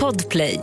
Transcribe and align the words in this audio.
Podplay. 0.00 0.60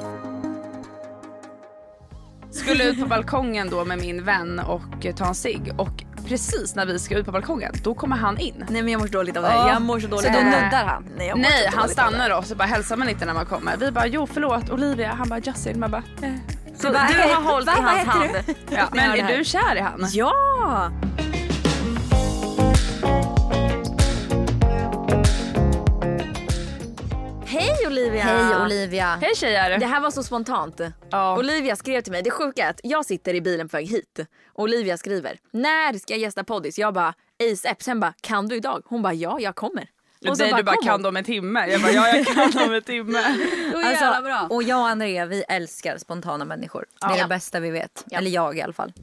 Skulle 2.52 2.84
ut 2.84 3.00
på 3.00 3.06
balkongen 3.06 3.70
då 3.70 3.86
med 3.86 3.98
min 3.98 4.24
vän 4.24 4.60
och 4.60 5.08
ta 5.18 5.26
en 5.26 5.36
cigg 5.36 5.74
och 5.78 6.04
precis 6.28 6.76
när 6.76 6.86
vi 6.86 7.00
ska 7.00 7.18
ut 7.18 7.26
på 7.26 7.32
balkongen 7.32 7.74
då 7.84 7.94
kommer 7.94 8.16
han 8.16 8.38
in. 8.38 8.66
Nej 8.70 8.82
men 8.82 8.92
jag 8.92 9.00
mår 9.02 9.08
så 9.08 9.14
dåligt 9.14 9.38
av 9.38 9.44
det 9.44 9.50
här. 9.50 9.70
Jag 9.70 9.82
mår 9.82 10.00
så 10.00 10.08
dåligt 10.08 10.26
Så 10.26 10.32
då 10.32 10.40
nuddar 10.40 10.86
han? 10.86 11.06
Nej, 11.18 11.28
jag 11.28 11.38
mår 11.38 11.44
Nej 11.44 11.72
så 11.72 11.78
han 11.80 11.90
stannar 11.90 12.38
oss 12.38 12.52
och 12.52 12.58
bara 12.58 12.68
hälsar 12.68 12.98
man 12.98 13.10
inte 13.10 13.26
när 13.26 13.34
man 13.34 13.46
kommer. 13.46 13.78
Vi 13.78 13.92
bara 13.92 14.08
jo 14.08 14.28
förlåt 14.34 14.70
Olivia. 14.70 15.14
Han 15.18 15.30
bara 15.30 15.40
Justin. 15.40 15.80
Man 15.80 15.92
bara 15.92 16.04
eh. 16.22 16.34
Så 16.78 16.88
du 16.90 16.98
har 16.98 17.52
hållit 17.52 17.68
i 17.68 17.82
hans 17.82 18.08
hand. 18.08 18.30
du? 18.46 18.54
Ja, 18.76 18.88
men 18.92 19.20
är 19.20 19.38
du 19.38 19.44
kär 19.44 19.76
i 19.76 19.80
han? 19.80 20.08
Ja! 20.12 20.92
Olivia! 28.12 28.24
Hej 28.24 28.56
Olivia. 28.66 29.18
Hej 29.22 29.36
tjejer. 29.36 29.80
Det 29.80 29.86
här 29.86 30.02
var 30.02 30.12
så 30.12 30.24
spontant. 30.24 30.82
Ja. 31.10 31.38
Olivia 31.38 31.76
skrev 31.76 32.02
till 32.02 32.12
mig, 32.12 32.22
det 32.22 32.32
sjuka 32.32 32.66
är 32.66 32.70
att 32.70 32.80
jag 32.84 33.06
sitter 33.06 33.34
i 33.34 33.42
bilen 33.42 33.70
på 33.70 33.78
väg 33.78 33.88
hit. 33.88 34.20
Olivia 34.54 34.98
skriver, 34.98 35.38
när 35.52 35.94
ska 35.94 36.14
jag 36.14 36.20
gästa 36.20 36.44
poddis? 36.44 36.80
Jag 36.80 36.94
bara, 36.94 37.14
ASAP. 37.52 37.84
Sen 37.84 38.00
bara, 38.00 38.14
kan 38.22 38.48
du 38.48 38.56
idag? 38.56 38.84
Hon 38.86 39.02
bara, 39.02 39.14
ja 39.14 39.40
jag 39.40 39.56
kommer. 39.56 39.88
Och 40.30 40.38
så 40.38 40.44
Nej 40.44 40.54
du 40.58 40.64
bara 40.64 40.76
kom 40.76 40.86
kan 40.86 41.02
dem 41.02 41.18
en 41.18 41.24
timme. 41.24 41.68
Jag 41.68 41.82
bara 41.82 41.92
ja 41.92 42.08
jag 42.16 42.26
kan 42.28 42.52
dem 42.52 42.74
en 42.74 42.82
timme. 42.82 43.24
Så 43.74 43.82
jävla 43.82 44.22
bra. 44.22 44.34
Alltså, 44.34 44.56
och 44.56 44.64
jag 44.64 44.80
och 44.80 44.88
Andrea 44.88 45.26
vi 45.26 45.44
älskar 45.48 45.98
spontana 45.98 46.46
människor. 46.46 46.86
Det 47.02 47.08
är 47.14 47.22
det 47.24 47.28
bästa 47.30 47.60
vi 47.60 47.72
vet. 47.72 48.06
Eller 48.12 48.32
jag 48.32 48.58
i 48.58 48.62
alla 48.62 48.74
fall. 48.74 48.94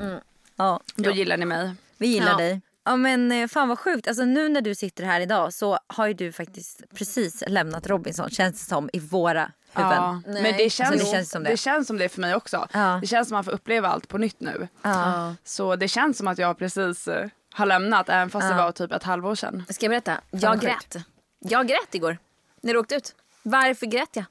Ja, 0.57 0.80
Då 0.97 1.11
gillar 1.11 1.37
ni 1.37 1.45
mig. 1.45 1.75
vi 1.99 2.07
gillar 2.07 2.30
Ja. 2.30 2.37
dig. 2.37 2.61
Ja 2.88 2.97
men 2.97 3.33
eh, 3.33 3.48
fan 3.48 3.69
vad 3.69 3.78
sjukt. 3.78 4.09
Alltså 4.09 4.24
nu 4.24 4.48
när 4.48 4.60
du 4.60 4.74
sitter 4.74 5.05
här 5.05 5.20
idag 5.20 5.52
så 5.55 5.79
har 5.87 6.06
ju 6.06 6.15
du 6.15 6.33
faktiskt 6.33 6.83
precis 6.95 7.45
lämnat 7.46 7.87
Robinson 7.87 8.30
känns 8.30 8.60
det 8.60 8.69
som 8.69 8.91
i 8.92 8.98
våra 8.98 9.52
huvuden. 9.73 9.96
Ja, 10.02 10.23
men 10.27 10.56
det 10.56 10.70
känns, 10.70 10.91
Alltså, 10.91 11.06
det 11.06 11.12
känns 11.12 11.30
som 11.30 11.45
det. 11.45 11.51
det 11.51 11.56
känns 11.56 11.87
som 11.87 11.98
det 11.98 12.09
för 12.09 12.20
mig 12.20 12.34
också. 12.34 12.69
Ja. 12.73 12.98
Det 13.01 13.07
känns 13.07 13.29
som 13.29 13.37
att 13.37 13.38
man 13.38 13.45
får 13.45 13.52
uppleva 13.52 13.88
allt 13.88 14.09
på 14.09 14.18
nytt 14.18 14.40
nu. 14.40 14.68
Ja. 14.82 15.35
Så 15.45 15.76
det 15.76 15.88
känns 15.88 16.18
som 16.18 16.29
att 16.29 16.38
jag 16.38 16.59
precis 16.59 17.09
eh, 17.09 17.29
har 17.52 17.66
lämnat 17.66 18.09
även 18.09 18.30
fast 18.30 18.48
det 18.48 18.54
var 18.54 18.73
typ 18.73 18.93
ett 18.93 19.02
halvår 19.02 19.35
sedan. 19.35 19.65
Ska 19.68 19.87
jag 19.87 19.91
berätta? 19.91 20.20
Jag 20.30 20.60
grät. 20.60 20.96
Jag 21.38 21.68
grät 21.68 21.95
igår 21.95 22.18
när 22.60 22.73
du 22.73 22.79
åkte 22.79 22.95
ut. 22.95 23.15
Varför 23.43 23.87
grät 23.87 24.10
jag? 24.13 24.24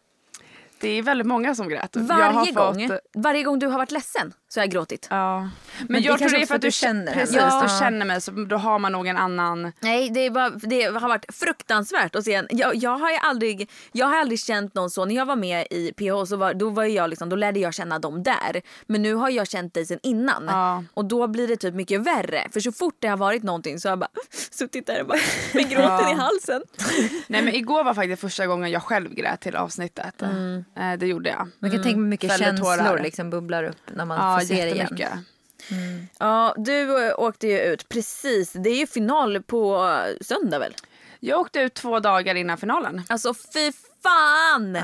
Det 0.79 0.89
är 0.89 1.03
väldigt 1.03 1.27
många 1.27 1.55
som 1.55 1.69
grät. 1.69 1.89
jag 1.93 2.01
Varje 2.03 2.23
har 2.23 2.51
gång, 2.51 2.87
Fått, 2.87 2.99
varje 3.13 3.43
gång 3.43 3.59
du 3.59 3.67
har 3.67 3.77
varit 3.77 3.91
ledsen 3.91 4.33
så 4.49 4.59
har 4.59 4.63
jag 4.65 4.71
gråtit. 4.71 5.07
ja. 5.09 5.39
Men, 5.39 5.49
Men 5.89 6.01
det 6.01 6.07
jag 6.07 6.17
tror 6.17 6.17
kanske 6.17 6.37
det 6.37 6.43
är 6.43 6.45
för 6.47 6.55
att 6.55 6.61
du 6.61 6.71
känner 6.71 7.05
henne. 7.11 7.13
Precis, 7.21 7.35
Ja. 7.35 7.61
du 7.63 7.79
känner 7.79 8.05
mig 8.05 8.21
så 8.21 8.31
då 8.31 8.57
har 8.57 8.79
man 8.79 8.91
nog 8.91 9.07
en 9.07 9.17
annan... 9.17 9.71
Nej, 9.79 10.09
det, 10.09 10.19
är 10.19 10.29
bara, 10.31 10.49
det 10.49 10.83
har 10.83 11.07
varit 11.07 11.25
fruktansvärt 11.35 12.15
att 12.15 12.23
se 12.23 12.33
en. 12.33 12.47
Jag, 12.49 12.75
jag, 12.75 12.97
har 12.97 13.11
ju 13.11 13.17
aldrig, 13.17 13.69
jag 13.91 14.05
har 14.07 14.17
aldrig 14.19 14.39
känt 14.39 14.73
någon 14.75 14.89
så. 14.89 15.05
När 15.05 15.15
jag 15.15 15.25
var 15.25 15.35
med 15.35 15.67
i 15.71 15.93
PH 15.93 16.25
så 16.29 16.35
var, 16.37 16.53
då, 16.53 16.69
var 16.69 16.83
jag 16.83 17.09
liksom, 17.09 17.29
då 17.29 17.35
lärde 17.35 17.59
jag 17.59 17.73
känna 17.73 17.99
dem 17.99 18.23
där. 18.23 18.61
Men 18.87 19.01
nu 19.01 19.13
har 19.13 19.29
jag 19.29 19.47
känt 19.47 19.73
dig 19.73 19.85
sen 19.85 19.99
innan. 20.03 20.43
Ja. 20.47 20.83
Och 20.93 21.05
då 21.05 21.27
blir 21.27 21.47
det 21.47 21.55
typ 21.57 21.73
mycket 21.73 22.01
värre. 22.01 22.47
För 22.53 22.59
så 22.59 22.71
fort 22.71 22.95
det 22.99 23.07
har 23.07 23.17
varit 23.17 23.43
någonting 23.43 23.79
så 23.79 23.87
har 23.87 23.91
jag 23.91 23.99
bara 23.99 24.09
suttit 24.51 24.87
där 24.87 25.01
och 25.01 25.07
bara 25.07 25.19
med 25.53 25.69
gråten 25.69 26.07
i 26.09 26.13
halsen. 26.13 26.61
Nej 27.27 27.41
men 27.41 27.55
igår 27.55 27.83
var 27.83 27.93
faktiskt 27.93 28.21
första 28.21 28.47
gången 28.47 28.71
jag 28.71 28.83
själv 28.83 29.13
grät 29.13 29.41
till 29.41 29.55
avsnittet. 29.55 30.21
Mm. 30.21 30.65
Eh, 30.77 30.93
Det 30.99 31.07
gjorde 31.07 31.29
jag. 31.29 31.47
Man 31.59 31.71
kan 31.71 31.83
tänka 31.83 31.99
mig 31.99 32.09
mycket 32.09 32.31
Fällde 32.31 32.45
känslor 32.45 32.77
tårar. 32.77 32.99
liksom 33.03 33.29
bubblar 33.29 33.63
upp 33.63 33.77
när 33.95 34.05
man 34.05 34.36
Ja 34.41 34.47
får 34.47 34.55
se 34.55 34.65
det 34.65 34.71
igen. 34.71 34.77
jättemycket. 34.77 35.11
Ja, 36.19 36.53
du 36.57 37.07
äh, 37.07 37.13
åkte 37.19 37.47
ju 37.47 37.59
ut 37.59 37.89
precis. 37.89 38.51
Det 38.51 38.69
är 38.69 38.75
ju 38.77 38.87
final 38.87 39.41
på 39.43 39.75
äh, 39.87 40.15
söndag 40.25 40.59
väl? 40.59 40.75
Jag 41.19 41.39
åkte 41.39 41.59
ut 41.59 41.73
två 41.73 41.99
dagar 41.99 42.35
innan 42.35 42.57
finalen. 42.57 43.03
Alltså 43.09 43.33
fy 43.33 43.71
fan! 44.03 44.77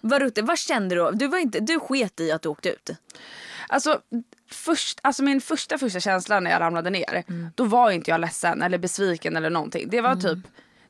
Vad 0.00 0.22
ruttet. 0.22 0.44
Vad 0.44 0.58
kände 0.58 0.94
du? 0.94 1.10
Du, 1.12 1.26
var 1.28 1.38
inte, 1.38 1.60
du 1.60 1.80
sket 1.80 2.20
i 2.20 2.32
att 2.32 2.42
du 2.42 2.48
åkte 2.48 2.68
ut. 2.68 2.90
Alltså, 3.68 4.00
först, 4.50 4.98
alltså 5.02 5.22
min 5.22 5.40
första 5.40 5.78
första 5.78 6.00
känsla 6.00 6.40
när 6.40 6.50
jag 6.50 6.60
ramlade 6.60 6.90
ner, 6.90 7.24
Mm. 7.28 7.50
då 7.54 7.64
var 7.64 7.90
inte 7.90 8.10
jag 8.10 8.20
ledsen 8.20 8.62
eller 8.62 8.78
besviken 8.78 9.36
eller 9.36 9.50
någonting. 9.50 9.88
Det 9.90 10.00
var 10.00 10.16
typ 10.16 10.38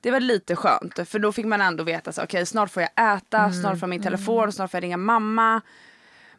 det 0.00 0.10
var 0.10 0.21
lite 0.21 0.56
skönt 0.56 1.09
för 1.09 1.19
då 1.19 1.32
fick 1.32 1.47
man 1.47 1.60
ändå 1.60 1.84
veta 1.84 2.12
så 2.12 2.22
okej 2.22 2.47
snart 2.47 2.71
får 2.71 2.82
jag 2.82 3.16
äta, 3.16 3.38
Mm. 3.38 3.53
snart 3.53 3.72
får 3.72 3.82
jag 3.82 3.88
min 3.88 4.03
telefon, 4.03 4.53
snart 4.53 4.71
får 4.71 4.78
jag 4.78 4.82
ringa 4.84 4.97
mamma. 4.97 5.60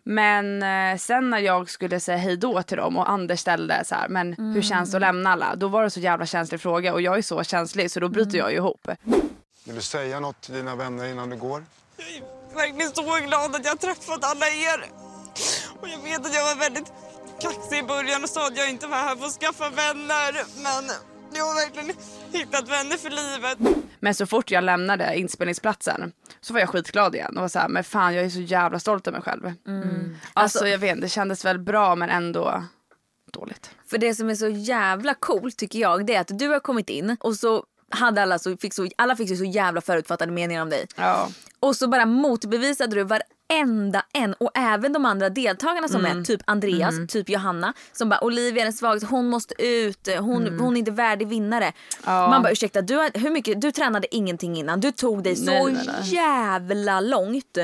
Men 0.09 0.63
eh, 0.63 0.97
sen 0.97 1.29
när 1.29 1.39
jag 1.39 1.69
skulle 1.69 1.99
säga 1.99 2.17
hej 2.17 2.37
då 2.37 2.63
till 2.63 2.77
dem 2.77 2.97
och 2.97 3.09
Anders 3.09 3.39
ställde 3.39 3.85
så 3.85 3.95
här, 3.95 4.07
men 4.07 4.33
hur 4.53 4.61
känns 4.61 4.91
det 4.91 4.97
att 4.97 5.01
lämna 5.01 5.31
alla? 5.31 5.55
Då 5.55 5.67
var 5.67 5.83
det 5.83 5.89
så 5.89 5.99
jävla 5.99 6.25
känslig 6.25 6.61
fråga 6.61 6.93
och 6.93 7.01
jag 7.01 7.17
är 7.17 7.21
så 7.21 7.43
känslig 7.43 7.91
så 7.91 7.99
då 7.99 8.09
bryter 8.09 8.37
jag 8.37 8.51
ju 8.51 8.57
ihop. 8.57 8.87
Vill 9.65 9.75
du 9.75 9.81
säga 9.81 10.19
något 10.19 10.41
till 10.41 10.53
dina 10.53 10.75
vänner 10.75 11.05
innan 11.05 11.29
du 11.29 11.37
går? 11.37 11.63
verkligen 12.55 12.91
så 12.91 13.01
glad 13.27 13.55
att 13.55 13.65
jag 13.65 13.71
har 13.71 13.77
träffat 13.77 14.23
alla 14.23 14.45
er. 14.45 14.85
Och 15.81 15.87
jag 15.89 15.99
vet 16.03 16.25
att 16.25 16.35
jag 16.35 16.43
var 16.43 16.55
väldigt 16.55 16.93
kaxig 17.41 17.77
i 17.77 17.83
början 17.83 18.23
och 18.23 18.29
sa 18.29 18.47
att 18.47 18.57
jag 18.57 18.69
inte 18.69 18.87
var 18.87 18.97
här 18.97 19.15
för 19.15 19.25
att 19.25 19.39
skaffa 19.39 19.69
vänner. 19.69 20.31
Men 20.63 20.83
jag 21.33 21.45
har 21.45 21.55
verkligen 21.55 21.95
hittat 22.31 22.69
vänner 22.69 22.97
för 22.97 23.09
livet. 23.09 23.57
Men 23.99 24.13
så 24.15 24.25
fort 24.25 24.51
jag 24.51 24.63
lämnade 24.63 25.15
inspelningsplatsen 25.17 26.11
så 26.41 26.53
var 26.53 26.59
jag 26.59 26.69
skitglad 26.69 27.15
igen 27.15 27.35
och 27.35 27.41
var 27.41 27.49
så 27.49 27.59
här, 27.59 27.67
men 27.67 27.83
fan 27.83 28.15
jag 28.15 28.25
är 28.25 28.29
så 28.29 28.39
jävla 28.39 28.79
stolt 28.79 29.07
över 29.07 29.17
mig 29.17 29.23
själv. 29.23 29.53
Alltså, 30.33 30.67
jag 30.67 30.79
vet 30.79 31.01
det 31.01 31.09
kändes 31.09 31.45
väl 31.45 31.59
bra 31.59 31.95
men 31.95 32.09
ändå 32.09 32.63
dåligt. 33.31 33.71
För 33.89 33.97
det 33.97 34.15
som 34.15 34.29
är 34.29 34.35
så 34.35 34.47
jävla 34.47 35.13
coolt 35.13 35.57
tycker 35.57 35.79
jag 35.79 36.05
det 36.05 36.15
är 36.15 36.21
att 36.21 36.39
du 36.39 36.47
har 36.47 36.59
kommit 36.59 36.89
in 36.89 37.17
och 37.19 37.35
så 37.35 37.63
hade 37.89 38.21
alla 38.21 38.39
så, 38.39 38.57
fick 38.57 38.73
så, 38.73 38.87
alla 38.95 39.15
fick 39.15 39.29
ju 39.29 39.35
så 39.35 39.43
jävla 39.43 39.81
förutfattade 39.81 40.31
meningar 40.31 40.61
om 40.61 40.69
dig. 40.69 40.85
Ja. 40.95 41.29
Och 41.59 41.75
så 41.75 41.87
bara 41.87 42.05
motbevisade 42.05 42.95
du 42.95 43.03
varenda 43.03 44.03
en 44.13 44.33
och 44.33 44.51
även 44.55 44.93
de 44.93 45.05
andra 45.05 45.29
deltagarna 45.29 45.87
som 45.87 46.05
Mm. 46.05 46.19
är 46.19 46.23
typ 46.23 46.41
Andreas, 46.45 46.95
typ 47.07 47.29
Johanna 47.29 47.73
som 47.91 48.09
bara 48.09 48.23
Olivia 48.23 48.61
är 48.61 48.65
den 48.65 48.73
svagaste, 48.73 49.07
hon 49.07 49.29
måste 49.29 49.63
ut, 49.63 50.09
hon, 50.19 50.59
hon 50.59 50.73
är 50.75 50.79
inte 50.79 50.91
värdig 50.91 51.27
vinnare. 51.27 51.63
Mm. 51.63 51.73
Ja. 52.05 52.29
Man 52.29 52.41
bara 52.41 52.51
ursäkta, 52.51 52.81
du, 52.81 53.09
hur 53.13 53.29
mycket, 53.29 53.61
du 53.61 53.71
tränade 53.71 54.15
ingenting 54.15 54.57
innan, 54.57 54.79
du 54.79 54.91
tog 54.91 55.23
dig 55.23 55.35
så 55.35 55.45
Nej, 55.45 55.63
nej, 55.73 55.85
nej. 56.01 56.13
jävla 56.15 56.99
långt 57.01 57.57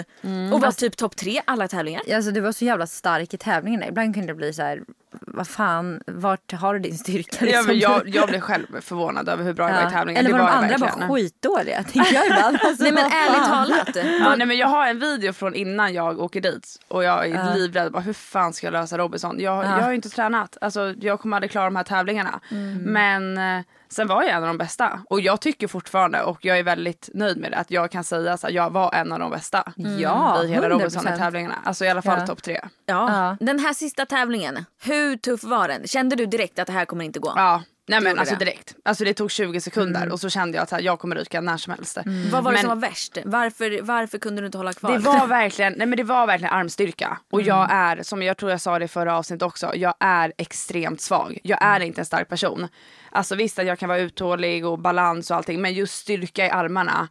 och 0.53 0.61
var 0.61 0.71
typ 0.71 0.97
topp 0.97 1.15
tre 1.15 1.41
alla 1.45 1.67
tävlingar. 1.67 2.01
Alltså, 2.15 2.31
du 2.31 2.39
var 2.39 2.51
så 2.51 2.65
jävla 2.65 2.87
stark 2.87 3.33
i 3.33 3.37
tävlingarna. 3.37 3.87
Ibland 3.87 4.13
kunde 4.13 4.27
det 4.27 4.35
bli 4.37 4.53
så 4.53 4.61
här, 4.61 4.81
vad 5.27 5.47
fan, 5.47 6.01
vart 6.07 6.51
har 6.53 6.73
du 6.73 6.79
din 6.79 6.97
styrka? 6.97 7.37
Ja, 7.39 7.45
liksom? 7.45 7.65
men 7.67 7.79
jag, 7.79 8.01
jag 8.09 8.27
blev 8.29 8.39
själv 8.39 8.65
förvånad 8.81 9.29
över 9.29 9.43
hur 9.43 9.53
bra 9.53 9.69
jag 9.69 9.81
var 9.81 9.89
i 9.89 9.91
tävlingen. 9.93 10.19
Eller 10.19 10.29
det 10.29 10.43
var 10.43 10.51
de 10.51 10.55
andra 10.57 10.77
verkligen. 10.77 11.07
bara 11.07 11.15
skitdåliga? 11.15 11.83
Tänker 11.83 12.13
jag 12.13 12.25
ibland. 12.25 12.57
Alltså, 12.63 12.83
Nej 12.83 12.91
men 12.91 13.03
ärligt 13.05 13.47
fan. 13.47 13.71
Talat. 13.93 14.09
Ja, 14.19 14.35
nej, 14.35 14.47
men 14.47 14.57
jag 14.57 14.67
har 14.67 14.87
en 14.87 14.99
video 14.99 15.33
från 15.33 15.55
innan 15.55 15.93
jag 15.93 16.19
åker 16.19 16.41
dit 16.41 16.67
och 16.87 17.03
jag 17.03 17.27
är 17.29 17.55
livrädd. 17.55 17.91
Bara, 17.91 18.01
hur 18.03 18.13
fan 18.13 18.53
ska 18.53 18.67
jag 18.67 18.71
lösa 18.71 18.97
Robinson? 18.97 19.39
Jag, 19.39 19.65
jag 19.65 19.69
har 19.69 19.89
ju 19.89 19.95
inte 19.95 20.09
tränat. 20.09 20.57
Alltså, 20.61 20.93
jag 21.01 21.19
kommer 21.19 21.37
aldrig 21.37 21.51
klara 21.51 21.65
de 21.65 21.75
här 21.75 21.83
tävlingarna. 21.83 22.39
Men 22.79 23.37
eh, 23.37 23.63
sen 23.89 24.07
var 24.07 24.23
jag 24.23 24.31
en 24.31 24.43
av 24.43 24.47
de 24.47 24.57
bästa. 24.57 24.99
Och 25.09 25.21
jag 25.21 25.41
tycker 25.41 25.67
fortfarande, 25.67 26.21
och 26.23 26.45
jag 26.45 26.59
är 26.59 26.63
väldigt 26.63 27.09
nöjd 27.13 27.37
med 27.37 27.51
det, 27.51 27.57
att 27.57 27.71
jag 27.71 27.91
kan 27.91 28.03
säga 28.03 28.33
att 28.33 28.51
jag 28.51 28.69
var 28.69 28.93
en 28.95 29.11
av 29.11 29.19
de 29.19 29.31
bästa. 29.31 29.73
Ja, 29.75 30.43
I 30.43 30.47
hela 30.47 30.67
100%. 30.67 30.69
Robinson-tävlingarna. 30.69 31.55
Alltså 31.63 31.85
i 31.85 31.89
alla 31.89 32.01
fall 32.01 32.19
Ja. 32.19 32.27
topp 32.27 32.43
tre. 32.43 32.59
Ja. 32.85 33.09
Ja. 33.29 33.37
Den 33.45 33.59
här 33.59 33.73
sista 33.73 34.05
tävlingen, 34.05 34.65
hur 34.83 35.17
tuff 35.17 35.43
var 35.43 35.67
den? 35.67 35.87
Kände 35.87 36.15
du 36.15 36.25
direkt 36.25 36.59
att 36.59 36.67
det 36.67 36.73
här 36.73 36.85
kommer 36.85 37.05
inte 37.05 37.19
gå? 37.19 37.33
Ja. 37.35 37.61
Nej 37.87 38.01
men 38.01 38.19
alltså 38.19 38.35
det. 38.35 38.45
direkt. 38.45 38.75
Alltså 38.83 39.03
det 39.03 39.13
tog 39.13 39.31
20 39.31 39.61
sekunder 39.61 40.11
och 40.11 40.19
så 40.19 40.29
kände 40.29 40.57
jag 40.57 40.63
att 40.63 40.71
här, 40.71 40.81
jag 40.81 40.99
kommer 40.99 41.15
ryka 41.15 41.41
när 41.41 41.57
som 41.57 41.73
helst. 41.73 41.97
Vad 42.31 42.43
var 42.43 42.51
det 42.51 42.55
Men- 42.55 42.61
som 42.61 42.69
var 42.79 42.87
värst? 42.89 43.17
Varför, 43.25 43.81
varför 43.81 44.17
kunde 44.17 44.41
du 44.41 44.45
inte 44.45 44.57
hålla 44.57 44.73
kvar? 44.73 44.91
Det 44.91 44.97
var 44.99 45.27
verkligen, 45.27 45.73
nej 45.77 45.87
men 45.87 45.97
det 45.97 46.03
var 46.03 46.27
verkligen 46.27 46.53
armstyrka. 46.53 47.17
Och 47.31 47.41
jag 47.41 47.67
är, 47.71 48.03
som 48.03 48.21
jag 48.23 48.37
tror 48.37 48.51
jag 48.51 48.61
sa 48.61 48.79
det 48.79 48.85
i 48.85 48.87
förra 48.87 49.17
avsnittet 49.17 49.41
också, 49.43 49.75
jag 49.75 49.93
är 49.99 50.33
extremt 50.37 51.01
svag. 51.01 51.37
Jag 51.43 51.59
är 51.61 51.79
inte 51.79 52.01
en 52.01 52.05
stark 52.05 52.29
person. 52.29 52.67
Alltså 53.11 53.35
visst 53.35 53.59
att 53.59 53.65
jag 53.65 53.79
kan 53.79 53.89
vara 53.89 53.99
uthållig 53.99 54.65
och 54.65 54.79
balans 54.79 55.31
och 55.31 55.37
allting 55.37 55.61
men 55.61 55.73
just 55.73 55.93
styrka 55.95 56.45
i 56.45 56.49
armarna, 56.49 57.07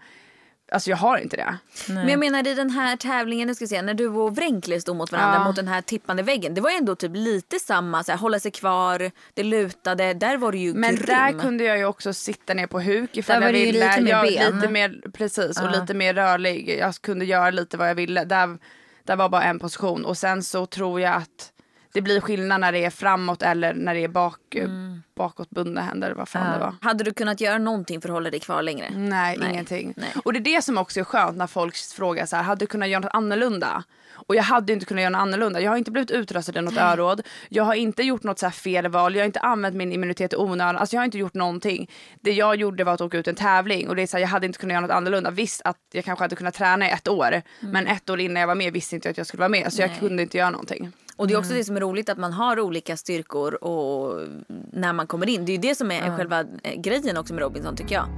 alltså 0.73 0.91
jag 0.91 0.97
har 0.97 1.19
inte 1.19 1.37
det. 1.37 1.59
Men 1.89 2.09
jag 2.09 2.19
menar 2.19 2.47
i 2.47 2.55
den 2.55 2.71
här 2.71 2.97
tävlingen, 2.97 3.49
nu 3.49 3.55
ska 3.55 3.67
se, 3.67 3.83
när 3.83 3.95
du 3.95 4.09
och 4.09 4.37
Wrenkle 4.37 4.81
stod 4.81 4.97
mot 4.97 5.13
varandra 5.13 5.35
Ja. 5.39 5.45
mot 5.45 5.57
den 5.57 5.69
här 5.69 5.81
tippande 5.81 6.23
väggen. 6.23 6.55
Det 6.55 6.61
var 6.61 6.71
ju 6.71 6.77
ändå 6.77 6.95
typ 6.95 7.11
lite 7.15 7.59
samma, 7.59 8.05
så 8.05 8.13
här, 8.13 8.19
hålla 8.19 8.41
sig 8.41 8.51
kvar, 8.51 9.11
det 9.35 9.43
lutade, 9.43 10.15
där 10.15 10.37
var 10.37 10.53
du 10.53 10.59
ju 10.59 10.75
Men 10.75 10.95
grym. 10.97 11.07
där 11.07 11.39
kunde 11.41 11.65
jag 11.65 11.79
ju 11.79 11.85
också 11.85 12.13
sitta 12.13 12.55
ner 12.55 12.67
på 12.67 12.81
huk 12.81 13.17
ifall 13.17 13.35
Där 13.35 13.41
var 13.41 13.47
jag 13.47 13.55
det 13.55 13.59
ju 13.59 13.67
ville. 13.73 13.89
lite 13.89 14.01
mer 14.01 14.11
jag, 14.11 14.27
ben. 14.27 14.55
lite 14.61 14.69
mer, 14.73 15.01
precis, 15.13 15.61
och 15.61 15.71
lite 15.71 15.95
mer 15.95 16.15
rörlig. 16.15 16.77
Jag 16.81 16.95
kunde 16.95 17.25
göra 17.25 17.51
lite 17.51 17.77
vad 17.77 17.89
jag 17.89 17.95
ville. 17.95 18.25
Där, 18.25 18.59
där 19.05 19.17
var 19.17 19.29
bara 19.29 19.43
en 19.45 19.59
position 19.59 20.05
och 20.05 20.19
sen 20.19 20.43
så 20.43 20.67
tror 20.67 21.01
jag 21.01 21.15
att 21.15 21.51
det 21.95 22.03
blir 22.03 22.21
skillnad 22.21 22.61
när 22.61 22.73
det 22.73 22.85
är 22.85 22.91
framåt 22.91 23.43
eller 23.43 23.75
när 23.75 23.95
det 23.95 24.05
är 24.05 24.09
bak, 24.09 24.57
bakåtbundna 25.17 25.83
händer. 25.83 26.13
Vad 26.13 26.29
fan 26.29 26.53
det 26.53 26.59
var. 26.59 26.75
Hade 26.81 27.05
du 27.05 27.13
kunnat 27.13 27.41
göra 27.41 27.59
någonting 27.59 28.01
för 28.01 28.09
att 28.09 28.13
hålla 28.13 28.31
dig 28.31 28.41
kvar 28.41 28.63
längre? 28.63 28.91
Nej, 28.95 29.37
Nej. 29.39 29.51
ingenting. 29.51 29.95
Nej. 29.97 30.09
Och 30.25 30.33
det 30.33 30.39
är 30.39 30.57
det 30.57 30.63
som 30.63 30.79
också 30.79 31.01
är 31.01 31.05
skönt 31.05 31.37
när 31.37 31.47
folk 31.47 31.77
frågar 31.77 32.27
så 32.27 32.37
här, 32.37 32.43
hade 32.43 32.59
du 32.59 32.67
kunnat 32.67 32.89
göra 32.89 33.01
något 33.01 33.15
annorlunda? 33.15 33.85
Och 34.27 34.35
jag 34.37 34.43
hade 34.43 34.73
inte 34.73 34.87
kunnat 34.87 35.03
göra 35.03 35.11
något 35.11 35.21
annorlunda. 35.21 35.61
Jag 35.61 35.71
har 35.71 35.79
inte 35.79 35.91
blivit 35.91 36.11
utröstad 36.11 36.59
i 36.59 36.63
något 36.63 36.77
öråd. 36.77 37.23
Jag 37.49 37.65
har 37.65 37.75
inte 37.75 38.03
gjort 38.03 38.23
något 38.23 38.39
så 38.39 38.51
fel 38.51 38.89
val. 38.89 39.15
Jag 39.15 39.23
har 39.23 39.27
inte 39.27 39.41
använt 39.41 39.77
min 39.77 39.93
immunitet 39.93 40.33
i 40.33 40.37
onödan. 40.37 40.77
Alltså 40.77 40.97
jag 40.97 41.01
har 41.01 41.05
inte 41.05 41.19
gjort 41.19 41.35
någonting. 41.35 41.91
Det 42.21 42.33
jag 42.33 42.57
gjorde 42.57 42.85
var 42.85 42.93
att 42.93 43.01
åka 43.01 43.19
ut 43.19 43.29
en 43.29 43.35
tävling 43.35 43.89
och 43.89 43.97
det 43.97 44.03
är 44.03 44.07
så 44.07 44.17
här, 44.17 44.23
jag 44.23 44.29
hade 44.29 44.47
inte 44.47 44.59
kunnat 44.59 44.73
göra 44.73 44.81
något 44.81 44.91
annorlunda. 44.91 45.31
Visst 45.31 45.61
att 45.65 45.77
jag 45.93 46.05
kanske 46.05 46.25
hade 46.25 46.37
kunnat 46.37 46.55
träna 46.55 46.89
i 46.89 46.91
ett 46.91 47.09
år. 47.09 47.43
Men 47.61 47.87
ett 47.87 48.11
år 48.11 48.21
innan 48.21 48.41
jag 48.41 48.47
var 48.47 48.55
med 48.55 48.73
visste 48.73 48.95
inte 48.95 49.09
jag 49.09 49.11
att 49.11 49.19
jag 49.19 49.27
skulle 49.27 49.41
vara 49.41 49.49
med. 49.49 49.73
Så 49.73 49.83
jag 49.83 49.99
kunde 49.99 50.23
inte 50.23 50.39
göra 50.39 50.51
någonting. 50.51 50.93
Och 51.17 51.29
det 51.29 51.35
är 51.35 51.39
också 51.39 51.55
det 51.55 51.65
som 51.65 51.77
är 51.77 51.81
roligt 51.81 52.09
att 52.09 52.19
man 52.19 52.33
har 52.33 52.61
olika 52.61 52.97
styrkor 52.97 53.65
och 53.65 54.29
när 54.73 54.93
man 54.93 55.07
kommer 55.07 55.29
in. 55.29 55.45
Det 55.45 55.53
är 55.53 55.55
ju 55.55 55.61
det 55.61 55.75
som 55.75 55.91
är 55.91 56.17
själva 56.17 56.41
eh, 56.41 56.81
grejen 56.81 57.17
också 57.17 57.35
med 57.35 57.43
Robinson 57.43 57.77
tycker 57.77 57.95
jag. 57.95 58.09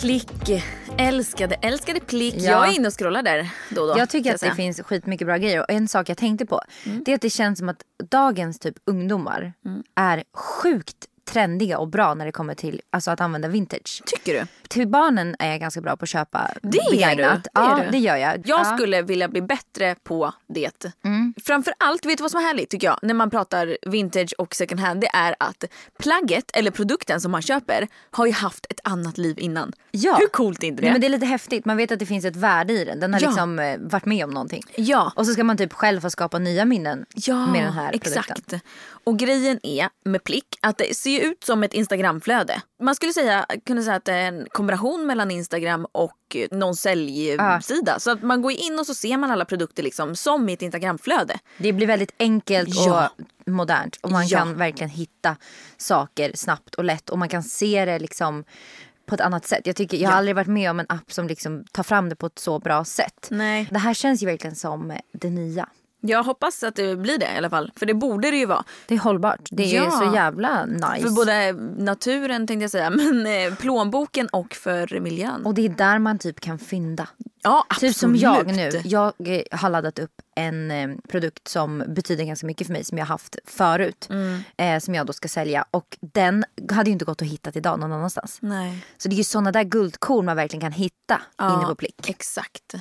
Plick. 0.00 0.62
Älskade, 0.98 1.54
älskade 1.54 2.00
plick. 2.00 2.34
Ja. 2.38 2.50
Jag 2.50 2.68
är 2.68 2.76
inne 2.76 2.88
och 2.88 2.98
scrollar 2.98 3.22
där 3.22 3.50
då 3.70 3.80
och 3.80 3.88
då. 3.88 3.98
Jag 3.98 4.10
tycker 4.10 4.30
att 4.30 4.34
det 4.34 4.38
säga. 4.38 4.54
finns 4.54 4.80
skitmycket 4.80 5.26
bra 5.26 5.36
grejer. 5.36 5.60
Och 5.60 5.70
en 5.70 5.88
sak 5.88 6.08
jag 6.08 6.16
tänkte 6.16 6.46
på. 6.46 6.60
Det 7.04 7.10
är 7.10 7.14
att 7.14 7.20
det 7.20 7.30
känns 7.30 7.58
som 7.58 7.68
att 7.68 7.82
dagens 8.10 8.58
typ 8.58 8.74
ungdomar 8.86 9.52
är 9.96 10.24
sjukt 10.34 10.96
trendiga 11.32 11.78
och 11.78 11.88
bra 11.88 12.14
när 12.14 12.26
det 12.26 12.32
kommer 12.32 12.54
till 12.54 12.80
alltså, 12.90 13.10
att 13.10 13.20
använda 13.20 13.48
vintage. 13.48 14.02
Tycker 14.06 14.34
du? 14.40 14.46
Till 14.68 14.88
barnen 14.88 15.36
är 15.38 15.50
jag 15.50 15.60
ganska 15.60 15.80
bra 15.80 15.96
på 15.96 16.02
att 16.02 16.08
köpa 16.08 16.50
Det 16.62 16.78
är 16.78 16.90
du. 16.90 16.96
begagnat. 16.96 17.44
Det 17.54 17.60
är 17.60 17.62
ja, 17.62 17.80
du. 17.84 17.90
det 17.90 17.98
gör 17.98 18.16
jag. 18.16 18.30
Jag 18.36 18.42
ja. 18.44 18.64
Mm. 18.64 18.76
skulle 18.78 19.02
vilja 19.02 19.28
bli 19.28 19.42
bättre 19.42 19.94
på 20.02 20.32
det. 20.48 20.86
Framför 21.44 21.74
allt, 21.78 22.06
vet 22.06 22.18
du 22.18 22.22
vad 22.22 22.30
som 22.30 22.40
är 22.40 22.44
härligt 22.44 22.70
tycker 22.70 22.86
jag? 22.86 22.98
När 23.02 23.14
man 23.14 23.30
pratar 23.30 23.76
vintage 23.86 24.34
och 24.38 24.54
second 24.54 24.80
hand. 24.80 25.00
Det 25.00 25.06
är 25.14 25.34
att 25.40 25.64
plagget 25.98 26.50
eller 26.54 26.70
produkten 26.70 27.20
som 27.20 27.30
man 27.32 27.42
köper 27.42 27.88
har 28.10 28.26
ju 28.26 28.32
haft 28.32 28.66
ett 28.70 28.80
annat 28.84 29.18
liv 29.18 29.38
innan. 29.38 29.72
Ja. 29.90 30.16
Hur 30.20 30.26
coolt 30.26 30.62
är 30.62 30.66
inte 30.66 30.80
det? 30.82 30.86
Nej, 30.86 30.92
men 30.92 31.00
det 31.00 31.06
är 31.06 31.08
lite 31.08 31.26
häftigt. 31.26 31.64
Man 31.64 31.76
vet 31.76 31.92
att 31.92 31.98
det 31.98 32.06
finns 32.06 32.24
ett 32.24 32.36
värde 32.36 32.72
i 32.72 32.84
den. 32.84 33.00
Den 33.00 33.12
har 33.14 33.20
Ja. 33.20 33.28
liksom 33.28 33.58
eh, 33.58 33.78
varit 33.78 34.04
med 34.06 34.24
om 34.24 34.30
någonting. 34.30 34.62
Ja. 34.76 35.12
Och 35.16 35.26
så 35.26 35.32
ska 35.32 35.44
man 35.44 35.56
typ 35.56 35.72
själv 35.72 36.00
få 36.00 36.10
skapa 36.10 36.38
nya 36.38 36.64
minnen 36.64 37.06
Ja, 37.14 37.46
med 37.46 37.64
den 37.64 37.72
här 37.72 37.92
exakt. 37.92 38.26
produkten. 38.28 38.60
Och 39.04 39.18
grejen 39.18 39.60
är 39.62 39.88
med 40.04 40.24
Plick 40.24 40.46
att 40.60 40.78
det 40.78 40.96
ser 40.96 41.19
ut 41.20 41.44
som 41.44 41.62
ett 41.62 41.74
Instagramflöde. 41.74 42.62
Man 42.82 42.94
skulle 42.94 43.12
säga, 43.12 43.46
kunna 43.66 43.82
säga 43.82 43.96
att 43.96 44.04
det 44.04 44.12
är 44.12 44.28
en 44.28 44.46
kombination 44.52 45.06
mellan 45.06 45.30
Instagram 45.30 45.86
och 45.92 46.36
någon 46.50 46.76
säljsida. 46.76 47.98
Så 47.98 48.10
att 48.10 48.22
man 48.22 48.42
går 48.42 48.52
in 48.52 48.78
och 48.78 48.86
så 48.86 48.94
ser 48.94 49.16
man 49.16 49.30
alla 49.30 49.44
produkter 49.44 49.82
liksom 49.82 50.16
som 50.16 50.48
i 50.48 50.52
ett 50.52 50.62
Instagramflöde. 50.62 51.38
Det 51.58 51.72
blir 51.72 51.86
väldigt 51.86 52.14
enkelt 52.18 52.68
Ja. 52.86 53.10
och 53.46 53.52
modernt. 53.52 53.96
Och 54.02 54.10
man 54.10 54.26
Ja. 54.26 54.38
kan 54.38 54.56
verkligen 54.56 54.90
hitta 54.90 55.36
saker 55.76 56.30
snabbt 56.34 56.74
och 56.74 56.84
lätt. 56.84 57.10
Och 57.10 57.18
man 57.18 57.28
kan 57.28 57.42
se 57.42 57.84
det 57.84 57.98
liksom 57.98 58.44
på 59.06 59.14
ett 59.14 59.20
annat 59.20 59.46
sätt. 59.46 59.60
Jag, 59.66 59.76
tycker, 59.76 59.96
jag 59.96 60.08
har 60.08 60.14
Ja. 60.14 60.18
aldrig 60.18 60.36
varit 60.36 60.46
med 60.48 60.70
om 60.70 60.80
en 60.80 60.86
app 60.88 61.12
som 61.12 61.26
liksom 61.28 61.64
tar 61.72 61.82
fram 61.82 62.08
det 62.08 62.16
på 62.16 62.26
ett 62.26 62.38
så 62.38 62.58
bra 62.58 62.84
sätt. 62.84 63.26
Nej. 63.30 63.68
Det 63.70 63.78
här 63.78 63.94
känns 63.94 64.22
ju 64.22 64.26
verkligen 64.26 64.56
som 64.56 64.92
det 65.12 65.30
nya. 65.30 65.68
Jag 66.00 66.22
hoppas 66.22 66.62
att 66.62 66.74
det 66.74 66.96
blir 66.96 67.18
det 67.18 67.34
i 67.34 67.36
alla 67.38 67.50
fall. 67.50 67.72
För 67.76 67.86
det 67.86 67.94
borde 67.94 68.30
det 68.30 68.36
ju 68.36 68.46
vara. 68.46 68.64
Det 68.86 68.94
är 68.94 68.98
hållbart. 68.98 69.48
Det 69.50 69.76
är 69.76 69.84
Ja. 69.84 69.90
så 69.90 70.14
jävla 70.14 70.66
nice. 70.66 71.00
För 71.02 71.10
både 71.10 71.52
naturen 71.84 72.46
tänkte 72.46 72.64
jag 72.64 72.70
säga, 72.70 72.90
men 72.90 73.26
eh, 73.26 73.54
plånboken 73.54 74.28
och 74.28 74.54
för 74.54 75.00
miljön. 75.00 75.46
Och 75.46 75.54
det 75.54 75.64
är 75.64 75.68
där 75.68 75.98
man 75.98 76.18
typ 76.18 76.40
kan 76.40 76.58
fynda. 76.58 77.08
ja, 77.42 77.64
absolut. 77.68 77.92
Typ 77.94 78.00
som 78.00 78.16
jag 78.16 78.46
nu. 78.46 78.70
Jag 78.84 79.12
eh, 79.24 79.58
har 79.58 79.70
laddat 79.70 79.98
upp 79.98 80.10
en 80.40 80.70
eh, 80.70 80.88
produkt 81.08 81.48
som 81.48 81.84
betyder 81.88 82.24
ganska 82.24 82.46
mycket 82.46 82.66
för 82.66 82.72
mig 82.72 82.84
som 82.84 82.98
jag 82.98 83.06
haft 83.06 83.36
förut. 83.44 84.06
Mm. 84.10 84.42
Eh, 84.56 84.78
som 84.80 84.94
jag 84.94 85.06
då 85.06 85.12
ska 85.12 85.28
sälja. 85.28 85.64
Och 85.70 85.98
den 86.00 86.44
hade 86.72 86.90
ju 86.90 86.92
inte 86.92 87.04
gått 87.04 87.22
att 87.22 87.28
hitta 87.28 87.50
idag 87.54 87.80
någon 87.80 87.92
annanstans. 87.92 88.38
Nej. 88.42 88.84
Så 88.98 89.08
det 89.08 89.14
är 89.14 89.16
ju 89.16 89.24
såna 89.24 89.52
där 89.52 89.64
guldkorn 89.64 90.24
man 90.26 90.36
verkligen 90.36 90.60
kan 90.60 90.72
hitta 90.72 91.22
inne 91.42 91.64
på 91.66 91.74
Plick. 91.74 92.00
Mm. 92.06 92.10
Exakt. 92.16 92.74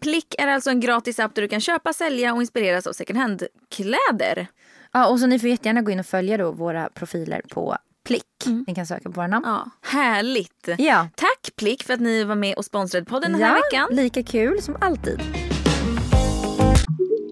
Plick 0.00 0.34
är 0.38 0.46
alltså 0.46 0.70
en 0.70 0.80
gratis 0.80 1.18
app 1.18 1.34
där 1.34 1.42
du 1.42 1.48
kan 1.48 1.60
köpa, 1.60 1.92
sälja 1.92 2.34
och 2.34 2.40
inspireras 2.40 2.86
av 2.86 2.92
second 2.92 3.18
hand-kläder. 3.18 4.46
Ja, 4.92 5.06
och 5.08 5.20
så 5.20 5.26
ni 5.26 5.38
får 5.38 5.48
jättegärna 5.48 5.82
gå 5.82 5.90
in 5.90 6.00
och 6.00 6.06
följa 6.06 6.36
då 6.36 6.52
våra 6.52 6.88
profiler 6.88 7.42
på 7.50 7.76
Plick. 8.04 8.24
Ni 8.66 8.74
kan 8.74 8.86
söka 8.86 9.02
på 9.02 9.10
våra 9.10 9.26
namn. 9.26 9.44
Ja, 9.46 9.70
härligt. 9.82 10.68
Ja. 10.78 11.08
Tack 11.14 11.56
Plick 11.56 11.82
för 11.82 11.94
att 11.94 12.00
ni 12.00 12.24
var 12.24 12.34
med 12.34 12.56
och 12.56 12.64
sponsrade 12.64 13.06
podden 13.06 13.32
den 13.32 13.42
här 13.42 13.56
Ja, 13.56 13.62
veckan. 13.62 13.96
lika 13.96 14.22
kul 14.22 14.62
som 14.62 14.76
alltid. 14.80 15.20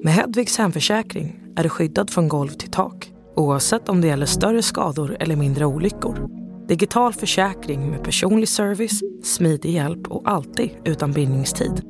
Med 0.07 0.15
Hedvigs 0.15 0.59
hemförsäkring 0.59 1.41
är 1.57 1.63
du 1.63 1.69
skyddad 1.69 2.11
från 2.11 2.29
golv 2.29 2.49
till 2.49 2.71
tak 2.71 3.11
oavsett 3.37 3.89
om 3.89 4.01
det 4.01 4.07
gäller 4.07 4.27
större 4.27 4.63
skador 4.63 5.17
eller 5.21 5.37
mindre 5.37 5.65
olyckor. 5.65 6.29
Digital 6.69 7.13
försäkring 7.13 7.91
med 7.91 8.05
personlig 8.05 8.49
service, 8.49 9.01
smidig 9.25 9.71
hjälp 9.71 10.09
och 10.09 10.31
alltid 10.31 10.71
utan 10.85 11.13
bindningstid. 11.13 11.83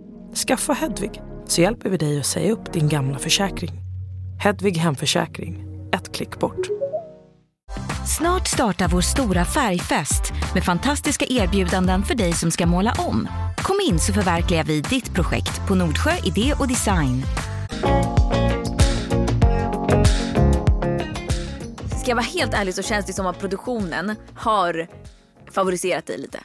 Skaffa 0.47 0.73
Hedvig 0.73 1.23
så 1.47 1.61
hjälper 1.61 1.91
vi 1.91 1.97
dig 1.97 2.21
att 2.21 2.27
säga 2.27 2.53
upp 2.53 2.73
din 2.73 2.89
gamla 2.89 3.19
försäkring. 3.19 3.71
Hedvig 4.41 4.77
hemförsäkring, 4.77 5.65
ett 5.93 6.13
klick 6.13 6.39
bort. 6.39 6.67
Snart 8.19 8.49
startar 8.49 8.89
vår 8.89 9.01
stora 9.01 9.45
färgfest 9.45 10.33
med 10.55 10.65
fantastiska 10.65 11.27
erbjudanden 11.29 12.03
för 12.03 12.15
dig 12.15 12.33
som 12.33 12.51
ska 12.51 12.67
måla 12.67 12.93
om. 12.99 13.29
Kom 13.57 13.77
in 13.91 13.99
så 13.99 14.13
förverkligar 14.13 14.65
vi 14.65 14.81
ditt 14.81 15.15
projekt 15.15 15.69
på 15.69 15.75
Nordsjö 15.75 16.13
Idé 16.25 16.55
och 16.59 16.69
Design. 16.69 17.23
Ska 22.07 22.11
jag 22.11 22.17
vara 22.17 22.27
helt 22.27 22.55
ärlig 22.55 22.75
så 22.75 22.83
känns 22.83 23.07
det 23.07 23.13
som 23.13 23.27
att 23.27 23.39
produktionen 23.39 24.17
har 24.37 24.89
favoriserat 25.51 26.07
dig 26.07 26.19
lite. 26.19 26.41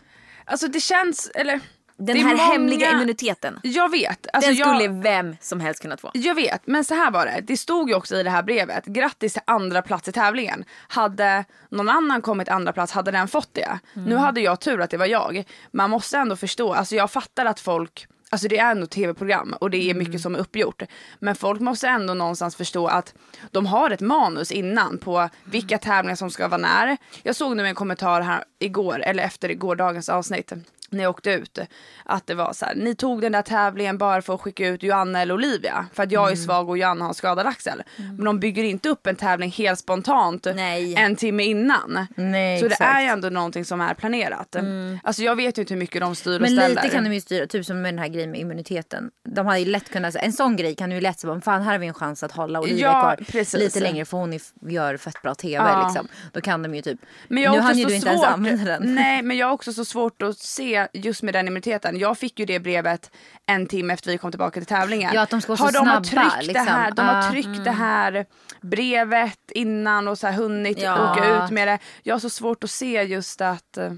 Alltså 0.46 0.68
det 0.68 0.80
känns, 0.80 1.31
eller... 1.36 1.60
Den 1.98 2.18
här 2.18 2.24
många- 2.24 2.44
hemliga 2.44 2.92
immuniteten. 2.92 3.60
Jag 3.63 3.92
vet. 3.92 4.28
Alltså 4.34 4.50
Den 4.52 4.58
skulle 4.58 4.84
jag, 4.84 5.04
vem 5.04 5.36
som 5.42 5.60
helst 5.60 5.81
kunnat 5.81 6.02
få. 6.02 6.12
jag 6.13 6.36
vet, 6.36 6.68
men 6.68 6.84
så 6.84 6.96
här 6.96 7.12
var 7.12 7.25
det. 7.25 7.42
Det 7.44 7.58
stod 7.58 7.90
ju 7.90 7.96
också 7.96 8.16
i 8.16 8.24
det 8.24 8.30
här 8.30 8.44
brevet. 8.44 8.86
Grattis 8.86 9.34
till 9.34 9.42
andra 9.46 9.81
plats 9.81 10.08
i 10.08 10.12
tävlingen. 10.12 10.66
Hade 10.88 11.46
någon 11.69 11.90
annan 11.90 12.22
kommit 12.22 12.50
andra 12.50 12.74
plats 12.74 12.94
hade 12.94 13.12
den 13.12 13.28
fått 13.28 13.54
det. 13.54 13.80
Nu 13.94 14.16
hade 14.16 14.42
jag 14.42 14.60
tur 14.60 14.81
att 14.81 14.90
det 14.90 14.98
var 14.98 15.06
jag. 15.06 15.44
Man 15.72 15.90
måste 15.90 16.18
ändå 16.18 16.36
förstå, 16.36 16.74
alltså 16.74 16.96
jag 16.96 17.12
fattar 17.12 17.46
att 17.46 17.60
folk 17.60 18.07
Alltså 18.33 18.48
det 18.48 18.57
är 18.57 18.72
ändå 18.72 18.88
tv-program 18.88 19.56
och 19.60 19.69
det 19.69 19.89
är 19.89 19.94
mycket 19.94 20.22
som 20.22 20.36
är 20.36 20.39
uppgjort. 20.39 20.83
Men 21.19 21.36
folk 21.36 21.62
måste 21.62 21.88
ändå 21.88 22.13
någonstans 22.13 22.56
förstå 22.56 22.88
att 22.88 23.13
de 23.51 23.66
har 23.66 23.89
ett 23.89 24.01
manus 24.01 24.51
innan 24.51 24.98
på 24.98 25.30
vilka 25.44 25.78
tävlingar 25.78 26.16
som 26.16 26.31
ska 26.31 26.48
vara 26.48 26.62
när. 26.62 26.98
Jag 27.24 27.36
såg 27.36 27.57
nu 27.57 27.68
en 27.68 27.75
kommentar 27.75 28.22
här 28.22 28.44
igår, 28.60 29.00
eller 29.00 29.24
efter 29.24 29.54
gårdagens 29.54 30.10
avsnitt 30.10 30.54
när 30.92 31.04
jag 31.04 31.10
åkte 31.10 31.32
ut. 31.32 31.60
Att 32.06 32.28
det 32.28 32.34
var 32.36 32.54
så 32.54 32.66
här, 32.66 32.76
ni 32.76 32.96
tog 32.96 33.22
den 33.22 33.32
där 33.32 33.42
tävlingen 33.42 33.98
bara 33.98 34.22
för 34.22 34.34
att 34.36 34.42
skicka 34.42 34.68
ut 34.68 34.84
Joanna 34.84 35.22
eller 35.22 35.34
Olivia. 35.34 35.86
För 35.94 36.04
att 36.04 36.12
jag 36.12 36.32
är 36.32 36.36
svag 36.36 36.70
och 36.70 36.78
Joanna 36.78 37.06
har 37.06 37.14
skadad 37.14 37.48
axel. 37.48 37.84
Men 37.98 38.26
de 38.26 38.40
bygger 38.40 38.64
inte 38.64 38.90
upp 38.90 39.08
en 39.08 39.16
tävling 39.16 39.52
helt 39.52 39.80
spontant 39.80 40.48
Nej. 40.56 40.96
en 40.96 41.16
timme 41.16 41.44
innan. 41.44 42.08
Nej, 42.16 42.60
så 42.60 42.66
det 42.68 42.72
exakt. 42.72 42.96
är 42.96 43.02
ju 43.02 43.08
ändå 43.08 43.30
någonting 43.30 43.66
som 43.66 43.82
är 43.82 43.94
planerat. 43.94 44.56
Alltså 45.04 45.24
jag 45.24 45.36
vet 45.36 45.58
ju 45.58 45.62
inte 45.62 45.74
hur 45.74 45.80
mycket 45.80 46.02
de 46.02 46.16
styr 46.16 46.36
och 46.36 46.42
Men 46.42 46.50
ställer. 46.50 46.69
lite 46.76 46.90
kan 46.90 47.04
de 47.04 47.14
ju 47.14 47.21
styra, 47.21 47.48
typ 47.48 47.66
som 47.66 47.81
med 47.81 47.94
den 47.94 48.00
här 48.00 48.07
grejen 48.07 48.31
med 48.31 48.40
immuniteten. 48.40 49.10
De 49.30 49.45
hade 49.45 49.60
ju 49.60 49.66
lätt 49.66 49.90
kunnat, 49.90 50.16
en 50.16 50.33
sån 50.33 50.56
grej 50.56 50.76
kan 50.76 50.92
ju 50.92 51.02
lätt 51.02 51.19
säga, 51.19 51.42
fan 51.42 51.62
här 51.62 51.71
har 51.71 51.80
vi 51.80 51.88
en 51.88 51.94
chans 51.94 52.24
att 52.24 52.31
hålla 52.31 52.60
Olivia 52.62 52.88
Ja, 52.88 53.02
kvar 53.02 53.26
precis. 53.28 53.54
lite 53.60 53.80
längre 53.80 54.06
för 54.06 54.18
hon 54.18 54.40
gör 54.69 54.98
fett 54.98 55.21
bra 55.21 55.36
tv 55.36 55.56
Ja. 55.69 55.83
liksom. 55.88 56.07
Då 56.33 56.42
kan 56.42 56.64
de 56.64 56.76
ju 56.76 56.81
typ, 56.81 57.00
Men 57.28 57.44
jag 57.44 57.54
nu 57.56 57.60
hann 57.60 57.78
ju 57.78 57.86
du 57.86 57.95
inte 57.95 58.07
ens 58.07 58.21
svårt- 58.21 58.30
använda 58.33 58.66
den. 58.66 58.95
Nej 58.95 59.21
men 59.21 59.38
jag 59.38 59.48
har 59.48 59.54
också 59.54 59.74
så 59.74 59.86
svårt 59.86 60.21
att 60.21 60.38
se 60.38 60.81
just 60.94 61.23
med 61.23 61.33
den 61.33 61.47
immuniteten. 61.47 62.00
Jag 62.00 62.18
fick 62.18 62.40
ju 62.40 62.45
det 62.45 62.59
brevet 62.59 63.11
en 63.45 63.68
timme 63.68 63.94
efter 63.94 64.11
vi 64.11 64.18
kom 64.18 64.31
tillbaka 64.31 64.59
till 64.59 64.68
tävlingen. 64.68 65.11
Ja, 65.16 65.21
att 65.21 65.30
de 65.30 65.42
ska 65.42 65.56
vara 65.56 65.57
så 65.57 65.64
har 65.64 65.71
de 65.71 65.88
har 65.90 66.04
snabba, 66.04 66.30
tryckt 66.30 66.47
liksom. 66.47 66.66
det 66.66 66.71
här, 66.71 66.92
de 66.92 67.06
Ja. 67.06 67.11
har 67.14 67.31
tryckt 67.31 67.64
det 67.64 67.71
här 67.71 68.26
brevet 68.61 69.40
innan 69.52 70.07
och 70.07 70.18
så 70.18 70.28
här 70.28 70.33
hunnit 70.33 70.81
Ja. 70.81 71.11
åka 71.11 71.45
ut 71.45 71.52
med 71.52 71.68
det. 71.68 71.80
Jag 72.04 72.16
har 72.16 72.19
så 72.19 72.30
svårt 72.30 72.64
att 72.64 72.71
se 72.71 73.04
just 73.04 73.42
att 73.42 73.78
eh, 73.78 73.92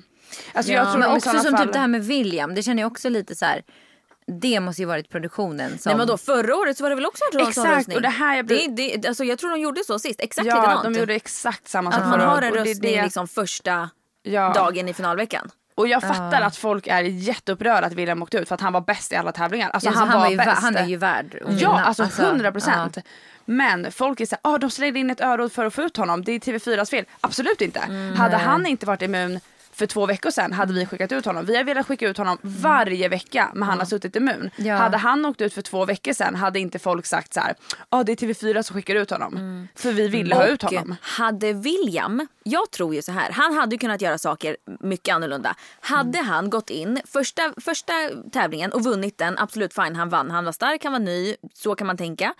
Alltså 0.53 0.71
Ja. 0.71 0.77
jag 0.79 0.91
tror 0.91 0.99
Men 0.99 1.11
också 1.11 1.29
som 1.39 1.51
fall... 1.57 1.63
typ 1.65 1.73
det 1.73 1.79
här 1.79 1.87
med 1.87 2.03
William, 2.05 2.55
det 2.55 2.63
känner 2.63 2.83
jag 2.83 2.91
också 2.91 3.09
lite 3.09 3.35
så 3.35 3.45
här. 3.45 3.61
Det 4.41 4.59
måste 4.59 4.81
ju 4.81 4.85
varit 4.85 5.09
produktionen 5.09 5.77
som... 5.77 5.89
Nej 5.89 5.97
men 5.97 6.07
då 6.07 6.17
förra 6.17 6.55
året 6.55 6.77
så 6.77 6.83
var 6.83 6.89
det 6.89 6.95
väl 6.95 7.05
också 7.05 7.23
en 7.33 7.47
Exakt, 7.47 7.69
röstning? 7.69 7.95
och 7.97 8.01
det 8.01 8.09
här 8.09 8.35
jag 8.35 8.45
blir- 8.45 8.67
det, 8.69 8.95
det, 8.97 9.07
alltså 9.07 9.23
jag 9.23 9.39
tror 9.39 9.49
de 9.49 9.59
gjorde 9.61 9.83
så 9.83 9.99
sist, 9.99 10.19
exakt 10.21 10.47
Ja, 10.47 10.55
likadant. 10.55 10.83
de 10.83 10.99
gjorde 10.99 11.15
exakt 11.15 11.67
samma 11.67 11.91
sak 11.91 12.01
Att 12.01 12.07
man 12.07 12.19
förra 12.19 12.29
har 12.29 12.37
året. 12.37 12.43
en 12.43 12.49
Och 12.49 12.55
det 12.65 12.69
är 12.69 12.73
röstning 12.73 12.95
det- 12.95 13.03
liksom 13.03 13.27
första 13.27 13.89
Ja. 14.23 14.53
dagen 14.55 14.89
i 14.89 14.93
finalveckan. 14.93 15.49
Och 15.75 15.87
jag 15.87 16.01
fattar 16.01 16.41
att 16.41 16.55
folk 16.55 16.87
är 16.87 17.03
jätteupprörda 17.03 17.87
att 17.87 17.93
William 17.93 18.21
åkte 18.23 18.37
ut 18.37 18.47
för 18.47 18.55
att 18.55 18.61
han 18.61 18.73
var 18.73 18.81
bäst 18.81 19.11
i 19.11 19.15
alla 19.15 19.31
tävlingar. 19.31 19.69
Alltså 19.69 19.89
Ja, 19.89 19.95
han, 19.95 20.09
han, 20.09 20.21
var, 20.21 20.29
var 20.37 20.45
bäst. 20.45 20.61
han 20.61 20.75
är 20.75 20.85
ju 20.85 20.97
värd 20.97 21.39
att 21.45 21.61
Ja, 21.61 21.79
alltså 21.81 22.03
100 22.23 22.51
procent. 22.51 22.97
Men 23.45 23.91
folk 23.91 24.19
är 24.21 24.25
såhär, 24.25 24.39
ah, 24.41 24.57
de 24.57 24.69
slängde 24.71 24.99
in 24.99 25.09
ett 25.09 25.21
öråd 25.21 25.51
för 25.51 25.65
att 25.65 25.73
få 25.73 25.81
ut 25.81 25.97
honom. 25.97 26.23
Det 26.23 26.31
är 26.31 26.39
TV4s 26.39 26.89
fel. 26.89 27.05
Absolut 27.21 27.61
inte. 27.61 27.79
Hade 28.17 28.37
han 28.37 28.65
inte 28.65 28.85
varit 28.85 29.01
immun 29.01 29.39
för 29.73 29.85
två 29.85 30.05
veckor 30.05 30.31
sedan 30.31 30.53
hade 30.53 30.73
vi 30.73 30.85
skickat 30.85 31.11
ut 31.11 31.25
honom. 31.25 31.45
Vi 31.45 31.57
har 31.57 31.63
velat 31.63 31.87
skicka 31.87 32.07
ut 32.07 32.17
honom 32.17 32.37
varje 32.41 33.09
vecka 33.09 33.51
men 33.53 33.69
han 33.69 33.79
har 33.79 33.85
suttit 33.85 34.15
immun. 34.15 34.49
Ja. 34.57 34.75
Hade 34.75 34.97
han 34.97 35.25
åkt 35.25 35.41
ut 35.41 35.53
för 35.53 35.61
två 35.61 35.85
veckor 35.85 36.13
sedan 36.13 36.35
hade 36.35 36.59
inte 36.59 36.79
folk 36.79 37.05
sagt 37.05 37.33
så 37.33 37.39
här, 37.39 37.55
ah, 37.89 38.03
det 38.03 38.11
är 38.11 38.15
TV4 38.15 38.61
som 38.61 38.73
skickar 38.75 38.95
ut 38.95 39.09
honom. 39.09 39.67
För 39.75 39.91
vi 39.91 40.07
ville 40.07 40.35
ha 40.35 40.45
ut 40.47 40.61
honom. 40.61 40.95
hade 41.01 41.53
William, 41.53 42.27
jag 42.43 42.71
tror 42.71 42.95
ju 42.95 43.01
så 43.01 43.11
här, 43.11 43.31
han 43.31 43.53
hade 43.53 43.77
kunnat 43.77 44.01
göra 44.01 44.17
saker 44.17 44.57
mycket 44.79 45.15
annorlunda. 45.15 45.55
Hade 45.79 46.19
Mm. 46.19 46.31
han 46.31 46.49
gått 46.49 46.69
in 46.69 46.99
första, 47.05 47.53
första 47.61 47.93
tävlingen 48.31 48.71
och 48.71 48.83
vunnit 48.83 49.17
den, 49.17 49.37
absolut 49.37 49.73
fine, 49.73 49.95
han 49.95 50.09
vann. 50.09 50.31
Han 50.31 50.45
var 50.45 50.51
stark, 50.51 50.83
han 50.83 50.91
var 50.93 50.99
ny, 50.99 51.35
så 51.53 51.75
kan 51.75 51.87
man 51.87 51.97
tänka. 51.97 52.33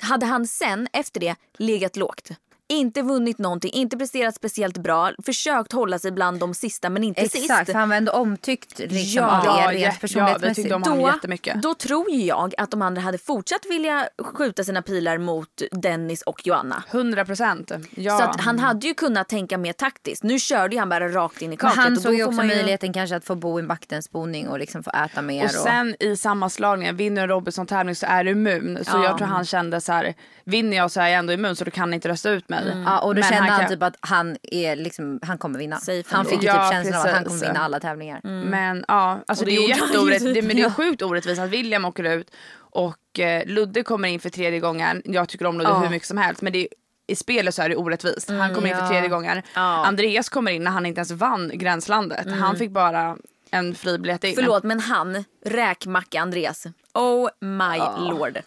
Hade 0.00 0.26
han 0.26 0.46
sen 0.46 0.88
efter 0.92 1.20
det 1.20 1.34
legat 1.58 1.96
lågt. 1.96 2.30
Inte 2.72 3.02
vunnit 3.02 3.38
någonting, 3.38 3.70
inte 3.72 3.96
presterat 3.98 4.34
speciellt 4.34 4.78
bra, 4.78 5.10
försökt 5.24 5.72
hålla 5.72 5.98
sig 5.98 6.10
bland 6.12 6.40
de 6.40 6.54
sista 6.54 6.90
men 6.90 7.04
inte 7.04 7.20
Exakt, 7.20 7.42
sist. 7.42 7.66
för 7.66 7.72
han 7.74 7.88
var 7.88 7.96
ändå 7.96 8.12
omtyckt 8.12 8.78
liksom, 8.78 9.22
Ja, 9.22 9.38
av 9.40 9.44
ja, 9.46 9.58
er 9.58 9.62
ja, 9.62 9.70
rent 9.72 9.94
ja, 9.94 10.00
personlighetsmässigt. 10.00 10.72
honom 10.72 11.12
då, 11.42 11.52
då 11.62 11.74
tror 11.74 12.10
jag 12.10 12.54
att 12.58 12.70
de 12.70 12.82
andra 12.82 13.02
hade 13.02 13.18
fortsatt 13.18 13.66
vilja 13.70 14.08
skjuta 14.34 14.64
sina 14.64 14.82
pilar 14.82 15.18
mot 15.18 15.62
Dennis 15.72 16.22
och 16.22 16.46
Joanna. 16.46 16.82
100 16.90 17.24
procent. 17.24 17.72
Ja. 17.94 18.18
Så 18.18 18.24
att 18.24 18.40
han 18.40 18.58
hade 18.58 18.86
ju 18.86 18.94
kunnat 18.94 19.28
tänka 19.28 19.58
mer 19.58 19.72
taktiskt. 19.72 20.22
Nu 20.22 20.38
körde 20.38 20.78
han 20.78 20.88
bara 20.88 21.08
rakt 21.08 21.42
in 21.42 21.46
i 21.46 21.48
Men 21.48 21.56
kaket. 21.56 21.76
han 21.76 21.86
och 21.86 21.92
då 21.94 22.00
såg 22.00 22.14
ju 22.14 22.18
får 22.18 22.26
också 22.26 22.36
man 22.36 22.48
ju- 22.48 22.54
möjligheten 22.54 22.92
kanske 22.92 23.16
att 23.16 23.24
få 23.24 23.34
bo 23.34 23.58
i 23.58 23.62
en 23.62 23.68
vaktensboning 23.68 24.48
och 24.48 24.58
liksom 24.58 24.82
få 24.82 24.90
äta 24.90 25.22
mer. 25.22 25.44
Och 25.44 25.50
sen 25.50 25.96
i 26.00 26.16
sammanslagningen, 26.16 26.96
vinner 26.96 27.22
en 27.22 27.28
Robinson-tävling 27.28 27.94
så 27.94 28.06
är 28.06 28.24
du 28.24 28.30
immun. 28.30 28.78
Så 28.84 28.90
Ja. 28.96 29.04
jag 29.04 29.18
tror 29.18 29.28
han 29.28 29.44
kände 29.44 29.80
så 29.80 29.92
här, 29.92 30.14
vinner 30.44 30.76
jag 30.76 30.90
så 30.90 31.00
är 31.00 31.08
jag 31.08 31.18
ändå 31.18 31.32
immun 31.32 31.56
så 31.56 31.64
du 31.64 31.70
kan 31.70 31.94
inte 31.94 32.08
rösta 32.08 32.30
ut 32.30 32.48
mig. 32.48 32.61
Ja, 32.86 32.98
och 33.00 33.14
då 33.14 33.20
Men 33.20 33.30
kände 33.30 33.50
han, 33.50 33.60
kan- 33.60 33.68
typ 33.68 33.82
att 33.82 33.96
han, 34.00 34.36
är 34.42 34.76
liksom, 34.76 35.18
han 35.22 35.38
kommer 35.38 35.58
vinna. 35.58 35.80
Han 36.06 36.24
fick 36.24 36.42
ju 36.42 36.48
Ja, 36.48 36.62
typ 36.68 36.72
känslan 36.72 37.00
av 37.00 37.06
att 37.06 37.12
han 37.14 37.24
kommer 37.24 37.40
vinna 37.46 37.60
alla 37.60 37.80
tävlingar. 37.80 38.20
Men 38.24 38.84
ja, 38.88 39.20
alltså 39.26 39.44
Och 39.44 39.50
det, 39.50 39.56
det 39.56 39.64
är 39.70 39.74
han 39.78 39.88
ju 39.88 39.94
jätteorätt, 39.94 40.22
typ. 40.22 40.34
det, 40.34 40.42
men 40.42 40.56
det 40.56 40.62
är 40.62 40.66
Ja. 40.66 40.72
sjukt 40.74 41.02
orättvist 41.02 41.40
att 41.40 41.50
William 41.50 41.84
åker 41.84 42.04
ut 42.04 42.30
och 42.54 43.18
eh, 43.20 43.46
Ludde 43.46 43.82
kommer 43.82 44.08
in 44.08 44.20
för 44.20 44.30
tredje 44.30 44.60
gången. 44.60 45.02
Jag 45.04 45.28
tycker 45.28 45.46
om 45.46 45.58
Ludde 45.58 45.70
Ja. 45.70 45.78
hur 45.78 45.90
mycket 45.90 46.08
som 46.08 46.18
helst 46.18 46.42
men 46.42 46.52
det 46.52 46.58
är, 46.58 46.68
i 47.06 47.16
spelet 47.16 47.54
så 47.54 47.62
är 47.62 47.68
det 47.68 47.76
orättvist. 47.76 48.30
Han 48.30 48.54
kommer 48.54 48.68
in 48.68 48.74
för 48.76 48.82
ja. 48.82 48.88
tredje 48.88 49.08
gången. 49.08 49.42
Ja. 49.54 49.86
Andreas 49.86 50.28
kommer 50.28 50.52
in 50.52 50.64
när 50.64 50.70
han 50.70 50.86
inte 50.86 50.98
ens 50.98 51.10
vann 51.10 51.50
Gränslandet. 51.54 52.26
Han 52.40 52.56
fick 52.56 52.70
bara 52.70 53.16
en 53.50 53.74
fribiljett 53.74 54.24
in. 54.24 54.34
Förlåt 54.34 54.62
men 54.62 54.80
han, 54.80 55.24
räkmacka 55.44 56.20
Andreas. 56.20 56.66
Oh 56.94 57.28
my 57.40 57.78
lord. 58.10 58.38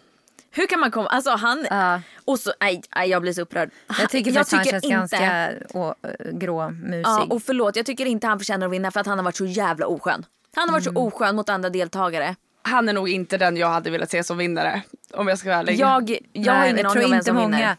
Hur 0.56 0.66
kan 0.66 0.80
man 0.80 0.90
komma, 0.90 1.08
alltså 1.08 1.30
han, 1.30 1.66
Ja. 1.70 2.00
och 2.24 2.38
så, 2.38 2.52
nej, 2.60 2.82
nej 2.96 3.08
jag 3.10 3.22
blir 3.22 3.32
så 3.32 3.40
upprörd. 3.42 3.70
Jag 4.00 4.10
tycker 4.10 4.30
jag 4.30 4.48
faktiskt 4.48 4.72
han 4.72 4.80
känns 4.80 5.12
inte- 5.12 5.24
ganska 5.24 5.78
å, 5.78 5.94
gråmusig. 6.32 7.02
Ja, 7.04 7.26
och 7.30 7.42
förlåt, 7.42 7.76
jag 7.76 7.86
tycker 7.86 8.06
inte 8.06 8.26
han 8.26 8.38
förtjänar 8.38 8.66
att 8.66 8.72
vinna 8.72 8.90
för 8.90 9.00
att 9.00 9.06
han 9.06 9.18
har 9.18 9.24
varit 9.24 9.36
så 9.36 9.46
jävla 9.46 9.86
oskön. 9.86 10.26
Han 10.54 10.68
har 10.68 10.72
varit 10.72 10.86
Mm. 10.86 10.94
så 10.94 11.00
oskön 11.06 11.36
mot 11.36 11.48
andra 11.48 11.70
deltagare. 11.70 12.36
Han 12.62 12.88
är 12.88 12.92
nog 12.92 13.08
inte 13.08 13.38
den 13.38 13.56
jag 13.56 13.68
hade 13.68 13.90
velat 13.90 14.10
se 14.10 14.24
som 14.24 14.38
vinnare. 14.38 14.82
Om 15.12 15.28
jag 15.28 15.38
ska 15.38 15.48
vara 15.48 15.58
ärlig. 15.58 15.78
Jag, 15.78 16.10
jag 16.32 16.52
har 16.52 16.60
Nej, 16.60 16.70
ingen 16.70 16.84
jag 16.84 16.86
aning 16.86 16.92
tror 16.92 17.04
om 17.04 17.10
vem 17.10 17.14
inte 17.14 17.24
som 17.24 17.34
många 17.36 17.56
vinner. 17.56 17.76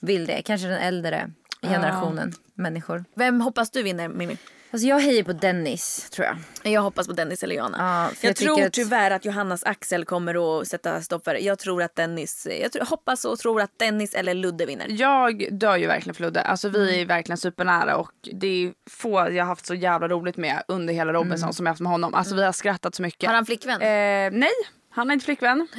vill 0.00 0.26
det. 0.26 0.42
Kanske 0.42 0.66
den 0.68 0.78
äldre 0.78 1.30
generationen 1.62 2.32
människor. 2.54 3.04
Vem 3.14 3.40
hoppas 3.40 3.70
du 3.70 3.82
vinner 3.82 4.08
Mimmi? 4.08 4.36
Alltså 4.70 4.88
jag 4.88 4.98
hejar 4.98 5.22
på 5.22 5.32
Dennis 5.32 6.10
tror 6.10 6.26
jag. 6.26 6.72
Jag 6.72 6.82
hoppas 6.82 7.06
på 7.06 7.12
Dennis 7.12 7.42
eller 7.42 7.54
Johanna. 7.56 7.76
Ja, 7.78 8.10
jag 8.20 8.30
jag 8.30 8.36
tror 8.36 8.62
att- 8.62 8.72
tyvärr 8.72 9.10
att 9.10 9.24
Johannas 9.24 9.64
Axel 9.64 10.04
kommer 10.04 10.60
att 10.60 10.68
sätta 10.68 11.02
stopp 11.02 11.24
för 11.24 11.34
det. 11.34 11.40
Jag 11.40 11.58
tror 11.58 11.82
att 11.82 11.94
Dennis, 11.94 12.46
jag 12.62 12.72
tror, 12.72 12.84
hoppas 12.84 13.24
och 13.24 13.38
tror 13.38 13.60
att 13.60 13.70
Dennis 13.78 14.14
eller 14.14 14.34
Ludde 14.34 14.66
vinner. 14.66 14.86
Jag 14.88 15.48
dör 15.58 15.76
ju 15.76 15.86
verkligen 15.86 16.14
för 16.14 16.22
Ludde. 16.24 16.40
Alltså 16.42 16.68
vi 16.68 16.88
Mm. 16.88 17.00
är 17.00 17.04
verkligen 17.06 17.36
supernära 17.38 17.96
och 17.96 18.10
det 18.32 18.46
är 18.64 18.72
få 18.90 19.10
jag 19.30 19.44
har 19.44 19.48
haft 19.48 19.66
så 19.66 19.74
jävla 19.74 20.08
roligt 20.08 20.36
med 20.36 20.62
under 20.68 20.94
hela 20.94 21.12
Robinson 21.12 21.54
som 21.54 21.66
jag 21.66 21.70
haft 21.72 21.80
med 21.80 21.92
honom. 21.92 22.14
Alltså 22.14 22.34
vi 22.34 22.44
har 22.44 22.52
skrattat 22.52 22.94
så 22.94 23.02
mycket. 23.02 23.22
Mm. 23.22 23.30
Har 23.30 23.34
han 23.34 23.46
flickvän? 23.46 23.82
Eh, 23.82 24.38
nej, 24.38 24.50
han 24.90 25.08
har 25.08 25.12
inte 25.12 25.24
flickvän. 25.24 25.68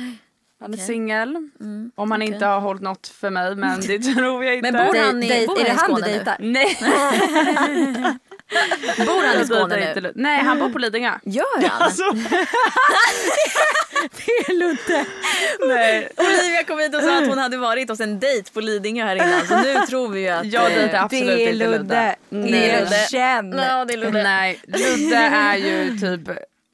Han 0.61 0.71
är 0.73 0.77
Okej. 0.77 0.85
singel. 0.87 1.35
Mm, 1.59 1.91
Om 1.95 2.11
han 2.11 2.21
inte 2.21 2.45
har 2.45 2.59
hållit 2.59 2.81
något 2.81 3.07
för 3.07 3.29
mig 3.29 3.55
men 3.55 3.81
det 3.87 3.99
tror 3.99 4.45
jag 4.45 4.55
inte. 4.55 4.71
Men 4.71 4.85
bor 4.87 4.95
han 5.05 5.23
i, 5.23 5.27
Dej- 5.29 5.47
bor 5.47 5.57
han 5.67 5.75
i 5.75 5.77
Skåne 5.79 6.37
nu? 6.39 6.51
Nej. 6.51 6.77
Bor 8.97 9.27
han 9.27 9.41
i 9.41 9.45
Skåne 9.45 9.59
Jag 9.61 9.69
dejtar 9.69 10.01
nu? 10.01 10.11
Nej 10.15 10.43
han 10.43 10.59
bor 10.59 10.69
på 10.69 10.77
Lidingö. 10.77 11.11
Gör 11.23 11.67
han? 11.69 11.81
Alltså, 11.81 12.03
nej. 15.67 16.09
Olivia 16.17 16.63
kom 16.67 16.79
hit 16.79 16.95
och 16.95 17.01
sa 17.01 17.17
att 17.17 17.27
hon 17.27 17.37
hade 17.37 17.57
varit 17.57 17.89
hos 17.89 17.99
en 17.99 18.19
dejt 18.19 18.51
på 18.51 18.61
Lidingö 18.61 19.05
här 19.05 19.15
innan 19.15 19.47
så 19.47 19.57
nu 19.57 19.73
tror 19.89 20.09
vi 20.09 20.21
ju 20.21 20.27
att... 20.29 20.45
Jag 20.45 20.71
eh, 20.71 21.03
absolut 21.03 21.27
det 21.27 21.49
är 21.49 21.53
Ludde. 21.53 22.15
Nej. 22.29 22.51
Det 22.51 22.69
är 22.69 22.79
Ludde. 22.79 22.95
Känn. 23.11 23.59
Ja, 23.69 23.85
det 23.85 23.93
är 23.93 23.97
Ludde. 23.97 24.23
Nej, 24.23 24.59
Ludde 24.67 25.15
är 25.15 25.55
ju 25.57 25.97
typ 25.97 26.29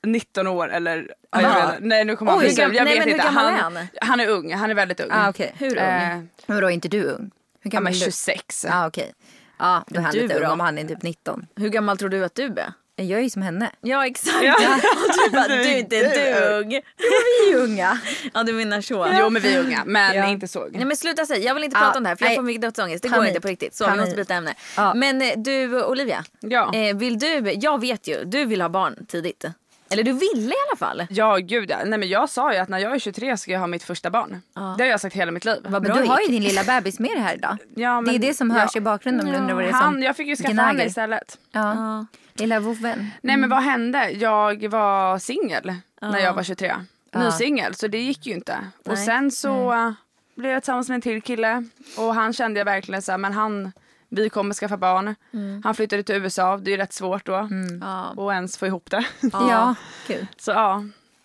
19 0.05 0.47
år 0.47 0.73
eller... 0.73 1.07
ja, 1.31 1.45
Aha. 1.45 1.71
vet, 1.71 1.75
nej 1.79 2.05
nu 2.05 2.15
kommer 2.15 2.31
han 2.31 2.41
Oj, 2.41 2.53
bli 2.53 2.61
Jag 2.63 2.73
nej, 2.73 2.83
vet 2.85 2.99
men 2.99 3.09
inte. 3.09 3.27
är 3.27 3.31
han, 3.31 3.53
han? 3.53 3.77
han 4.01 4.19
är 4.19 4.27
ung, 4.27 4.53
han 4.53 4.69
är 4.69 4.75
väldigt 4.75 4.99
ung. 4.99 5.09
Ah, 5.11 5.29
okej. 5.29 5.53
Hur 5.57 5.77
ung? 5.77 5.83
Eh, 5.83 6.17
Men 6.47 6.55
vadå, 6.55 6.67
är 6.67 6.71
inte 6.71 6.87
du 6.87 7.03
ung? 7.03 7.31
Hur 7.61 7.61
ja, 7.61 7.69
gammal 7.69 7.83
men 7.83 7.93
är 7.93 8.05
du? 8.05 8.11
26. 8.11 8.65
Ja 8.69 8.87
okej. 8.87 9.13
Ja 9.59 9.83
då 9.87 9.99
är 9.99 10.03
han 10.03 10.11
Du 10.13 10.21
lite 10.21 10.39
ung 10.39 10.45
om 10.51 10.59
han 10.59 10.77
är 10.77 10.83
typ 10.83 11.01
19. 11.03 11.45
Hur 11.55 11.69
gammal 11.69 11.97
tror 11.97 12.09
du 12.09 12.25
att 12.25 12.35
du 12.35 12.43
är? 12.45 12.73
Jag 12.97 13.19
är 13.19 13.23
ju 13.23 13.29
som 13.29 13.41
henne. 13.41 13.71
Ja 13.81 14.05
exakt. 14.07 14.43
Ja. 14.43 14.53
Och 14.75 15.13
du 15.25 15.31
bara, 15.35 15.47
du 15.47 15.53
är 15.53 15.77
inte 15.77 15.95
du 15.99 16.55
ung. 16.59 16.69
Vi 16.97 17.51
är 17.53 17.57
unga. 17.63 17.97
Ja 18.33 18.43
du 18.43 18.53
menar 18.53 18.81
så. 18.81 19.07
Jo 19.19 19.29
men 19.29 19.41
vi 19.41 19.53
är 19.55 19.59
unga, 19.59 19.83
men 19.85 20.15
Ja. 20.15 20.25
inte 20.27 20.47
så. 20.47 20.67
Nej 20.71 20.85
men 20.85 20.97
sluta 20.97 21.25
säga, 21.25 21.39
jag 21.47 21.53
vill 21.55 21.63
inte 21.63 21.77
prata 21.79 21.97
om 21.97 22.03
det 22.03 22.09
här 22.09 22.15
för 22.15 22.25
jag 22.25 22.29
nej. 22.29 22.35
får 22.35 22.43
mycket 22.43 22.61
dödsångest. 22.61 23.03
Det 23.03 23.09
går 23.09 23.15
Panik. 23.15 23.29
inte 23.29 23.41
på 23.41 23.47
riktigt. 23.47 23.75
Så 23.75 23.83
vi 23.83 23.89
Panik. 23.89 24.01
måste 24.05 24.15
byta 24.15 24.33
ämne. 24.33 24.53
Ja. 24.77 24.93
Men 24.93 25.21
eh, 25.21 25.31
du 25.37 25.83
Olivia, 25.83 26.23
Ja. 26.39 26.73
eh, 26.73 26.95
vill 26.95 27.19
du, 27.19 27.51
jag 27.61 27.81
vet 27.81 28.07
ju, 28.07 28.23
du 28.25 28.45
vill 28.45 28.61
ha 28.61 28.69
barn 28.69 29.05
tidigt. 29.07 29.45
Eller 29.89 30.03
du 30.03 30.11
ville 30.13 30.51
i 30.53 30.57
alla 30.69 30.77
fall. 30.77 31.03
Ja 31.09 31.35
gud 31.37 31.69
ja. 31.69 31.77
Nej 31.85 31.99
men 31.99 32.09
jag 32.09 32.29
sa 32.29 32.53
ju 32.53 32.59
att 32.59 32.69
när 32.69 32.77
jag 32.79 32.95
är 32.95 32.99
23 32.99 33.37
ska 33.37 33.51
jag 33.51 33.59
ha 33.59 33.67
mitt 33.67 33.83
första 33.83 34.09
barn. 34.09 34.41
Det 34.53 34.83
har 34.83 34.89
jag 34.89 35.01
sagt 35.01 35.15
hela 35.15 35.31
mitt 35.31 35.45
liv. 35.45 35.57
Vad 35.63 35.71
Men 35.71 35.81
bra 35.81 35.95
du 35.95 36.07
har 36.07 36.19
ju 36.21 36.27
din 36.27 36.43
lilla 36.43 36.63
bebis 36.63 36.99
med 36.99 37.09
dig 37.11 37.19
här 37.19 37.35
idag. 37.35 37.57
Ja, 37.75 37.89
det 37.89 38.09
är 38.09 38.11
men- 38.13 38.21
det 38.21 38.33
som 38.33 38.51
hörs 38.51 38.71
ja. 38.73 38.77
i 38.77 38.81
bakgrunden 38.81 39.25
om 39.27 39.31
du 39.33 39.37
undrar 39.39 39.55
vad 39.55 39.63
det 39.63 39.69
är 39.69 39.73
Han, 39.73 39.93
som 39.93 40.03
jag 40.03 40.15
fick 40.15 40.27
ju 40.27 40.35
skaffa 40.35 40.51
gnager. 40.53 40.67
henne 40.67 40.85
istället. 40.85 41.37
Ja. 41.51 42.05
Lilla 42.33 42.59
vovven. 42.59 43.09
Nej 43.21 43.37
men 43.37 43.49
vad 43.49 43.63
hände? 43.63 44.09
Jag 44.11 44.67
var 44.69 45.19
singel 45.19 45.75
när 46.01 46.19
jag 46.19 46.33
var 46.33 46.43
23. 46.43 46.73
Ny 47.15 47.31
singel 47.31 47.75
så 47.75 47.87
det 47.87 47.99
gick 48.01 48.25
ju 48.25 48.33
inte. 48.33 48.57
Och 48.85 48.93
Nej. 48.93 49.05
sen 49.05 49.31
så 49.31 49.73
äh, 49.73 49.91
blev 50.35 50.51
jag 50.51 50.63
tillsammans 50.63 50.89
med 50.89 50.95
en 50.95 51.01
till 51.01 51.21
kille 51.21 51.63
och 51.97 52.15
han 52.15 52.33
kände 52.33 52.59
jag 52.59 52.65
verkligen 52.65 53.01
så 53.01 53.11
här, 53.11 53.17
men 53.17 53.33
han, 53.33 53.71
vi 54.09 54.29
kommer 54.29 54.53
skaffa 54.53 54.77
barn. 54.77 55.15
Han 55.63 55.75
flyttade 55.75 56.03
till 56.03 56.15
USA, 56.15 56.57
det 56.57 56.69
är 56.69 56.71
ju 56.71 56.77
rätt 56.77 56.93
svårt 56.93 57.25
då. 57.25 57.49
Ja. 57.81 58.13
Och 58.17 58.33
ens 58.33 58.57
få 58.57 58.67
ihop 58.67 58.91
det. 58.91 59.05
Ja, 59.33 59.75
kul. 60.07 60.27
så 60.37 60.51
ja, 60.51 60.79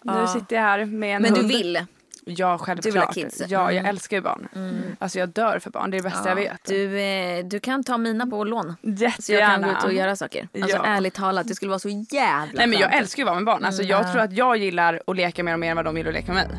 nu 0.04 0.12
Ja. 0.12 0.26
sitter 0.26 0.56
jag 0.56 0.62
här 0.62 0.84
med 0.84 1.16
en 1.16 1.22
Men 1.22 1.32
du 1.34 1.40
hund. 1.40 1.52
vill? 1.52 1.84
Ja 2.24 2.58
självklart. 2.58 2.82
Du 2.84 2.90
vill 2.90 3.00
ha 3.00 3.12
kids? 3.12 3.42
Ja 3.48 3.72
jag 3.72 3.88
älskar 3.88 4.16
ju 4.16 4.20
barn. 4.22 4.48
Alltså 4.98 5.18
jag 5.18 5.28
dör 5.28 5.58
för 5.58 5.70
barn, 5.70 5.90
det 5.90 5.96
är 5.96 6.02
det 6.02 6.08
bästa 6.10 6.28
jag 6.28 6.36
vet. 6.36 6.64
Du, 6.64 7.00
eh, 7.00 7.44
du 7.44 7.60
kan 7.60 7.84
ta 7.84 7.98
mina 7.98 8.26
på 8.26 8.44
lån. 8.44 8.64
Så 8.82 8.88
jag 8.88 9.00
Jättegärna. 9.00 9.54
kan 9.54 9.62
gå 9.62 9.70
ut 9.78 9.84
och 9.84 9.92
göra 9.92 10.16
saker. 10.16 10.48
Alltså 10.62 10.76
Ja. 10.76 10.84
ärligt 10.84 11.14
talat, 11.14 11.48
det 11.48 11.54
skulle 11.54 11.68
vara 11.68 11.78
så 11.78 11.88
jävla 12.10 12.52
Nej 12.54 12.66
men 12.66 12.78
jag 12.78 12.94
älskar 12.96 13.22
ju 13.22 13.24
att 13.24 13.26
vara 13.32 13.40
med 13.40 13.44
barn. 13.46 13.64
Alltså, 13.64 13.82
jag 13.82 14.12
tror 14.12 14.22
att 14.22 14.32
jag 14.32 14.56
gillar 14.56 15.02
att 15.06 15.16
leka 15.16 15.42
med 15.44 15.52
dem 15.54 15.60
mer 15.60 15.70
än 15.70 15.76
vad 15.76 15.84
de 15.84 15.96
gillar 15.96 16.08
att 16.10 16.14
leka 16.14 16.32
med 16.32 16.48
mig. 16.48 16.58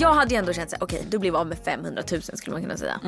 Jag 0.00 0.14
hade 0.14 0.34
ju 0.34 0.38
ändå 0.38 0.52
känt 0.52 0.70
såhär, 0.70 0.82
okej 0.82 1.06
du 1.08 1.18
blev 1.18 1.36
av 1.36 1.46
med 1.46 1.58
500 1.64 2.02
000 2.12 2.22
skulle 2.22 2.52
man 2.52 2.62
kunna 2.62 2.76
säga. 2.76 3.00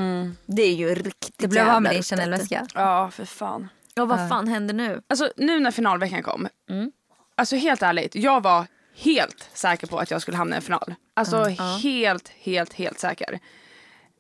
Det 0.46 0.62
är 0.62 0.74
ju 0.74 0.94
riktigt 0.94 1.38
Du 1.38 1.48
blev 1.48 1.68
av 1.68 1.82
med 1.82 1.92
din. 1.92 2.02
Chanel-väska. 2.02 2.66
Ja 2.74 3.10
för 3.10 3.24
fan. 3.24 3.68
Ja 3.94 4.04
vad 4.04 4.28
fan 4.28 4.48
händer 4.48 4.74
nu? 4.74 5.02
Alltså 5.08 5.32
nu 5.36 5.60
när 5.60 5.70
finalveckan 5.70 6.22
kom. 6.22 6.48
Alltså 7.34 7.56
helt 7.56 7.82
ärligt, 7.82 8.14
jag 8.14 8.42
var 8.42 8.66
helt 8.96 9.48
säker 9.54 9.86
på 9.86 9.98
att 9.98 10.10
jag 10.10 10.22
skulle 10.22 10.36
hamna 10.36 10.54
i 10.54 10.56
en 10.56 10.62
final. 10.62 10.94
Alltså 11.14 11.44
helt, 11.82 12.28
helt, 12.28 12.72
helt 12.72 12.98
säker. 12.98 13.38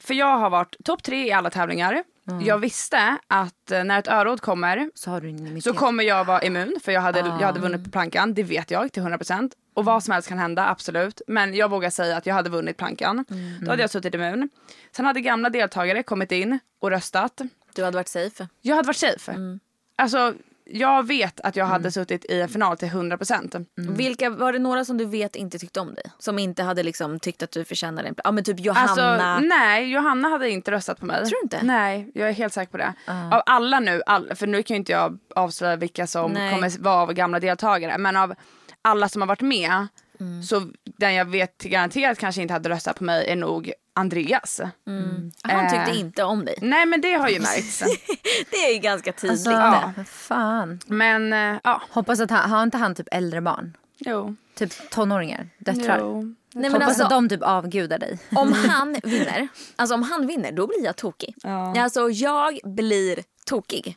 För 0.00 0.14
jag 0.14 0.38
har 0.38 0.50
varit 0.50 0.76
topp 0.84 1.02
tre 1.02 1.26
i 1.28 1.32
alla 1.32 1.50
tävlingar. 1.50 2.04
Jag 2.42 2.58
visste 2.58 3.16
att 3.26 3.70
eh, 3.70 3.84
när 3.84 3.98
ett 3.98 4.08
öråd 4.08 4.40
kommer 4.40 4.90
Så 4.94 5.20
så 5.62 5.74
kommer 5.74 6.04
jag 6.04 6.24
vara 6.24 6.42
immun 6.42 6.76
för 6.82 6.92
jag 6.92 7.00
hade, 7.00 7.18
jag 7.18 7.26
hade 7.46 7.60
vunnit 7.60 7.84
på 7.84 7.90
plankan. 7.90 8.34
Det 8.34 8.42
vet 8.42 8.70
jag 8.70 8.92
till 8.92 9.02
100%. 9.02 9.50
Och 9.80 9.84
vad 9.86 10.02
som 10.04 10.12
helst 10.12 10.28
kan 10.28 10.38
hända, 10.38 10.68
absolut. 10.68 11.22
Men 11.26 11.54
jag 11.54 11.70
vågar 11.70 11.90
säga 11.90 12.16
att 12.16 12.26
jag 12.26 12.34
hade 12.34 12.50
vunnit 12.50 12.76
plankan. 12.76 13.24
Då 13.60 13.70
hade 13.70 13.82
jag 13.82 13.90
suttit 13.90 14.14
immun. 14.14 14.48
Sen 14.92 15.04
hade 15.04 15.20
gamla 15.20 15.50
deltagare 15.50 16.02
kommit 16.02 16.32
in 16.32 16.58
och 16.80 16.90
röstat. 16.90 17.40
Du 17.74 17.84
hade 17.84 17.96
varit 17.96 18.08
safe. 18.08 18.48
Jag 18.60 18.76
hade 18.76 18.86
varit 18.86 18.96
safe. 18.96 19.58
Alltså, 19.96 20.34
jag 20.64 21.06
vet 21.06 21.40
att 21.40 21.56
jag 21.56 21.66
hade 21.66 21.92
suttit 21.92 22.24
i 22.24 22.40
en 22.40 22.48
final 22.48 22.76
till 22.76 22.88
100%. 22.88 23.66
Vilka, 23.76 24.30
var 24.30 24.52
det 24.52 24.58
några 24.58 24.84
som 24.84 24.98
du 24.98 25.04
vet 25.04 25.36
inte 25.36 25.58
tyckte 25.58 25.80
om 25.80 25.94
dig? 25.94 26.04
Som 26.18 26.38
inte 26.38 26.62
hade 26.62 26.82
liksom 26.82 27.20
tyckt 27.20 27.42
att 27.42 27.50
du 27.50 27.64
förtjänade 27.64 28.08
en 28.08 28.14
plats? 28.14 28.24
Ja 28.26 28.32
men 28.32 28.44
typ 28.44 28.56
Alltså, 28.76 29.00
Johanna. 29.00 29.38
nej, 29.38 29.90
Johanna 29.90 30.28
hade 30.28 30.50
inte 30.50 30.70
röstat 30.70 31.00
på 31.00 31.06
mig. 31.06 31.16
Tror 31.16 31.38
du 31.40 31.42
inte? 31.42 31.62
Nej, 31.62 32.10
jag 32.14 32.28
är 32.28 32.32
helt 32.32 32.52
säker 32.52 32.70
på 32.72 32.78
det. 32.78 32.94
Av 33.06 33.42
alla 33.46 33.80
nu, 33.80 34.02
all, 34.06 34.34
för 34.34 34.46
nu 34.46 34.62
kan 34.62 34.74
ju 34.74 34.78
inte 34.78 34.92
jag 34.92 35.18
avslöja 35.34 35.76
vilka 35.76 36.06
som 36.06 36.32
Nej. 36.32 36.54
kommer 36.54 36.82
vara 36.82 37.02
av 37.02 37.12
gamla 37.12 37.40
deltagare, 37.40 37.98
men 37.98 38.16
av 38.16 38.34
alla 38.82 39.08
som 39.08 39.22
har 39.22 39.26
varit 39.28 39.40
med 39.40 39.86
Mm. 40.20 40.42
Så 40.42 40.70
den 40.84 41.14
jag 41.14 41.24
vet 41.24 41.62
garanterat 41.62 42.18
kanske 42.18 42.42
inte 42.42 42.54
hade 42.54 42.68
röstat 42.68 42.96
på 42.98 43.04
mig 43.04 43.26
är 43.28 43.36
nog 43.36 43.72
Andreas. 43.94 44.60
Mm. 44.86 45.32
Han 45.42 45.70
tyckte 45.70 45.90
Eh. 45.90 46.00
inte 46.00 46.22
om 46.24 46.44
dig. 46.44 46.54
Nej 46.60 46.86
men 46.86 47.00
det 47.00 47.12
har 47.14 47.28
ju 47.28 47.40
märkts. 47.40 47.78
Det 48.50 48.56
är 48.56 48.72
ju 48.74 48.78
ganska 48.78 49.12
tydligt. 49.12 49.46
Alltså, 49.46 49.50
Ja. 49.50 50.04
fan. 50.06 50.80
men 50.86 51.32
eh, 51.32 51.60
ja, 51.64 51.82
Hoppas 51.90 52.20
att 52.20 52.30
han, 52.30 52.50
har 52.50 52.62
inte 52.62 52.78
han 52.78 52.94
typ 52.94 53.06
äldre 53.12 53.40
barn? 53.40 53.76
jo. 53.98 54.34
Typ 54.54 54.90
tonåringar? 54.90 55.48
Döttrar? 55.58 55.98
jo. 56.00 56.22
Nej, 56.22 56.34
men 56.54 56.72
Hoppas 56.72 56.88
alltså, 56.88 57.04
att 57.04 57.10
de 57.10 57.28
typ 57.28 57.42
avgudar 57.42 57.98
dig. 57.98 58.18
om 58.36 58.52
han 58.68 58.96
vinner, 59.02 59.48
alltså 59.76 59.94
om 59.94 60.02
han 60.02 60.26
vinner 60.26 60.52
då 60.52 60.66
blir 60.66 60.84
jag 60.84 60.96
tokig. 60.96 61.34
Ja. 61.42 61.82
Alltså 61.82 62.10
jag 62.10 62.58
blir 62.64 63.18
tokig 63.46 63.96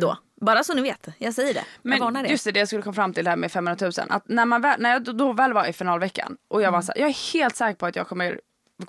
då. 0.00 0.18
Bara 0.40 0.64
så 0.64 0.74
ni 0.74 0.82
vet, 0.82 1.08
jag 1.18 1.34
säger 1.34 1.54
det. 1.54 1.64
jag 1.82 1.98
varnar 1.98 2.10
Men 2.12 2.26
er. 2.26 2.30
just 2.30 2.44
det, 2.44 2.52
det 2.52 2.58
jag 2.58 2.68
skulle 2.68 2.82
komma 2.82 2.94
fram 2.94 3.12
till 3.12 3.24
det 3.24 3.30
här 3.30 3.36
med 3.36 3.52
500 3.52 3.76
000. 3.80 3.92
Att 4.08 4.28
när, 4.28 4.44
man 4.46 4.60
väl, 4.60 4.80
när 4.80 4.90
jag 4.92 5.04
då, 5.04 5.12
då 5.12 5.32
väl 5.32 5.52
var 5.52 5.66
i 5.66 5.72
finalveckan 5.72 6.36
och 6.48 6.60
jag 6.62 6.68
Mm. 6.68 6.72
var 6.72 6.82
så 6.82 6.92
här, 6.92 7.00
jag 7.00 7.08
är 7.10 7.32
helt 7.32 7.56
säker 7.56 7.74
på 7.74 7.86
att 7.86 7.96
jag 7.96 8.06
kommer 8.08 8.40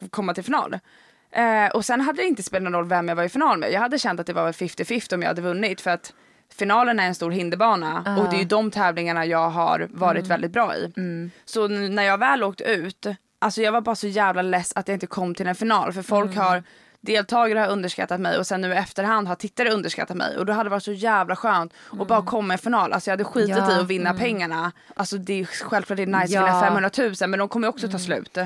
komma 0.10 0.34
till 0.34 0.44
final. 0.44 0.80
Eh, 1.32 1.68
och 1.74 1.86
sen 1.86 2.02
hade 2.02 2.22
det 2.22 2.26
inte 2.28 2.44
spelat 2.44 2.64
någon 2.64 2.74
roll 2.74 2.88
vem 2.88 3.08
jag 3.10 3.16
var 3.16 3.24
i 3.24 3.30
final 3.30 3.58
med. 3.60 3.72
Jag 3.72 3.80
hade 3.80 4.00
känt 4.00 4.20
att 4.20 4.28
det 4.28 4.34
var 4.34 4.44
väl 4.44 4.54
50-50 4.54 5.14
om 5.14 5.22
jag 5.22 5.28
hade 5.30 5.42
vunnit 5.42 5.82
för 5.82 5.92
att 5.92 6.14
finalen 6.54 7.00
är 7.00 7.08
en 7.08 7.16
stor 7.16 7.32
hinderbana 7.32 8.16
och 8.20 8.30
det 8.30 8.36
är 8.36 8.40
ju 8.40 8.46
de 8.46 8.72
tävlingarna 8.72 9.26
jag 9.26 9.50
har 9.50 9.88
varit 9.92 10.18
Mm. 10.20 10.30
väldigt 10.30 10.52
bra 10.52 10.76
i. 10.76 10.94
Så 11.46 11.66
n- 11.66 11.96
när 11.96 12.04
jag 12.04 12.18
väl 12.18 12.44
åkte 12.44 12.64
ut, 12.64 13.06
alltså 13.40 13.62
jag 13.62 13.72
var 13.72 13.82
bara 13.82 13.96
så 13.96 14.08
jävla 14.08 14.42
less 14.42 14.74
att 14.76 14.88
jag 14.88 14.96
inte 14.96 15.08
kom 15.08 15.36
till 15.36 15.48
en 15.48 15.56
final 15.56 15.94
för 15.94 16.02
folk 16.02 16.32
Mm. 16.32 16.44
har 16.44 16.64
Deltagare 17.06 17.60
har 17.60 17.68
underskattat 17.68 18.20
mig 18.20 18.38
och 18.38 18.48
sen 18.48 18.62
nu 18.62 18.68
i 18.74 18.76
efterhand 18.76 19.28
har 19.28 19.36
tittare 19.36 19.70
underskattat 19.72 20.18
mig 20.18 20.38
och 20.38 20.46
då 20.46 20.54
hade 20.54 20.64
det 20.66 20.70
varit 20.72 20.84
så 20.84 20.92
jävla 20.92 21.36
skönt 21.36 21.74
att 21.88 21.94
Mm. 21.94 22.08
bara 22.08 22.22
komma 22.22 22.54
i 22.54 22.58
final. 22.58 22.94
Alltså 22.94 23.10
jag 23.10 23.14
hade 23.14 23.24
skitit 23.24 23.50
Ja. 23.58 23.72
i 23.72 23.80
att 23.80 23.88
vinna 23.88 24.14
pengarna. 24.14 24.72
Alltså 24.96 25.18
det 25.18 25.40
är 25.40 25.46
självklart 25.46 25.98
det 25.98 26.04
är 26.04 26.08
nice 26.08 26.24
att 26.24 26.30
Ja. 26.30 26.46
vinna 26.46 26.62
500 26.62 26.90
000 27.22 27.30
men 27.30 27.40
de 27.40 27.50
kommer 27.50 27.68
ju 27.68 27.70
också 27.70 27.88
ta 27.90 28.00
slut. 28.00 28.38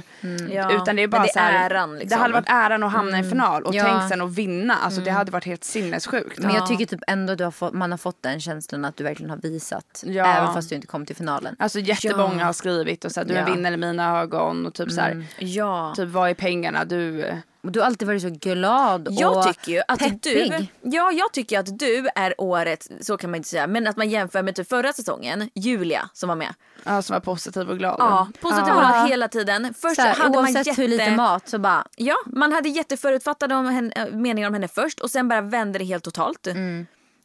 Ja, 0.50 0.72
Utan 0.72 0.96
det 0.96 1.04
är 1.04 1.08
bara 1.08 1.18
men 1.18 1.28
det 1.28 1.34
så 1.34 1.40
här, 1.40 1.54
är 1.54 1.70
äran 1.76 1.94
liksom. 1.94 2.10
Det 2.10 2.16
hade 2.16 2.34
varit 2.34 2.50
äran 2.50 2.84
att 2.84 2.92
hamna 2.92 3.18
i 3.18 3.20
en 3.20 3.30
final 3.30 3.64
och 3.64 3.76
Ja. 3.76 3.84
tänk 3.84 4.10
sen 4.10 4.22
att 4.22 4.32
vinna. 4.36 4.76
Alltså 4.76 5.02
det 5.02 5.12
hade 5.12 5.32
varit 5.32 5.46
helt 5.46 5.64
sinnessjukt. 5.64 6.40
Men 6.40 6.56
jag 6.56 6.68
tycker 6.68 6.86
typ 6.86 7.02
ändå 7.08 7.36
du 7.36 7.44
har 7.44 7.52
fått, 7.52 7.74
man 7.74 7.92
har 7.92 7.98
fått 7.98 8.24
den 8.24 8.40
känslan 8.42 8.86
att 8.86 8.98
du 8.98 9.04
verkligen 9.04 9.30
har 9.30 9.38
visat. 9.38 10.04
Ja. 10.06 10.26
Även 10.26 10.54
fast 10.54 10.70
du 10.70 10.76
inte 10.76 10.88
kom 10.88 11.06
till 11.06 11.16
finalen. 11.16 11.56
Alltså 11.60 11.80
jättemånga 11.80 12.46
har 12.46 12.54
skrivit 12.54 13.06
och 13.06 13.12
så 13.12 13.20
här, 13.20 13.28
du 13.28 13.34
är 13.34 13.42
en 13.42 13.48
Ja. 13.48 13.54
vinnare 13.54 13.74
i 13.74 13.78
mina 13.78 14.20
ögon 14.22 14.66
och 14.66 14.74
typ 14.74 14.92
så 14.92 15.02
här, 15.02 15.26
Ja. 15.40 15.94
typ 15.98 16.10
vad 16.10 16.30
är 16.30 16.34
pengarna 16.34 16.86
du 16.86 17.24
Och 17.24 17.34
du 17.62 17.80
har 17.80 17.88
alltid 17.88 18.08
varit 18.08 18.22
så 18.22 18.30
glad 18.30 19.08
och 19.08 19.14
Jag 19.14 19.48
tycker 19.48 19.72
ju 19.72 19.82
att 19.88 20.00
peppig. 20.00 20.20
du, 20.52 20.68
ja 20.82 21.12
jag 21.12 21.34
tycker 21.34 21.60
att 21.60 21.80
du 21.80 22.08
är 22.16 22.34
året, 22.42 22.88
så 23.02 23.18
kan 23.18 23.30
man 23.32 23.36
inte 23.38 23.50
säga, 23.50 23.68
men 23.68 23.88
att 23.88 23.98
man 23.98 24.10
jämför 24.10 24.44
med 24.44 24.56
typ 24.56 24.70
förra 24.70 24.94
säsongen, 24.94 25.50
Julia 25.56 26.10
som 26.14 26.30
var 26.30 26.36
med. 26.36 26.54
ja, 26.84 27.02
som 27.02 27.16
är 27.16 27.20
positiv 27.20 27.70
och 27.70 27.78
glad. 27.78 27.96
Ja, 28.00 28.28
positiv 28.42 28.68
Ja. 28.68 28.98
ja. 29.00 29.06
hela 29.06 29.28
tiden. 29.28 29.74
Först 29.82 29.96
Så 29.96 30.02
här, 30.02 30.16
hade 30.16 30.42
man 30.42 30.54
jätte... 30.54 30.82
hur 30.82 30.88
lite 30.88 31.16
mat 31.16 31.50
så 31.50 31.60
bara 31.60 31.88
Ja, 31.96 32.16
man 32.26 32.52
hade 32.52 32.70
jätteförutfattade 32.70 33.56
om 33.56 33.66
henne, 33.66 33.92
äh, 33.96 34.06
meningar 34.16 34.48
om 34.48 34.54
henne 34.54 34.68
först 34.68 35.00
och 35.00 35.12
sen 35.12 35.28
bara 35.28 35.42
vände 35.42 35.80
det 35.80 35.86
helt 35.86 36.04
totalt. 36.04 36.48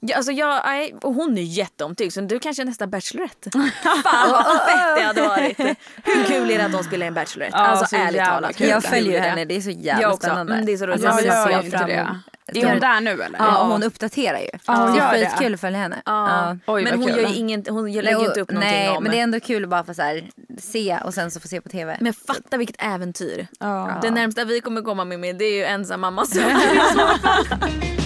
Ja, 0.06 0.16
alltså 0.16 0.32
jag, 0.32 0.60
nej, 0.64 0.94
och 1.02 1.14
hon 1.14 1.38
är 1.38 1.42
jätteomtyckt 1.42 2.14
så 2.14 2.20
du 2.20 2.38
kanske 2.38 2.62
är 2.62 2.66
nästa 2.66 2.86
Bachelorette. 2.86 3.50
Fan 4.02 4.30
vad 4.30 4.46
fett 4.46 4.96
det 4.96 5.02
hade 5.02 5.22
varit. 5.22 5.58
Hur 6.04 6.24
kul 6.24 6.50
är 6.50 6.58
det 6.58 6.64
att 6.64 6.72
de 6.72 6.84
spelar 6.84 7.06
en 7.06 7.14
Bachelorette? 7.14 7.56
Ja, 7.56 7.64
alltså 7.66 7.86
så 7.86 8.02
ärligt 8.02 8.24
talat. 8.24 8.56
kul. 8.56 8.68
Jag 8.68 8.84
följer 8.84 9.20
henne, 9.20 9.44
det 9.44 9.56
är 9.56 9.60
så 9.60 9.70
jävla 9.70 10.02
Jag 10.02 10.12
också. 10.12 10.26
spännande. 10.26 10.52
Mm, 10.54 10.66
det 10.66 10.72
är 10.72 10.76
så 10.76 10.86
roligt. 10.86 11.02
Jag 11.02 11.12
Alltså, 11.12 11.26
gör 11.26 11.42
ser 11.42 11.50
ju 11.50 11.54
jag 11.56 11.64
inte 11.64 11.84
det. 11.86 12.60
Är 12.60 12.66
hon 12.70 12.80
där 12.80 13.00
nu 13.00 13.10
eller? 13.10 13.38
Ja, 13.38 13.58
och 13.58 13.66
hon 13.66 13.82
uppdaterar 13.82 14.38
ju. 14.38 14.48
Ja, 14.66 14.92
det 14.94 15.00
är 15.00 15.26
skitkul 15.26 15.54
att 15.54 15.60
följa 15.60 15.78
henne. 15.78 16.02
Ja. 16.06 16.56
Oj, 16.66 16.82
men 16.84 16.98
hon 16.98 17.08
kul. 17.08 17.16
gör 17.16 17.28
ju 17.28 17.34
ingen, 17.34 17.64
hon 17.68 17.92
lägger 17.92 18.20
ju 18.20 18.26
inte 18.26 18.40
upp 18.40 18.50
någonting 18.50 18.78
nej, 18.78 18.88
om. 18.90 19.02
men 19.02 19.12
det 19.12 19.18
är 19.18 19.22
ändå 19.22 19.40
kul 19.40 19.62
att 19.64 19.70
bara 19.70 19.84
få 19.84 19.94
så 19.94 20.02
här, 20.02 20.28
se 20.58 20.98
och 21.04 21.14
sen 21.14 21.30
så 21.30 21.40
få 21.40 21.48
se 21.48 21.60
på 21.60 21.68
tv. 21.68 21.96
Men 22.00 22.12
fatta 22.12 22.56
vilket 22.56 22.76
äventyr. 22.78 23.46
Ja. 23.60 23.98
Det 24.02 24.10
närmsta 24.10 24.44
vi 24.44 24.60
kommer 24.60 24.82
komma 24.82 25.04
med, 25.04 25.20
med 25.20 25.36
det 25.36 25.44
är 25.44 25.54
ju 25.56 25.64
ensam 25.64 26.00
mamma. 26.00 26.26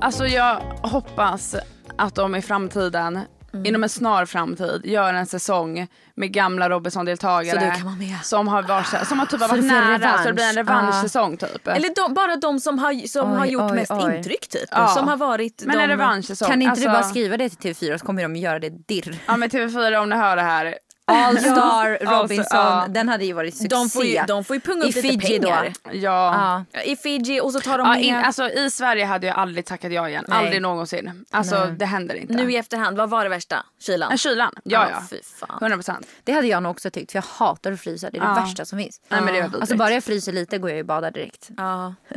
Alltså 0.00 0.26
jag 0.26 0.60
hoppas 0.82 1.54
att 1.96 2.14
de 2.14 2.34
i 2.34 2.42
framtiden, 2.42 3.20
Mm. 3.52 3.66
inom 3.66 3.82
en 3.82 3.88
snar 3.88 4.24
framtid, 4.26 4.80
gör 4.84 5.14
en 5.14 5.26
säsong 5.26 5.86
med 6.14 6.32
gamla 6.32 6.68
Robinson-deltagare. 6.70 7.60
Så 7.60 7.64
du 7.66 7.70
kan 7.70 7.84
vara 7.84 7.94
med. 7.96 8.16
Som 8.24 8.48
har, 8.48 8.62
varit, 8.62 9.06
som 9.08 9.18
har 9.18 9.26
typ 9.26 9.40
Så 9.40 9.46
varit 9.48 9.64
nära, 9.64 9.94
revansch. 9.98 10.20
så 10.20 10.26
det 10.28 10.32
blir 10.34 10.44
en 10.44 10.54
revanschsäsong 10.54 11.36
typ. 11.36 11.68
Eller 11.68 11.94
de, 11.94 12.14
bara 12.14 12.36
de 12.36 12.60
som 12.60 12.78
har, 12.78 13.06
som 13.06 13.32
Oj, 13.32 13.38
har 13.38 13.46
gjort 13.46 13.70
oj, 13.70 13.76
mest 13.76 13.90
oj. 13.92 14.16
intryck 14.16 14.48
typ. 14.48 14.68
Ja. 14.70 14.88
Som 14.88 15.08
har 15.08 15.16
varit 15.16 15.62
Men 15.66 15.76
de... 15.76 15.82
en 15.82 15.88
revanschsäsong. 15.88 16.48
Kan 16.48 16.62
inte 16.62 16.70
alltså, 16.70 16.86
du 16.86 16.92
bara 16.92 17.02
skriva 17.02 17.36
det 17.36 17.48
till 17.48 17.74
TV4 17.74 17.98
så 17.98 18.06
kommer 18.06 18.22
de 18.22 18.36
göra 18.36 18.58
det 18.58 18.70
dirr. 18.88 19.18
Ja 19.26 19.36
men 19.36 19.48
TV4 19.50 19.96
om 20.02 20.08
ni 20.08 20.16
hör 20.16 20.36
det 20.36 20.42
här. 20.42 20.74
All 21.08 21.38
Star 21.38 21.90
Alltså, 22.00 22.06
Robinson, 22.22 22.46
ja. 22.60 22.86
den 22.88 23.08
hade 23.08 23.24
ju 23.24 23.32
varit 23.32 23.54
succé. 23.54 23.68
De 23.68 23.88
får 23.90 24.04
ju, 24.04 24.20
de 24.28 24.44
får 24.44 24.56
ju 24.56 24.60
punga 24.60 24.84
I 24.84 24.88
upp 24.88 24.94
lite 24.94 25.26
Fiji 25.26 25.38
då. 25.38 25.48
pengar. 25.48 25.72
Ja. 25.92 26.64
Ja. 26.72 26.80
I 26.82 26.96
Fiji 26.96 27.40
och 27.40 27.52
så 27.52 27.60
tar 27.60 27.78
de 27.78 27.86
Ja, 27.86 27.92
med... 27.94 28.02
in, 28.02 28.14
alltså, 28.14 28.50
I 28.50 28.70
Sverige 28.70 29.04
hade 29.04 29.26
jag 29.26 29.36
aldrig 29.36 29.64
tackat 29.66 29.92
ja 29.92 30.08
igen. 30.08 30.24
Nej. 30.28 30.38
Aldrig 30.38 30.62
någonsin. 30.62 31.24
Alltså 31.30 31.66
det 31.78 31.84
händer 31.84 32.14
inte. 32.14 32.34
nu 32.34 32.52
i 32.52 32.56
efterhand, 32.56 32.96
vad 32.96 33.10
var 33.10 33.22
det 33.24 33.30
värsta? 33.30 33.64
Kylan? 33.80 34.08
Ja, 34.10 34.16
kylan. 34.16 34.52
Ja 34.62 34.88
ja. 34.90 35.02
Fy 35.10 35.16
fan. 35.22 35.58
100 35.60 35.76
procent. 35.76 36.06
Det 36.24 36.32
hade 36.32 36.46
jag 36.46 36.62
nog 36.62 36.70
också 36.70 36.90
tyckt 36.90 37.12
för 37.12 37.16
jag 37.18 37.24
hatar 37.46 37.72
att 37.72 37.80
frysa. 37.80 38.10
Det 38.10 38.18
är 38.18 38.20
det 38.22 38.26
Ja. 38.26 38.34
värsta 38.34 38.64
som 38.64 38.78
finns. 38.78 39.00
Nej, 39.08 39.20
men 39.20 39.34
det 39.34 39.40
är 39.40 39.44
alltså 39.60 39.76
bara 39.76 39.90
jag 39.92 40.04
fryser 40.04 40.32
lite 40.32 40.58
går 40.58 40.70
jag 40.70 40.76
ju 40.76 40.84
bada 40.84 41.10
direkt. 41.10 41.48
Ja. 41.56 41.94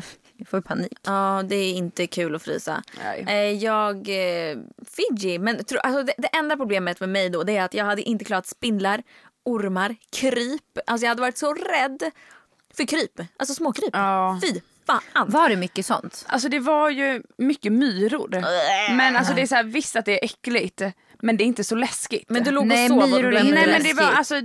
Får 0.51 0.61
panik. 0.61 0.99
ja, 1.03 1.43
det 1.45 1.55
är 1.55 1.73
inte 1.73 2.07
kul 2.07 2.35
att 2.35 2.43
frysa. 2.43 2.83
Nej. 3.03 3.25
Eh, 3.27 3.63
jag... 3.63 3.95
Eh, 3.95 4.57
Fiji, 4.97 5.39
men 5.39 5.63
tro, 5.63 5.79
alltså, 5.79 6.03
det, 6.03 6.13
det 6.17 6.27
enda 6.27 6.57
problemet 6.57 6.99
med 6.99 7.09
mig 7.09 7.29
då 7.29 7.43
det 7.43 7.57
är 7.57 7.63
att 7.63 7.73
jag 7.73 7.85
hade 7.85 8.01
inte 8.01 8.25
klarat 8.25 8.47
spindlar, 8.47 9.03
ormar, 9.43 9.95
kryp. 10.11 10.77
Alltså 10.87 11.05
jag 11.05 11.09
hade 11.09 11.21
varit 11.21 11.37
så 11.37 11.53
rädd 11.53 12.11
för 12.73 12.85
kryp. 12.85 13.21
Alltså 13.37 13.55
småkryp. 13.55 13.89
Ja. 13.93 14.39
Fy 14.43 14.61
fan. 14.85 15.29
Var 15.31 15.49
det 15.49 15.55
mycket 15.55 15.85
sånt? 15.85 16.25
Alltså 16.27 16.49
det 16.49 16.59
var 16.59 16.89
ju 16.89 17.23
mycket 17.37 17.71
myror. 17.71 18.29
Men 18.95 19.15
alltså 19.15 19.33
det 19.33 19.41
är 19.41 19.47
så 19.47 19.55
här, 19.55 19.63
visst 19.63 19.95
att 19.95 20.05
det 20.05 20.21
är 20.21 20.25
äckligt. 20.25 20.81
Men 21.19 21.37
det 21.37 21.43
är 21.43 21.45
inte 21.45 21.63
så 21.63 21.75
läskigt. 21.75 22.29
Men 22.29 22.43
du 22.43 22.51
låg 22.51 22.65
Nej, 22.65 22.91
och 22.91 23.03
sov 23.03 23.13
och 23.13 23.33
Nej 23.33 23.51
men 23.67 23.83
det 23.83 23.93
var 23.93 24.11
alltså 24.11 24.35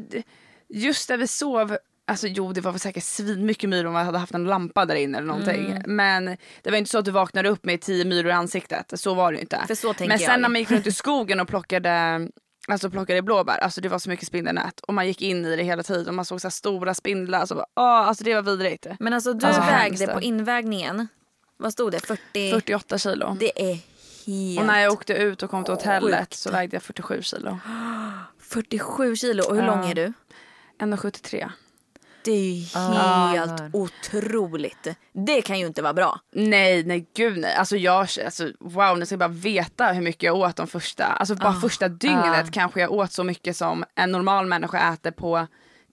just 0.68 1.08
där 1.08 1.16
vi 1.16 1.26
sov 1.26 1.76
Alltså 2.08 2.26
jo 2.26 2.52
det 2.52 2.60
var 2.60 2.72
väl 2.72 2.80
säkert 2.80 3.04
svin 3.04 3.46
mycket 3.46 3.70
myror 3.70 3.86
om 3.86 3.92
man 3.92 4.06
hade 4.06 4.18
haft 4.18 4.34
en 4.34 4.44
lampa 4.44 4.84
där 4.84 4.94
inne 4.94 5.18
eller 5.18 5.26
någonting. 5.26 5.70
Mm. 5.70 5.82
Men 5.86 6.36
det 6.62 6.70
var 6.70 6.76
inte 6.76 6.90
så 6.90 6.98
att 6.98 7.04
du 7.04 7.10
vaknade 7.10 7.48
upp 7.48 7.64
med 7.64 7.80
tio 7.80 8.04
myror 8.04 8.30
i 8.30 8.32
ansiktet. 8.32 8.92
Så 9.00 9.14
var 9.14 9.32
det 9.32 9.40
inte. 9.40 9.64
Men 9.98 10.18
sen 10.18 10.30
jag. 10.30 10.40
när 10.40 10.48
man 10.48 10.60
gick 10.60 10.70
runt 10.70 10.86
i 10.86 10.92
skogen 10.92 11.40
och 11.40 11.48
plockade 11.48 12.20
Alltså 12.68 12.90
plockade 12.90 13.22
blåbär, 13.22 13.58
alltså 13.58 13.80
det 13.80 13.88
var 13.88 13.98
så 13.98 14.10
mycket 14.10 14.26
spindelnät 14.26 14.80
och 14.80 14.94
man 14.94 15.06
gick 15.06 15.22
in 15.22 15.44
i 15.44 15.56
det 15.56 15.62
hela 15.62 15.82
tiden 15.82 16.08
och 16.08 16.14
man 16.14 16.24
såg 16.24 16.40
så 16.40 16.50
stora 16.50 16.94
spindlar. 16.94 17.40
Alltså, 17.40 17.54
bara, 17.54 17.66
åh, 17.76 17.84
alltså 18.08 18.24
det 18.24 18.34
var 18.34 18.42
vidrigt. 18.42 18.86
Men 19.00 19.12
alltså 19.12 19.32
du 19.32 19.46
Alltså, 19.46 19.60
vägde 19.60 19.98
hemskt. 19.98 20.12
på 20.12 20.20
invägningen, 20.20 21.08
vad 21.56 21.72
stod 21.72 21.92
det? 21.92 22.00
40? 22.06 22.50
48 22.50 22.98
kilo. 22.98 23.36
Det 23.40 23.72
är 23.72 23.78
helt... 24.26 24.60
Och 24.60 24.66
när 24.66 24.80
jag 24.80 24.92
åkte 24.92 25.14
ut 25.14 25.42
och 25.42 25.50
kom 25.50 25.64
till 25.64 25.74
hotellet 25.74 26.18
Sjukt. 26.20 26.34
så 26.34 26.50
vägde 26.50 26.76
jag 26.76 26.82
47 26.82 27.22
kilo. 27.22 27.58
47 28.38 29.16
kilo. 29.16 29.42
Och 29.48 29.56
hur 29.56 29.62
lång 29.62 29.90
är 29.90 29.94
du? 29.94 30.12
1,73. 30.78 31.50
Det 32.26 32.32
är 32.32 32.52
ju 32.54 32.66
Ah. 32.74 33.26
helt 33.26 33.62
otroligt. 33.74 34.86
Det 35.12 35.42
kan 35.42 35.58
ju 35.58 35.66
inte 35.66 35.82
vara 35.82 35.92
bra. 35.94 36.20
Nej, 36.32 36.84
nej 36.84 37.06
gud 37.16 37.38
nej. 37.38 37.54
Alltså 37.54 37.76
jag, 37.76 37.96
alltså 38.24 38.50
wow, 38.60 38.98
ni 38.98 39.06
ska 39.06 39.16
bara 39.16 39.28
veta 39.28 39.86
hur 39.86 40.02
mycket 40.02 40.22
jag 40.22 40.36
åt 40.36 40.56
de 40.56 40.66
första, 40.66 41.04
alltså 41.04 41.34
bara 41.34 41.52
första 41.52 41.88
dygnet 41.88 42.50
kanske 42.52 42.80
jag 42.80 42.92
åt 42.92 43.12
så 43.12 43.24
mycket 43.24 43.56
som 43.56 43.84
en 43.94 44.12
normal 44.12 44.46
människa 44.46 44.92
äter 44.92 45.10
på 45.10 45.46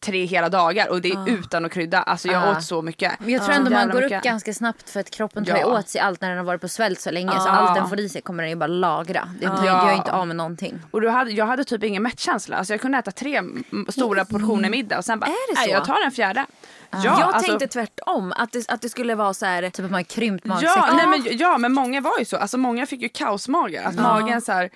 tre 0.04 0.26
hela 0.26 0.50
dagar 0.50 0.90
och 0.90 1.02
det 1.02 1.12
är 1.12 1.30
utan 1.30 1.66
att 1.66 1.72
krydda. 1.72 2.02
Alltså 2.02 2.28
jag 2.28 2.44
Ah. 2.44 2.52
åt 2.52 2.64
så 2.64 2.82
mycket. 2.82 3.12
Men 3.20 3.30
jag 3.30 3.42
tror 3.44 3.54
Så 3.54 3.60
ändå 3.60 3.72
man 3.72 3.90
går 3.90 4.04
upp 4.04 4.24
ganska 4.24 4.54
snabbt 4.54 4.90
för 4.90 5.00
att 5.00 5.10
kroppen 5.10 5.46
tar 5.46 5.58
Ja. 5.58 5.66
åt 5.80 5.90
sig 5.90 6.02
allt 6.02 6.22
när 6.22 6.30
den 6.30 6.38
har 6.38 6.46
varit 6.46 6.62
på 6.62 6.68
svält 6.68 7.02
så 7.02 7.12
länge. 7.12 7.32
Så 7.32 7.38
Ja. 7.48 7.50
allt 7.52 7.76
den 7.76 7.90
får 7.90 8.00
i 8.00 8.10
sig 8.10 8.22
kommer 8.22 8.44
den 8.44 8.50
ju 8.50 8.56
bara 8.56 8.68
lagra. 8.68 9.30
Det 9.40 9.46
Ja. 9.46 9.66
gör 9.66 9.90
ju 9.92 9.96
inte 9.96 10.12
av 10.12 10.28
med 10.28 10.36
någonting. 10.36 10.80
Och 10.92 11.02
då 11.02 11.10
hade, 11.10 11.32
jag 11.32 11.46
hade 11.46 11.64
typ 11.64 11.84
ingen 11.84 12.04
mättkänsla. 12.04 12.58
Alltså 12.58 12.74
jag 12.74 12.82
kunde 12.82 12.98
äta 12.98 13.12
tre 13.12 13.42
stora 13.90 14.26
portioner 14.26 14.70
middag 14.70 14.98
och 14.98 15.06
sen 15.06 15.20
bara, 15.20 15.26
Är 15.26 15.54
det 15.54 15.60
nej 15.60 15.66
så? 15.68 15.72
jag 15.74 15.86
tar 15.86 16.06
en 16.06 16.12
fjärde. 16.12 16.46
Ja, 16.92 17.00
jag 17.04 17.22
alltså- 17.22 17.50
tänkte 17.50 17.68
tvärtom, 17.68 18.34
att 18.38 18.52
det, 18.52 18.70
att 18.70 18.82
det 18.82 18.90
skulle 18.90 19.16
vara 19.16 19.34
så 19.34 19.46
här... 19.46 19.70
Typ 19.70 19.86
att 19.86 19.92
man 19.92 20.04
krympt 20.04 20.46
magsäcken. 20.46 20.84
Ja, 20.88 20.94
nej, 20.94 21.08
men, 21.08 21.38
ja 21.38 21.58
men 21.58 21.74
många 21.74 22.02
var 22.02 22.20
ju 22.20 22.26
så. 22.26 22.38
Alltså 22.38 22.58
många 22.58 22.86
fick 22.86 23.02
ju 23.02 23.10
kaosmage. 23.10 23.82
Att 23.86 23.96
magen 23.96 24.42
så 24.42 24.52
här, 24.52 24.70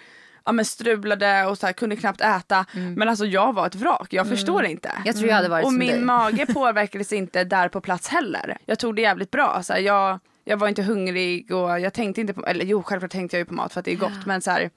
ja, 0.47 0.51
men 0.51 0.65
strulade 0.65 1.45
och 1.45 1.57
så 1.57 1.65
här, 1.65 1.73
kunde 1.73 1.95
knappt 1.95 2.21
äta. 2.21 2.65
Men 2.95 3.09
alltså 3.09 3.25
jag 3.25 3.53
var 3.53 3.67
ett 3.67 3.75
vrak. 3.75 4.13
Jag 4.13 4.27
förstår 4.27 4.65
inte. 4.65 4.91
Jag 5.05 5.15
tror 5.15 5.27
jag 5.27 5.35
hade 5.35 5.49
varit 5.49 5.65
och 5.65 5.71
som 5.71 5.79
min 5.79 5.91
dig. 5.91 6.01
mage 6.01 6.45
påverkades 6.53 7.13
inte 7.13 7.43
där 7.43 7.69
på 7.69 7.81
plats 7.81 8.07
heller. 8.07 8.57
Jag 8.65 8.79
tog 8.79 8.95
det 8.95 9.01
jävligt 9.01 9.31
bra. 9.31 9.63
Så 9.63 9.73
här, 9.73 9.79
jag, 9.79 10.19
jag 10.43 10.57
var 10.57 10.67
inte 10.67 10.83
hungrig 10.83 11.51
och 11.51 11.79
jag 11.79 11.93
tänkte 11.93 12.21
inte 12.21 12.33
på, 12.33 12.45
eller 12.45 12.65
jo 12.65 12.83
självklart 12.83 13.11
tänkte 13.11 13.37
jag 13.37 13.41
ju 13.41 13.45
på 13.45 13.53
mat 13.53 13.73
för 13.73 13.79
att 13.79 13.85
det 13.85 13.91
är 13.91 13.95
gott. 13.95 14.11
Men 14.25 14.41
så 14.41 14.51
här, 14.51 14.69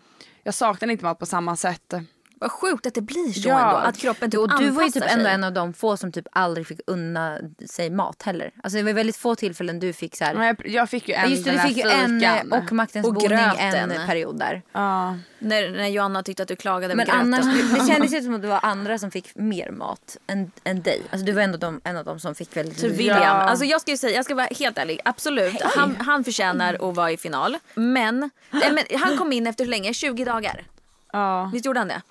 jag 0.42 0.54
saknade 0.54 0.92
inte 0.92 1.04
mat 1.04 1.18
på 1.18 1.26
samma 1.26 1.56
sätt. 1.56 1.94
Vad 2.40 2.52
sjukt 2.52 2.86
att 2.86 2.94
det 2.94 3.00
blir 3.00 3.32
så 3.32 3.48
Ja. 3.48 3.60
ändå. 3.60 3.76
Att 3.76 3.96
kroppen 3.98 4.30
typ 4.30 4.40
Och 4.40 4.58
du 4.58 4.70
var 4.70 4.82
ju 4.82 4.90
typ 4.90 5.04
ändå 5.06 5.26
en 5.28 5.44
av 5.44 5.52
de 5.52 5.72
få 5.72 5.96
som 5.96 6.12
typ 6.12 6.26
aldrig 6.32 6.66
fick 6.66 6.80
unna 6.86 7.38
sig 7.66 7.90
mat 7.90 8.22
heller. 8.22 8.50
Alltså 8.62 8.76
det 8.76 8.82
var 8.82 8.92
väldigt 8.92 9.16
få 9.16 9.34
tillfällen 9.34 9.80
du 9.80 9.92
fick 9.92 10.16
så 10.16 10.24
här. 10.24 10.34
Ja, 10.34 10.44
Jag, 10.46 10.56
jag 10.68 10.90
fick 10.90 11.08
ju 11.08 11.14
en 11.14 11.30
Just 11.30 11.44
det, 11.44 11.50
du 11.52 11.58
fick 11.58 11.76
ju 11.76 11.90
en 11.90 12.22
eh, 12.24 12.40
och 12.50 12.72
maktens 12.72 13.06
Och 13.06 13.14
boning 13.14 13.28
gröten. 13.28 13.90
en 13.90 14.06
period 14.06 14.38
där. 14.38 14.62
Ja. 14.72 15.16
När, 15.38 15.70
när 15.70 15.88
Joanna 15.88 16.22
tyckte 16.22 16.42
att 16.42 16.48
du 16.48 16.56
klagade 16.56 16.94
Men 16.94 17.10
annars, 17.10 17.44
det 17.78 17.86
kändes 17.92 18.12
ju 18.12 18.20
som 18.22 18.34
att 18.34 18.42
det 18.42 18.48
var 18.48 18.60
andra 18.62 18.98
som 18.98 19.10
fick 19.10 19.34
mer 19.34 19.70
mat 19.70 20.16
än, 20.26 20.50
än 20.64 20.82
dig. 20.82 21.02
Alltså 21.10 21.26
du 21.26 21.32
var 21.32 21.42
ändå 21.42 21.58
de, 21.58 21.80
en 21.84 21.96
av 21.96 22.04
dem 22.04 22.20
som 22.20 22.34
fick 22.34 22.56
väldigt 22.56 22.82
lite. 22.82 22.96
William. 22.96 23.22
Ja. 23.22 23.28
Alltså 23.28 23.64
jag 23.64 23.80
ska 23.80 23.90
ju 23.90 23.96
säga, 23.96 24.16
jag 24.16 24.24
ska 24.24 24.34
vara 24.34 24.48
helt 24.58 24.78
ärlig. 24.78 25.00
Absolut, 25.04 25.62
han, 25.62 25.96
han 25.96 26.24
förtjänar 26.24 26.74
att 26.90 26.96
vara 26.96 27.10
i 27.12 27.16
final. 27.16 27.56
Men, 27.74 28.30
nej, 28.50 28.72
men 28.72 29.00
han 29.00 29.18
kom 29.18 29.32
in 29.32 29.46
efter 29.46 29.64
hur 29.64 29.70
länge? 29.70 29.94
20 29.94 30.24
dagar. 30.24 30.64
Ja. 31.12 31.50
Visst 31.52 31.66
gjorde 31.66 31.80
han 31.80 31.88
det? 31.88 32.02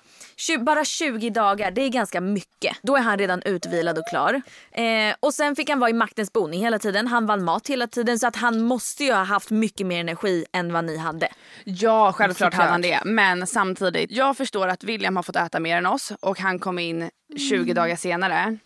Bara 0.60 0.84
20 0.84 1.30
dagar, 1.30 1.70
det 1.70 1.82
är 1.82 1.88
ganska 1.88 2.20
mycket. 2.20 2.76
Då 2.82 2.96
är 2.96 3.00
han 3.00 3.18
redan 3.18 3.42
utvilad 3.42 3.98
och 3.98 4.08
klar. 4.08 4.42
Eh, 4.72 5.14
och 5.20 5.34
sen 5.34 5.56
fick 5.56 5.70
han 5.70 5.78
vara 5.78 5.90
i 5.90 5.92
maktens 5.92 6.32
boning 6.32 6.60
hela 6.60 6.78
tiden. 6.78 7.06
Han 7.06 7.26
vann 7.26 7.44
mat 7.44 7.68
hela 7.68 7.86
tiden 7.86 8.18
så 8.18 8.26
att 8.26 8.36
han 8.36 8.62
måste 8.62 9.04
ju 9.04 9.12
ha 9.12 9.22
haft 9.24 9.50
mycket 9.50 9.86
mer 9.86 10.00
energi 10.00 10.44
än 10.52 10.72
vad 10.72 10.84
ni 10.84 10.96
hade. 10.96 11.28
Ja, 11.64 12.12
självklart 12.12 12.54
hade 12.54 12.70
han 12.70 12.82
det. 12.82 13.00
Men 13.04 13.46
samtidigt, 13.46 14.10
jag 14.10 14.36
förstår 14.36 14.68
att 14.68 14.84
William 14.84 15.16
har 15.16 15.22
fått 15.22 15.36
äta 15.36 15.60
mer 15.60 15.76
än 15.76 15.86
oss 15.86 16.12
och 16.20 16.38
han 16.40 16.58
kom 16.58 16.78
in 16.78 17.10
20 17.50 17.74
dagar 17.74 17.96
senare. 17.96 18.58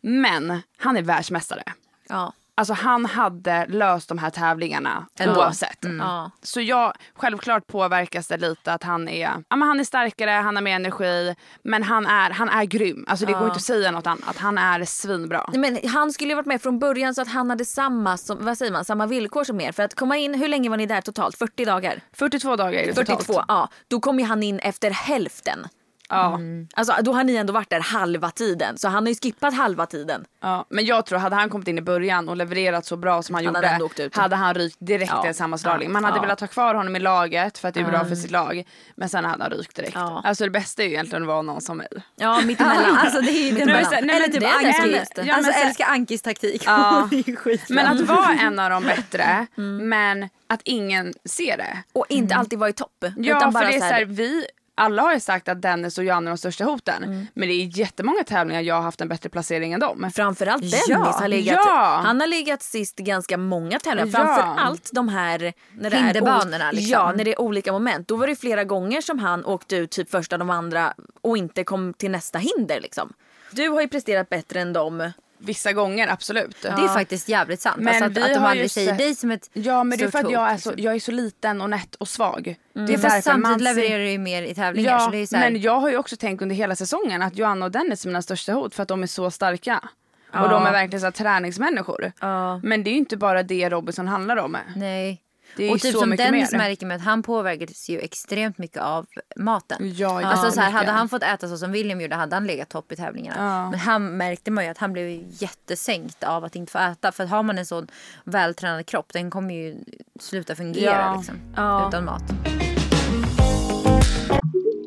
Men 0.00 0.62
han 0.76 0.96
är 0.96 1.02
världsmästare. 1.02 1.62
Ja. 2.08 2.32
Alltså 2.58 2.74
han 2.74 3.06
hade 3.06 3.66
löst 3.66 4.08
de 4.08 4.18
här 4.18 4.30
tävlingarna 4.30 5.06
Ändå. 5.18 5.40
oavsett. 5.40 5.78
Ja. 5.98 6.30
Så 6.42 6.60
jag, 6.60 6.92
självklart 7.14 7.66
påverkas 7.66 8.28
det 8.28 8.36
lite 8.36 8.72
att 8.72 8.82
han 8.82 9.08
är, 9.08 9.20
ja, 9.48 9.56
men 9.56 9.68
han 9.68 9.80
är 9.80 9.84
starkare, 9.84 10.30
han 10.30 10.56
har 10.56 10.62
mer 10.62 10.76
energi. 10.76 11.34
Men 11.62 11.82
han 11.82 12.06
är, 12.06 12.30
han 12.30 12.48
är 12.48 12.64
grym. 12.64 13.04
Alltså 13.08 13.26
det 13.26 13.32
går 13.32 13.44
inte 13.44 13.56
att 13.56 13.62
säga 13.62 13.90
något 13.90 14.06
annat. 14.06 14.36
Han 14.38 14.58
är 14.58 14.84
svinbra. 14.84 15.50
Nej, 15.52 15.60
Men 15.60 15.90
han 15.90 16.12
skulle 16.12 16.30
ju 16.30 16.34
varit 16.34 16.46
med 16.46 16.62
från 16.62 16.78
början 16.78 17.14
så 17.14 17.22
att 17.22 17.28
han 17.28 17.50
hade 17.50 17.64
samma, 17.64 18.16
som, 18.16 18.44
vad 18.44 18.58
säger 18.58 18.72
man, 18.72 18.84
samma 18.84 19.06
villkor 19.06 19.44
som 19.44 19.60
er. 19.60 19.72
För 19.72 19.82
att 19.82 19.94
komma 19.94 20.16
in, 20.16 20.34
hur 20.34 20.48
länge 20.48 20.70
var 20.70 20.76
ni 20.76 20.86
där 20.86 21.00
totalt? 21.00 21.38
40 21.38 21.64
dagar? 21.64 22.00
42 22.12 22.56
dagar 22.56 22.78
är 22.78 22.86
det 22.86 22.94
42, 22.94 23.16
totalt. 23.22 23.44
ja. 23.48 23.68
Då 23.88 24.00
kom 24.00 24.18
ju 24.18 24.24
han 24.24 24.42
in 24.42 24.58
efter 24.58 24.90
hälften. 24.90 25.66
Ja. 26.08 26.38
Alltså 26.74 26.94
då 27.02 27.12
har 27.12 27.24
ni 27.24 27.36
ändå 27.36 27.52
varit 27.52 27.70
där 27.70 27.80
halva 27.80 28.30
tiden. 28.30 28.78
Så 28.78 28.88
han 28.88 29.04
har 29.04 29.08
ju 29.08 29.14
skippat 29.14 29.54
halva 29.54 29.86
tiden. 29.86 30.24
Ja, 30.42 30.66
men 30.68 30.84
jag 30.84 31.06
tror 31.06 31.18
hade 31.18 31.36
han 31.36 31.48
kommit 31.50 31.68
in 31.68 31.78
i 31.78 31.82
början 31.82 32.28
och 32.28 32.36
levererat 32.36 32.86
så 32.86 32.96
bra 32.96 33.22
som 33.22 33.34
han, 33.34 33.44
Han 33.46 33.54
gjorde 33.54 33.68
hade 33.68 34.02
ut. 34.04 34.16
hade 34.16 34.36
han 34.36 34.54
rykt 34.54 34.76
direkt 34.80 35.12
Ja. 35.14 35.24
i 35.24 35.28
en 35.28 35.34
sammanslagning. 35.34 35.92
Man 35.92 36.04
hade 36.04 36.16
Ja. 36.16 36.22
velat 36.22 36.40
ha 36.40 36.46
kvar 36.46 36.74
honom 36.74 36.96
i 36.96 37.00
laget 37.00 37.58
för 37.58 37.68
att 37.68 37.74
det 37.74 37.80
är 37.80 37.84
bra 37.84 38.04
för 38.04 38.14
sitt 38.14 38.30
lag. 38.30 38.64
Men 38.96 39.08
sen 39.08 39.24
hade 39.24 39.42
han 39.42 39.52
rykt 39.52 39.76
direkt. 39.76 39.92
Ja. 39.94 40.22
Alltså 40.24 40.44
det 40.44 40.50
bästa 40.50 40.82
är 40.82 40.86
ju 40.86 40.92
egentligen 40.92 41.22
att 41.22 41.28
vara 41.28 41.42
någon 41.42 41.60
som 41.60 41.76
mig. 41.76 41.88
Ja, 42.16 42.40
mittemellan. 42.44 42.96
Alltså 42.96 43.20
det 43.20 43.30
är 43.30 43.46
ju 43.46 43.52
men 43.52 43.68
Eller 43.68 44.24
typ 44.24 44.40
det 44.40 44.46
är 44.46 44.62
det. 44.62 44.98
Anki. 44.98 45.28
Ja, 45.28 45.34
alltså 45.34 45.52
så- 45.52 45.66
älskar 45.66 45.86
Ankis 45.86 46.22
taktik. 46.22 46.62
Ja. 46.66 47.08
Men 47.68 47.86
att 47.86 48.00
vara 48.00 48.32
en 48.40 48.58
av 48.58 48.70
de 48.70 48.82
bättre 48.82 49.46
men 49.82 50.28
att 50.48 50.60
ingen 50.64 51.12
ser 51.24 51.56
det. 51.56 51.82
Och 51.92 52.06
inte 52.08 52.34
alltid 52.34 52.58
vara 52.58 52.70
i 52.70 52.72
topp. 52.72 53.04
Mm. 53.04 53.24
Ja 53.24 53.36
utan 53.36 53.52
för 53.52 53.60
det 53.60 53.74
är 53.76 53.78
så 53.80 53.84
här, 53.84 54.04
vi 54.04 54.46
alla 54.78 55.02
har 55.02 55.14
ju 55.14 55.20
sagt 55.20 55.48
att 55.48 55.62
Dennis 55.62 55.98
och 55.98 56.04
Johanna 56.04 56.30
är 56.30 56.34
de 56.34 56.38
största 56.38 56.64
hoten. 56.64 57.26
Men 57.34 57.48
det 57.48 57.54
är 57.54 57.78
jättemånga 57.78 58.24
tävlingar 58.24 58.60
jag 58.60 58.74
har 58.74 58.82
haft 58.82 59.00
en 59.00 59.08
bättre 59.08 59.28
placering 59.28 59.72
än 59.72 59.80
dem. 59.80 60.10
Framförallt 60.14 60.62
Dennis 60.62 60.84
Ja, 60.88 60.96
har 60.98 61.28
legat, 61.28 61.58
ja. 61.66 62.00
han 62.04 62.20
har 62.20 62.26
legat 62.26 62.62
sist 62.62 62.96
ganska 62.96 63.36
många 63.36 63.78
tävlingar. 63.78 64.06
Ja. 64.06 64.26
Framförallt 64.26 64.90
de 64.92 65.08
här 65.08 65.52
när 65.72 65.90
det 65.90 65.96
Hinderbanorna, 65.96 66.70
liksom. 66.72 66.90
Ja, 66.90 67.12
när 67.16 67.24
det 67.24 67.32
är 67.32 67.40
olika 67.40 67.72
moment. 67.72 68.08
Då 68.08 68.16
var 68.16 68.26
det 68.26 68.36
flera 68.36 68.64
gånger 68.64 69.00
som 69.00 69.18
han 69.18 69.44
åkte 69.44 69.76
ut 69.76 69.90
typ 69.90 70.10
första 70.10 70.38
de 70.38 70.50
andra 70.50 70.94
och 71.20 71.36
inte 71.36 71.64
kom 71.64 71.94
till 71.94 72.10
nästa 72.10 72.38
hinder 72.38 72.80
liksom. 72.80 73.12
Du 73.50 73.68
har 73.68 73.80
ju 73.80 73.88
presterat 73.88 74.28
bättre 74.28 74.60
än 74.60 74.72
dem. 74.72 75.10
Vissa 75.38 75.72
gånger 75.72 76.08
absolut. 76.08 76.62
Det 76.62 76.68
är 76.68 76.88
faktiskt 76.88 77.28
jävligt 77.28 77.60
sant. 77.60 77.76
Men 77.76 77.88
alltså 77.88 78.04
att, 78.04 78.16
vi 78.16 78.22
att 78.22 78.34
de 78.34 78.38
har 78.38 78.50
aldrig 78.50 78.70
säger 78.70 78.88
sett- 78.88 78.98
dig 78.98 79.14
som 79.14 79.30
ett 79.30 79.50
Ja 79.52 79.84
men 79.84 79.98
det 79.98 80.04
är 80.04 80.10
för 80.10 80.18
att 80.18 80.30
jag 80.30 80.50
är, 80.50 80.56
så, 80.56 80.70
liksom. 80.70 80.84
jag 80.84 80.94
är 80.94 81.00
så 81.00 81.12
liten 81.12 81.60
och 81.60 81.70
nätt 81.70 81.94
och 81.94 82.08
svag. 82.08 82.56
Det 82.72 82.94
är 82.94 82.98
Fast 82.98 83.24
samtidigt 83.24 83.42
man 83.42 83.58
levererar 83.58 83.98
du 83.98 84.10
ju 84.10 84.18
mer 84.18 84.42
i 84.42 84.54
tävlingar. 84.54 84.92
Ja, 84.92 85.00
så 85.00 85.10
det 85.10 85.18
är 85.18 85.26
så 85.26 85.36
här, 85.36 85.50
men 85.50 85.60
jag 85.60 85.80
har 85.80 85.90
ju 85.90 85.96
också 85.96 86.16
tänkt 86.16 86.42
under 86.42 86.56
hela 86.56 86.76
säsongen 86.76 87.22
att 87.22 87.36
Johanna 87.36 87.64
och 87.64 87.72
Dennis 87.72 88.04
är 88.04 88.08
mina 88.08 88.22
största 88.22 88.52
hot 88.52 88.74
för 88.74 88.82
att 88.82 88.88
de 88.88 89.02
är 89.02 89.06
så 89.06 89.30
starka. 89.30 89.88
Och 90.32 90.48
de 90.48 90.66
är 90.66 90.72
verkligen 90.72 91.00
så 91.00 91.06
här 91.06 91.12
träningsmänniskor. 91.12 92.12
Ja. 92.20 92.60
Men 92.62 92.84
det 92.84 92.90
är 92.90 92.92
ju 92.92 92.98
inte 92.98 93.16
bara 93.16 93.42
det 93.42 93.68
Robinson 93.68 94.08
handlar 94.08 94.36
om. 94.36 94.56
Nej. 94.76 95.22
Det 95.56 95.62
är 95.62 95.66
ju 95.68 95.74
och 95.74 95.80
typ 95.80 95.92
så 95.92 96.00
som 96.00 96.10
mycket 96.10 96.26
Dennis 96.26 96.52
mer. 96.52 96.58
märker 96.58 96.86
med 96.86 96.96
att 96.96 97.02
han 97.02 97.22
påverkades 97.22 97.88
ju 97.88 97.98
extremt 98.00 98.58
mycket 98.58 98.82
av 98.82 99.06
maten. 99.36 99.76
Ja, 99.80 100.20
ja, 100.22 100.26
alltså 100.28 100.50
så 100.50 100.60
här, 100.60 100.70
hade 100.70 100.90
han 100.90 101.08
fått 101.08 101.22
äta 101.22 101.48
så 101.48 101.56
som 101.58 101.72
William 101.72 102.00
gjorde 102.00 102.14
hade 102.16 102.36
han 102.36 102.46
legat 102.46 102.68
topp 102.68 102.92
i 102.92 102.96
tävlingarna. 102.96 103.36
Ja. 103.44 103.70
Men 103.70 103.80
han 103.80 104.16
märkte 104.16 104.50
man 104.50 104.64
ju 104.64 104.70
att 104.70 104.78
han 104.78 104.92
blev 104.92 105.22
jättesänkt 105.42 106.24
av 106.24 106.44
att 106.44 106.56
inte 106.56 106.72
få 106.72 106.78
äta. 106.78 107.12
För 107.12 107.24
att 107.24 107.30
har 107.30 107.42
man 107.42 107.58
en 107.58 107.66
sån 107.66 107.86
vältränad 108.24 108.86
kropp 108.86 109.12
den 109.12 109.30
kommer 109.30 109.54
ju 109.54 109.76
sluta 110.20 110.54
fungera 110.54 110.90
Ja. 110.90 111.14
liksom, 111.16 111.34
Ja. 111.56 111.88
utan 111.88 112.04
mat. 112.04 112.22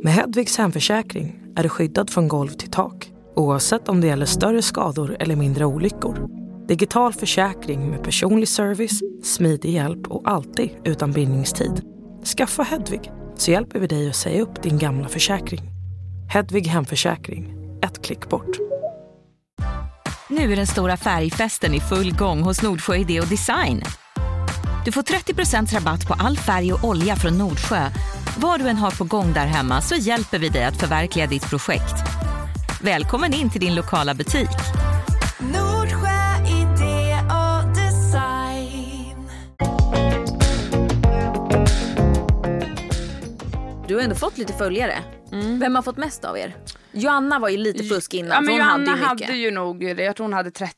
Med 0.03 0.13
Hedvigs 0.13 0.58
hemförsäkring 0.58 1.39
är 1.55 1.63
du 1.63 1.69
skyddad 1.69 2.10
från 2.10 2.27
golv 2.27 2.49
till 2.49 2.71
tak 2.71 3.12
oavsett 3.36 3.89
om 3.89 4.01
det 4.01 4.08
gäller 4.08 4.25
större 4.25 4.62
skador 4.62 5.17
eller 5.19 5.36
mindre 5.36 5.65
olyckor. 5.65 6.38
Digital 6.69 7.13
försäkring 7.13 7.89
med 7.89 8.03
personlig 8.03 8.47
service, 8.47 9.01
smidig 9.23 9.73
hjälp 9.73 10.08
och 10.08 10.29
alltid 10.29 10.69
utan 10.84 11.12
bindningstid. 11.12 11.82
Skaffa 12.38 12.63
Hedvig 12.63 13.12
så 13.36 13.51
hjälper 13.51 13.79
vi 13.79 13.88
dig 13.88 14.10
att 14.10 14.15
säga 14.15 14.41
upp 14.41 14.63
din 14.63 14.77
gamla 14.77 15.08
försäkring. 15.08 15.62
Hedvig 16.29 16.67
hemförsäkring, 16.67 17.53
ett 17.84 18.05
klick 18.05 18.29
bort. 18.29 18.58
Nu 20.29 20.51
är 20.51 20.55
den 20.55 20.67
stora 20.67 20.97
färgfesten 20.97 21.73
i 21.73 21.79
full 21.79 22.15
gång 22.15 22.41
hos 22.41 22.62
Nordsjö 22.62 22.95
Idé 22.95 23.21
och 23.21 23.27
Design. 23.27 23.84
Du 24.86 24.91
får 24.91 25.01
30% 25.01 25.73
rabatt 25.73 26.08
på 26.08 26.13
all 26.13 26.38
färg 26.38 26.73
och 26.73 26.84
olja 26.84 27.15
från 27.15 27.38
Nordsjö. 27.38 27.89
Vad 28.38 28.60
du 28.60 28.67
än 28.67 28.77
har 28.77 28.91
på 28.91 29.03
gång 29.03 29.34
där 29.34 29.45
hemma 29.45 29.82
så 29.82 29.95
hjälper 29.95 30.39
vi 30.39 30.49
dig 30.49 30.63
att 30.63 30.79
förverkliga 30.79 31.27
ditt 31.27 31.49
projekt. 31.49 31.95
Välkommen 32.82 33.34
in 33.34 33.49
till 33.49 33.62
din 33.62 33.75
lokala 33.75 34.13
butik. 34.13 34.79
Ändå 44.10 44.19
fått 44.19 44.38
lite 44.38 44.54
följare. 44.54 45.04
Vem 45.60 45.76
har 45.76 45.82
fått 45.82 45.98
mest 45.98 46.26
av 46.26 46.38
er? 46.38 46.56
Joanna 46.91 47.39
var 47.39 47.50
ju 47.50 47.58
lite 47.58 47.84
fusk 47.84 48.13
innan 48.13 48.32
Ja, 48.32 48.41
men 48.41 48.50
hon 48.50 48.58
Johanna 48.60 48.91
hade 48.91 49.24
ju 49.24 49.26
hade, 49.28 49.38
ju 49.38 49.52
nog, 49.52 49.84
jag 49.84 50.15
tror 50.15 50.24
hon 50.24 50.34
hade 50.34 50.52
30 50.52 50.76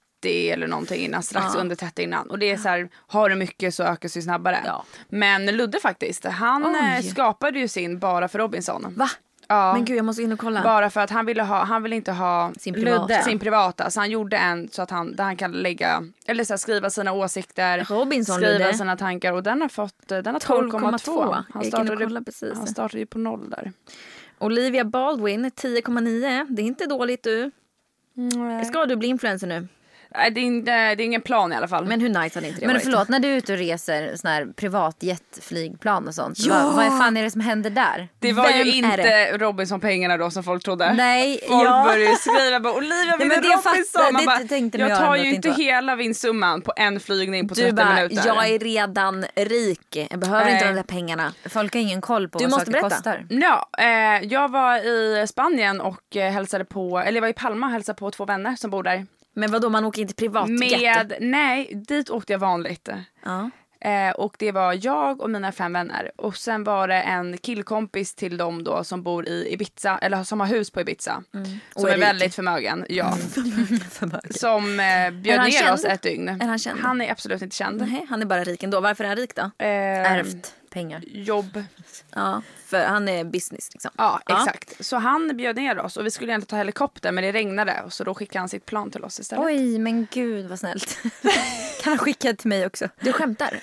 eller 0.50 0.68
någonting 0.68 1.02
innan, 1.06 1.24
strax 1.24 1.46
Ja. 1.54 1.60
under 1.60 1.76
30 1.76 2.04
innan. 2.04 2.30
Och 2.30 2.40
det 2.40 2.52
är 2.52 2.58
så 2.58 2.70
här, 2.70 2.90
har 3.08 3.30
du 3.30 3.36
mycket 3.36 3.74
så 3.76 3.84
ökas 3.84 4.18
ju 4.18 4.22
snabbare. 4.22 4.62
Ja. 4.66 4.86
Men 5.10 5.46
Ludde 5.46 5.80
faktiskt, 5.80 6.26
han 6.26 6.66
Oj. 6.66 6.96
eh, 7.06 7.12
skapade 7.12 7.60
ju 7.60 7.68
sin 7.68 8.00
bara 8.00 8.28
för 8.28 8.40
Robinson. 8.40 8.94
Va? 8.98 9.10
Ja. 9.52 9.74
Men 9.74 9.86
gud 9.86 9.98
jag 9.98 10.06
måste 10.06 10.24
in 10.24 10.32
och 10.32 10.40
kolla. 10.40 10.64
Bara 10.64 10.90
för 10.90 11.02
att 11.02 11.10
han 11.10 11.26
ville 11.26 11.44
ha, 11.44 11.64
han 11.64 11.84
ville 11.84 11.96
inte 11.96 12.12
ha 12.12 12.52
Sin 12.60 12.74
privata. 12.74 13.02
Ludde. 13.02 13.24
sin 13.24 13.40
privata. 13.40 13.90
Så 13.90 14.00
han 14.00 14.10
gjorde 14.10 14.38
en 14.38 14.70
så 14.72 14.82
att 14.82 14.92
han, 14.92 15.16
där 15.16 15.24
han 15.24 15.38
kan 15.38 15.52
lägga, 15.52 16.04
eller 16.26 16.44
så 16.44 16.54
här, 16.54 16.58
skriva 16.58 16.90
sina 16.90 17.12
åsikter. 17.12 17.84
Robinson 17.84 18.36
skriva 18.36 18.52
Ludde. 18.52 18.74
sina 18.74 18.98
tankar 18.98 19.34
och 19.34 19.44
den 19.44 19.62
har 19.62 19.70
fått, 19.70 20.08
den 20.08 20.26
har 20.26 20.40
12,2. 20.40 20.72
12,2. 20.72 21.44
Han 21.54 21.64
startade, 21.64 22.22
precis. 22.26 22.58
han 22.58 22.68
startade 22.68 23.00
ju 23.00 23.06
på 23.06 23.20
noll 23.20 23.50
där. 23.50 23.72
Olivia 24.40 24.86
Baldwin 24.86 25.46
10,9. 25.46 26.46
Det 26.50 26.62
är 26.62 26.66
inte 26.66 26.86
dåligt 26.86 27.24
du. 27.24 27.52
Ska 28.68 28.86
du 28.86 28.96
bli 28.96 29.08
influencer 29.08 29.48
nu? 29.48 29.68
Nej, 30.16 30.32
det, 30.32 30.40
är, 30.40 30.44
inte- 30.44 30.72
det 30.96 31.04
är 31.04 31.06
ingen 31.06 31.22
plan 31.22 31.54
i 31.54 31.56
alla 31.56 31.68
fall. 31.68 31.86
Men 31.86 32.02
hur 32.02 32.10
nice 32.10 32.38
hade 32.40 32.48
inte 32.48 32.60
det 32.60 32.66
Men 32.68 32.76
varit? 32.76 32.84
förlåt, 32.84 33.10
när 33.10 33.20
du 33.20 33.28
är 33.28 33.36
ute 33.38 33.54
och 33.54 33.60
reser 33.60 34.16
sån 34.16 34.30
här 34.32 34.46
privatjetflygplan 34.56 36.08
och 36.08 36.16
sånt. 36.16 36.40
Ja! 36.40 36.54
Vad, 36.64 36.74
vad 36.76 37.00
fan 37.00 37.18
är 37.18 37.24
det 37.24 37.32
som 37.32 37.42
händer 37.42 37.70
där? 37.70 38.08
det 38.20 38.34
var 38.34 38.48
Vem 38.48 38.68
ju 38.68 38.72
inte 38.74 39.38
Robinson-pengarna 39.38 40.18
då 40.18 40.32
som 40.32 40.44
folk 40.44 40.64
trodde. 40.64 40.94
Nej, 40.94 41.40
Folk 41.48 41.64
ja. 41.70 41.84
började 41.88 42.16
skriva 42.16 42.60
bara 42.60 42.74
Olivia 42.74 43.18
vinner 43.18 43.36
det 43.36 43.42
Robinson. 43.42 43.62
fattar- 43.94 44.12
Man 44.12 44.26
bara, 44.26 44.38
tänkte 44.40 44.78
jag 44.78 44.90
jag 44.90 44.98
tar 45.00 45.16
ju 45.16 45.34
inte 45.36 45.50
var. 45.50 45.56
hela 45.56 45.96
vinstsumman 45.96 46.62
på 46.62 46.74
en 46.76 47.00
flygning 47.00 47.48
på 47.48 47.56
30 47.56 47.68
Du 47.70 47.74
bara, 47.76 47.96
minuter. 47.96 48.24
jag 48.28 48.50
är 48.50 48.60
redan 48.60 49.26
rik. 49.36 50.08
Jag 50.12 50.20
behöver 50.20 50.46
Nej. 50.46 50.54
inte 50.54 50.68
de 50.68 50.74
där 50.74 50.84
pengarna. 50.84 51.34
Folk 51.50 51.74
har 51.74 51.82
ingen 51.82 52.02
koll 52.02 52.30
på 52.30 52.38
Du 52.40 52.44
vad 52.46 52.52
måste 52.52 52.66
saker 52.66 52.72
berätta. 52.82 52.96
kostar. 52.96 53.26
Ja, 53.30 53.70
eh, 53.78 54.24
jag 54.28 54.52
var 54.52 54.78
i 54.78 55.26
Spanien 55.28 55.82
och 55.82 56.16
eh, 56.16 56.32
hälsade 56.32 56.66
på, 56.66 57.00
eller 57.00 57.18
jag 57.18 57.22
var 57.22 57.30
i 57.30 57.34
Palma 57.34 57.66
och 57.66 57.72
hälsade 57.72 58.00
på 58.00 58.12
två 58.12 58.26
vänner 58.26 58.56
som 58.56 58.72
bor 58.72 58.84
där. 58.84 59.06
Men 59.34 59.52
vad 59.52 59.62
då 59.62 59.70
man 59.70 59.86
åker 59.86 60.02
inte 60.02 60.14
privatjet? 60.16 60.60
Med, 60.60 61.18
nej, 61.20 61.72
dit 61.88 62.10
åkte 62.10 62.34
jag 62.34 62.40
vanligt. 62.40 62.90
Ja. 63.24 63.50
Eh, 63.84 64.12
och 64.12 64.36
det 64.40 64.52
var 64.52 64.86
jag 64.86 65.22
och 65.22 65.30
mina 65.30 65.52
fem 65.52 65.74
vänner. 65.74 66.12
Och 66.16 66.38
sen 66.38 66.64
var 66.64 66.88
det 66.88 67.02
en 67.02 67.38
killkompis 67.38 68.16
till 68.16 68.38
dem 68.38 68.64
då 68.64 68.84
som 68.84 69.04
bor 69.04 69.28
i 69.28 69.54
Ibiza, 69.54 69.98
eller 69.98 70.24
som 70.24 70.40
har 70.40 70.48
hus 70.48 70.72
på 70.72 70.82
Ibiza. 70.82 71.24
Som 71.32 71.40
Mm. 71.42 71.60
Och 71.76 71.90
är, 71.90 71.94
är 71.94 71.98
väldigt 71.98 72.36
förmögen. 72.36 72.86
Ja. 72.90 73.18
som 74.30 74.80
eh, 74.80 75.12
bjöd 75.12 75.44
ner 75.44 75.52
känd? 75.52 75.74
oss 75.74 75.86
ett 75.86 76.02
dygn. 76.02 76.30
Är 76.30 76.48
han 76.48 76.60
känd? 76.60 76.80
Han 76.80 77.02
är 77.02 77.12
absolut 77.12 77.42
inte 77.42 77.56
känd. 77.56 77.82
Nej, 77.82 78.06
han 78.10 78.22
är 78.22 78.26
bara 78.26 78.44
rik 78.44 78.64
ändå. 78.64 78.80
Varför 78.80 79.04
är 79.04 79.08
han 79.08 79.18
rik 79.18 79.36
då? 79.36 79.42
Eh, 79.42 80.12
Ärvt. 80.12 80.56
Pengar. 80.72 81.04
jobb. 81.08 81.64
Ja, 82.16 82.42
för 82.66 82.86
han 82.86 83.08
är 83.08 83.24
business 83.24 83.70
liksom. 83.74 83.92
Ja, 83.98 84.22
exakt. 84.30 84.86
Så 84.86 84.98
han 84.98 85.38
bjöd 85.38 85.56
ner 85.56 85.80
oss 85.80 85.98
och 85.98 86.06
vi 86.06 86.12
skulle 86.12 86.32
egentligen 86.32 86.48
ta 86.50 86.56
helikopter 86.56 87.12
men 87.12 87.24
det 87.24 87.32
regnade 87.32 87.82
och 87.86 87.94
så 87.94 88.04
då 88.04 88.14
skickade 88.14 88.40
han 88.40 88.50
sitt 88.50 88.66
plan 88.66 88.92
till 88.92 89.04
oss 89.04 89.20
istället. 89.20 89.46
Oj, 89.46 89.80
men 89.80 90.08
gud 90.12 90.46
vad 90.46 90.60
snällt. 90.60 90.98
kan 91.82 91.92
han 91.92 91.98
skicka 91.98 92.34
till 92.34 92.50
mig 92.50 92.66
också? 92.66 92.90
Du 93.00 93.14
skämtar? 93.14 93.60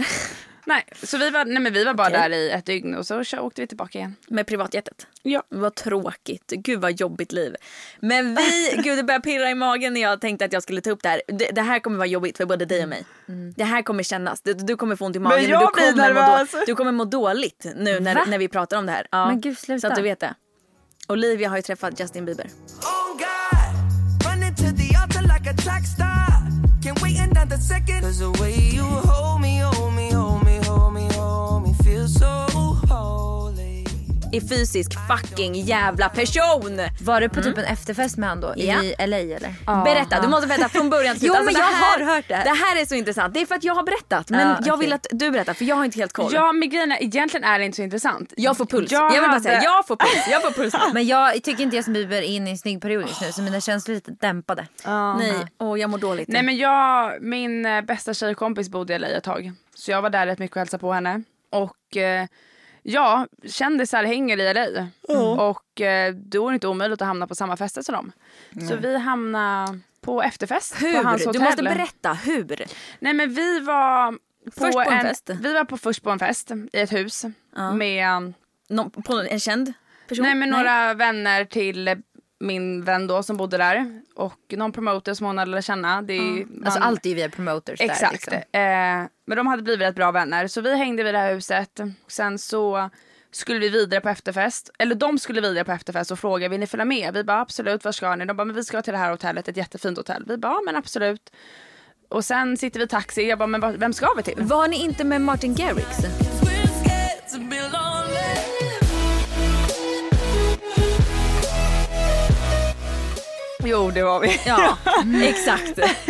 Nej, 0.68 0.84
så 1.02 1.18
vi 1.18 1.30
var, 1.30 1.44
nej, 1.44 1.58
men 1.62 1.72
vi 1.72 1.84
var 1.84 1.94
bara 1.94 2.08
där 2.08 2.30
i 2.30 2.50
ett 2.50 2.66
dygn 2.66 2.94
och 2.94 3.06
så 3.06 3.24
kö- 3.24 3.38
åkte 3.40 3.60
vi 3.60 3.66
tillbaka 3.66 3.98
igen. 3.98 4.16
Med 4.28 4.46
privatjetet? 4.46 5.06
Ja. 5.22 5.42
Vad 5.48 5.74
tråkigt. 5.74 6.50
Gud 6.56 6.80
vad 6.80 7.00
jobbigt 7.00 7.32
liv. 7.32 7.54
Men 8.00 8.34
vi, 8.34 8.72
gud 8.84 8.98
det 8.98 9.02
börjar 9.04 9.20
pirra 9.20 9.50
i 9.50 9.54
magen 9.54 9.94
när 9.94 10.00
jag 10.00 10.20
tänkte 10.20 10.44
att 10.44 10.52
jag 10.52 10.62
skulle 10.62 10.80
ta 10.80 10.90
upp 10.90 11.02
det 11.02 11.08
här. 11.08 11.22
Det, 11.28 11.50
det 11.52 11.62
här 11.62 11.78
kommer 11.78 11.96
vara 11.96 12.06
jobbigt 12.06 12.36
för 12.36 12.46
både 12.46 12.64
dig 12.64 12.82
och 12.82 12.88
mig. 12.88 13.04
Det 13.56 13.64
här 13.64 13.82
kommer 13.82 14.02
kännas. 14.02 14.40
Du, 14.40 14.54
du 14.54 14.76
kommer 14.76 14.96
få 14.96 15.06
ont 15.06 15.16
i 15.16 15.18
magen 15.18 15.48
jag 15.50 15.62
och 15.62 15.70
du 15.76 15.80
blir 15.82 15.92
kommer, 15.92 16.14
må 16.14 16.20
nervös. 16.20 16.50
då, 16.52 16.58
du 16.66 16.74
kommer 16.74 16.92
må 16.92 17.04
dåligt 17.04 17.66
nu 17.76 18.00
när, 18.00 18.14
Va? 18.14 18.24
när 18.28 18.38
vi 18.38 18.48
pratar 18.48 18.76
om 18.78 18.86
det 18.86 18.92
här. 18.92 19.06
Ja. 19.10 19.26
Men 19.26 19.40
gud, 19.40 19.58
sluta. 19.58 19.80
Så 19.80 19.86
att 19.86 19.96
du 19.96 20.02
vet 20.02 20.20
det. 20.20 20.34
Olivia 21.08 21.48
har 21.48 21.56
ju 21.56 21.62
träffat 21.62 22.00
Justin 22.00 22.24
Bieber. 22.24 22.44
Oh 22.46 23.18
God, 23.18 24.26
running 24.26 24.54
to 24.56 24.62
the 24.76 24.96
altar 24.96 25.22
like 25.22 25.50
a 25.50 25.54
track 25.64 25.86
star. 25.96 26.28
Can't 26.84 27.02
wait 27.02 27.18
another 27.20 27.56
second. 27.56 28.02
Cause 28.02 28.18
the 28.18 28.42
way 28.42 28.52
you 28.76 28.84
hold 28.84 29.37
I 34.32 34.40
fysisk 34.40 34.90
fucking 35.08 35.54
jävla 35.54 36.08
person! 36.08 36.80
Var 37.02 37.20
du 37.20 37.28
på 37.28 37.42
typ 37.42 37.58
en 37.58 37.64
efterfest 37.64 38.16
med 38.16 38.28
han 38.28 38.40
då? 38.40 38.52
Ja. 38.56 38.82
I 38.82 38.94
LA 39.06 39.16
eller? 39.16 39.84
Berätta, 39.84 40.20
du 40.20 40.28
måste 40.28 40.46
berätta 40.46 40.68
från 40.68 40.90
början 40.90 41.14
till 41.14 41.20
slut. 41.20 41.32
Jo, 41.38 41.44
men 41.44 41.54
det 41.54 41.60
jag 41.60 41.66
här, 41.66 42.00
har 42.04 42.14
hört 42.14 42.24
det. 42.28 42.34
Det 42.44 42.50
här 42.50 42.80
är 42.80 42.86
så 42.86 42.94
intressant. 42.94 43.34
Det 43.34 43.40
är 43.40 43.46
för 43.46 43.54
att 43.54 43.64
jag 43.64 43.74
har 43.74 43.82
berättat. 43.82 44.30
Men 44.30 44.48
Ja, 44.48 44.56
jag 44.64 44.76
vill 44.76 44.92
att 44.92 45.06
du 45.10 45.30
berättar 45.30 45.54
för 45.54 45.64
jag 45.64 45.76
har 45.76 45.84
inte 45.84 45.98
helt 45.98 46.12
koll. 46.12 46.30
Ja, 46.34 46.52
men 46.52 46.70
grejen 46.70 46.92
är, 46.92 47.02
egentligen 47.02 47.44
är 47.44 47.58
det 47.58 47.64
inte 47.64 47.76
så 47.76 47.82
intressant. 47.82 48.32
Jag 48.36 48.56
får 48.56 48.64
puls. 48.66 48.92
Jag 48.92 49.02
Jag, 49.02 49.10
vill 49.10 49.20
bara 49.20 49.28
hade- 49.30 49.42
säga, 49.42 49.62
jag 49.62 49.86
får 49.86 49.96
puls. 49.96 50.26
Jag 50.30 50.42
får 50.42 50.50
puls. 50.50 50.74
Men 50.94 51.06
jag 51.06 51.42
tycker 51.42 51.62
inte 51.62 51.76
Justin 51.76 51.94
Bieber 51.94 52.16
är 52.16 52.22
inne 52.22 52.50
i 52.50 52.52
en 52.52 52.58
snygg 52.58 52.82
period 52.82 53.02
just 53.08 53.20
nu 53.20 53.32
så 53.32 53.42
mina 53.42 53.60
känslor 53.60 53.92
är 53.92 53.96
lite 53.96 54.10
dämpade. 54.26 54.66
Nej, 55.18 55.32
åh 55.58 55.80
jag 55.80 55.90
mår 55.90 55.98
dåligt. 55.98 56.28
Nej 56.28 56.42
men 56.42 56.56
jag, 56.56 57.22
min 57.22 57.66
eh, 57.66 57.80
bästa 57.82 58.14
tjejkompis 58.14 58.68
bodde 58.68 58.94
i 58.94 58.98
LA 58.98 59.08
ett 59.08 59.24
tag. 59.24 59.52
Så 59.74 59.90
jag 59.90 60.02
var 60.02 60.10
där 60.10 60.26
rätt 60.26 60.38
mycket 60.38 60.56
och 60.56 60.60
hälsade 60.60 60.80
på 60.80 60.92
henne. 60.92 61.22
Och 61.52 61.96
eh, 61.96 62.26
ja, 62.82 63.26
kändisar 63.46 64.04
hänger 64.04 64.38
i 64.38 64.54
LA. 64.54 64.88
Och 65.48 65.80
eh, 65.80 66.14
då 66.14 66.46
är 66.46 66.50
det 66.50 66.54
inte 66.54 66.68
omöjligt 66.68 67.02
att 67.02 67.08
hamna 67.08 67.26
på 67.26 67.34
samma 67.34 67.56
fester 67.56 67.82
som 67.82 67.94
dem. 67.94 68.12
Så 68.68 68.76
vi 68.76 68.98
hamnade 68.98 69.78
på 70.00 70.22
efterfest 70.22 70.78
på 70.80 70.86
hans 70.86 71.22
hur? 71.22 71.26
hotell. 71.26 71.32
Du 71.32 71.46
måste 71.46 71.62
berätta 71.62 72.12
hur. 72.12 72.64
Nej 72.98 73.12
men 73.12 73.34
vi 73.34 73.60
var 73.60 74.12
på, 74.12 74.50
Först 74.50 74.72
på 74.72 74.80
en 74.80 74.92
en 74.92 75.02
fest? 75.02 75.30
Vi 75.40 75.54
var 75.54 75.64
på, 75.64 75.76
först 75.76 76.02
på 76.02 76.10
en 76.10 76.18
fest 76.18 76.50
i 76.72 76.78
ett 76.80 76.92
hus 76.92 77.24
med 77.74 78.32
Nå, 78.68 78.90
på 78.90 79.26
en 79.30 79.40
känd 79.40 79.72
person? 80.08 80.24
Nej 80.24 80.34
men 80.34 80.50
några 80.50 80.94
vänner 80.94 81.44
till 81.44 82.02
min 82.40 82.84
vän 82.84 83.06
då 83.06 83.22
som 83.22 83.36
bodde 83.36 83.56
där 83.56 84.02
och 84.14 84.38
någon 84.56 84.72
promoter 84.72 85.14
som 85.14 85.26
hon 85.26 85.38
hade 85.38 85.50
lärt 85.50 85.64
känna. 85.64 86.02
Det 86.02 86.12
är, 86.14 86.40
Alltså 86.64 86.80
man- 86.80 86.88
allt 86.88 87.06
är 87.06 87.14
via 87.14 87.28
promoters 87.28 87.78
där 87.78 87.86
Exakt. 87.86 88.12
liksom. 88.12 88.32
Eh, 88.34 88.40
men 89.26 89.36
de 89.36 89.46
hade 89.46 89.62
blivit 89.62 89.88
rätt 89.88 89.94
bra 89.94 90.10
vänner 90.10 90.46
så 90.46 90.60
vi 90.60 90.76
hängde 90.76 91.02
vid 91.02 91.14
det 91.14 91.18
här 91.18 91.34
huset. 91.34 91.80
Sen 92.08 92.38
så 92.38 92.90
skulle 93.30 93.58
vi 93.58 93.68
vidare 93.68 94.00
på 94.00 94.08
efterfest. 94.08 94.70
Eller 94.78 94.94
de 94.94 95.18
skulle 95.18 95.40
vidare 95.40 95.64
på 95.64 95.72
efterfest 95.72 96.10
och 96.10 96.18
frågade 96.18 96.48
vill 96.48 96.60
ni 96.60 96.66
följa 96.66 96.84
med? 96.84 97.14
Vi 97.14 97.24
bara 97.24 97.40
absolut, 97.40 97.84
var 97.84 97.92
ska 97.92 98.16
ni? 98.16 98.24
De 98.24 98.36
bara 98.36 98.44
men 98.44 98.56
vi 98.56 98.64
ska 98.64 98.82
till 98.82 98.92
det 98.92 98.98
här 98.98 99.10
hotellet, 99.10 99.48
ett 99.48 99.56
jättefint 99.56 99.96
hotell. 99.98 100.24
Vi 100.26 100.36
bara 100.36 100.60
men 100.66 100.76
absolut. 100.76 101.30
Och 102.08 102.24
sen 102.24 102.56
sitter 102.56 102.78
vi 102.80 102.84
i 102.84 102.88
taxi. 102.88 103.28
Jag 103.28 103.38
bara 103.38 103.46
men 103.46 103.78
vem 103.78 103.92
ska 103.92 104.08
vi 104.16 104.22
till? 104.22 104.34
Var 104.38 104.68
ni 104.68 104.84
inte 104.84 105.04
med 105.04 105.20
Martin 105.20 105.54
Garrix? 105.54 105.98
Jo 113.70 113.90
det 113.90 114.02
var 114.02 114.20
vi. 114.20 114.40
Ja, 114.46 114.78
exakt. 115.22 115.78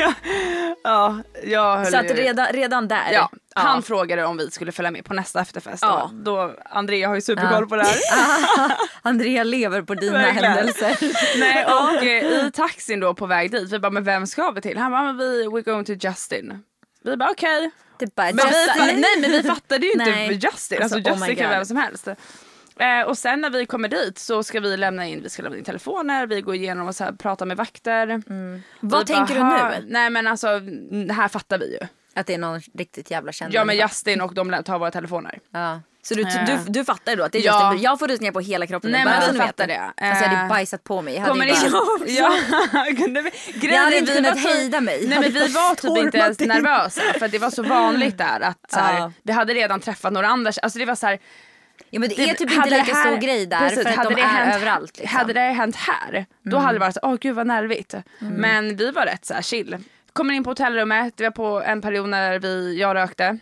ja, 0.85 1.19
jag 1.45 1.77
höll 1.77 1.87
Så 1.87 1.97
att 1.97 2.11
redan, 2.11 2.47
redan 2.47 2.89
där. 2.89 3.13
Ja, 3.13 3.31
han 3.55 3.83
frågade 3.83 4.25
om 4.25 4.37
vi 4.37 4.51
skulle 4.51 4.73
följa 4.73 4.91
med 4.91 5.05
på 5.05 5.15
nästa 5.15 5.41
efterfest. 5.41 5.83
Ja. 5.83 6.11
Då. 6.13 6.55
Andrea 6.71 7.09
har 7.09 7.15
ju 7.15 7.21
superkoll 7.21 7.69
på 7.69 7.77
det 7.77 7.83
här. 7.85 7.97
Andrea 9.03 9.45
lever 9.45 9.83
på 9.83 9.95
dina 9.95 10.13
Verkligen. 10.19 10.53
händelser. 10.53 10.97
Nej, 11.39 11.65
och 11.67 12.05
eh, 12.05 12.47
i 12.47 12.51
taxin 12.53 13.01
då 13.01 13.15
på 13.15 13.27
väg 13.27 13.51
dit, 13.51 13.73
vi 13.73 13.79
bara 13.79 13.91
men 13.91 14.05
vem 14.05 14.27
ska 14.27 14.51
vi 14.51 14.61
till? 14.61 14.79
Han 14.79 14.91
bara 14.93 15.03
men 15.03 15.19
vi 15.19 15.47
we're 15.47 15.63
going 15.63 15.85
to 15.85 15.93
Justin. 15.93 16.63
Vi 17.05 17.17
bara 17.17 17.31
okej. 17.31 17.71
Bara, 18.17 18.33
Men 18.33 18.37
vi, 18.37 18.93
nej 18.93 19.21
men 19.21 19.31
vi 19.31 19.43
fattade 19.43 19.87
ju 19.87 19.93
inte. 19.93 20.11
Justin. 20.11 20.83
Alltså, 20.83 20.97
Alltså, 20.97 20.97
oh 20.99 21.19
Justin 21.19 21.37
kan 21.37 21.47
God. 21.47 21.57
vem 21.57 21.65
som 21.65 21.77
helst. 21.77 22.09
Eh, 22.81 23.03
och 23.03 23.19
sen 23.19 23.41
när 23.41 23.51
vi 23.51 23.67
kommer 23.67 23.89
dit 23.89 24.19
så 24.19 24.43
ska 24.43 24.61
vi 24.61 24.77
lämna 24.77 25.07
in, 25.07 25.23
vi 25.23 25.29
ska 25.31 25.43
lämna 25.43 25.59
in 25.59 25.65
telefoner, 25.65 26.27
vi 26.27 26.41
går 26.41 26.55
igenom 26.55 26.89
och 26.89 26.95
så 26.95 27.05
här, 27.05 27.13
pratar 27.13 27.47
med 27.47 27.57
vakter. 27.57 28.07
Mm. 28.31 28.63
Vad 28.81 29.09
Vi 29.09 29.15
tänker 29.15 29.35
du 29.35 29.45
nu? 29.45 29.87
Nej 29.89 30.11
men 30.11 30.27
alltså 30.27 30.59
det 31.07 31.13
här 31.13 31.29
fattar 31.29 31.59
vi 31.59 31.73
ju. 31.73 31.87
Att 32.15 32.27
det 32.27 32.35
är 32.35 32.39
någon 32.39 32.61
riktigt 32.75 33.11
jävla 33.11 33.33
känd 33.33 33.55
Ja 33.55 33.65
men. 33.65 33.77
Justin 33.77 34.21
och 34.21 34.35
de 34.35 34.63
tar 34.65 34.79
våra 34.79 34.91
telefoner. 34.91 35.39
Ja. 35.53 35.81
Så 36.03 36.15
du, 36.15 36.23
Eh. 36.23 36.45
du, 36.47 36.73
du 36.73 36.85
fattar 36.85 37.17
då 37.17 37.25
att 37.25 37.33
det 37.33 37.39
är 37.39 37.43
Ja. 37.47 37.71
Justin. 37.73 37.85
Jag 37.85 37.99
får 37.99 38.09
rysningar 38.09 38.33
på 38.33 38.41
hela 38.41 38.67
kroppen. 38.67 38.91
Nej 38.91 39.05
bara 39.05 39.21
men 39.21 39.33
ni 39.33 39.39
vet. 39.39 39.47
fattar 39.47 39.67
det. 39.67 39.79
Alltså 39.81 40.25
jag 40.25 40.29
hade 40.31 40.43
Eh, 40.43 40.49
bajsat 40.49 40.85
på 40.85 41.03
mig. 41.03 41.15
Jag 41.15 41.21
hade 41.21 41.33
Kommer 41.33 41.47
ju 41.47 41.71
bara, 41.71 42.07
Ja, 42.07 42.85
kunde 43.05 43.23
vi... 43.23 43.31
jag 43.69 43.81
hade 43.85 43.99
inte 43.99 44.13
kunnat 44.15 44.39
hejda 44.39 44.81
mig. 44.81 45.07
Nej 45.09 45.21
men 45.21 45.33
vi 45.33 45.49
var 45.49 45.75
typ 45.75 46.05
inte 46.05 46.19
ens 46.19 46.41
nervösa 46.41 47.01
för 47.19 47.29
det 47.29 47.39
var 47.39 47.51
så 47.51 47.63
vanligt 47.63 48.19
där 48.19 48.41
att 48.41 48.59
så 48.73 48.79
här, 48.79 48.99
Ja. 48.99 49.13
vi 49.23 49.33
hade 49.33 49.55
redan 49.55 49.81
träffat 49.81 50.13
några 50.13 50.29
andra, 50.29 50.53
alltså 50.63 50.79
det 50.79 50.85
var 50.85 50.95
så 50.95 51.07
här, 51.07 51.19
Ja, 51.91 52.01
men 52.01 52.09
det, 52.09 52.15
det- 52.15 52.31
är 52.31 52.35
typ 52.35 52.53
inte 52.53 52.71
lika 52.71 52.95
här- 52.95 53.07
stor 53.11 53.17
grej 53.27 53.47
där 53.47 53.59
precis, 53.59 53.83
för 53.83 53.91
att 53.91 53.97
hade 53.97 54.09
de 54.11 54.15
det 54.15 54.21
är 54.21 54.27
hänt- 54.27 54.57
överallt. 54.57 54.99
Liksom. 54.99 55.19
Hade 55.19 55.33
det 55.33 55.41
hänt 55.41 55.77
här, 55.77 56.27
då 56.43 56.57
hade 56.59 56.73
det 56.75 56.79
varit 56.81 56.95
så, 56.95 57.01
åh 57.03 57.17
gud 57.21 57.35
vad 57.35 57.47
nervigt. 57.47 57.95
Men 58.19 58.77
vi 58.77 58.91
var 58.91 59.07
rätt 59.07 59.25
så 59.25 59.35
här 59.35 59.43
chill. 59.43 59.77
Kommer 60.13 60.35
in 60.35 60.45
på 60.45 60.51
hotellrummet, 60.51 61.17
det 61.17 61.25
var 61.25 61.31
på 61.31 61.63
en 61.63 61.81
period 61.83 62.09
när 62.09 62.39
vi, 62.39 62.81
jag 62.81 62.95
rökte. 62.97 63.39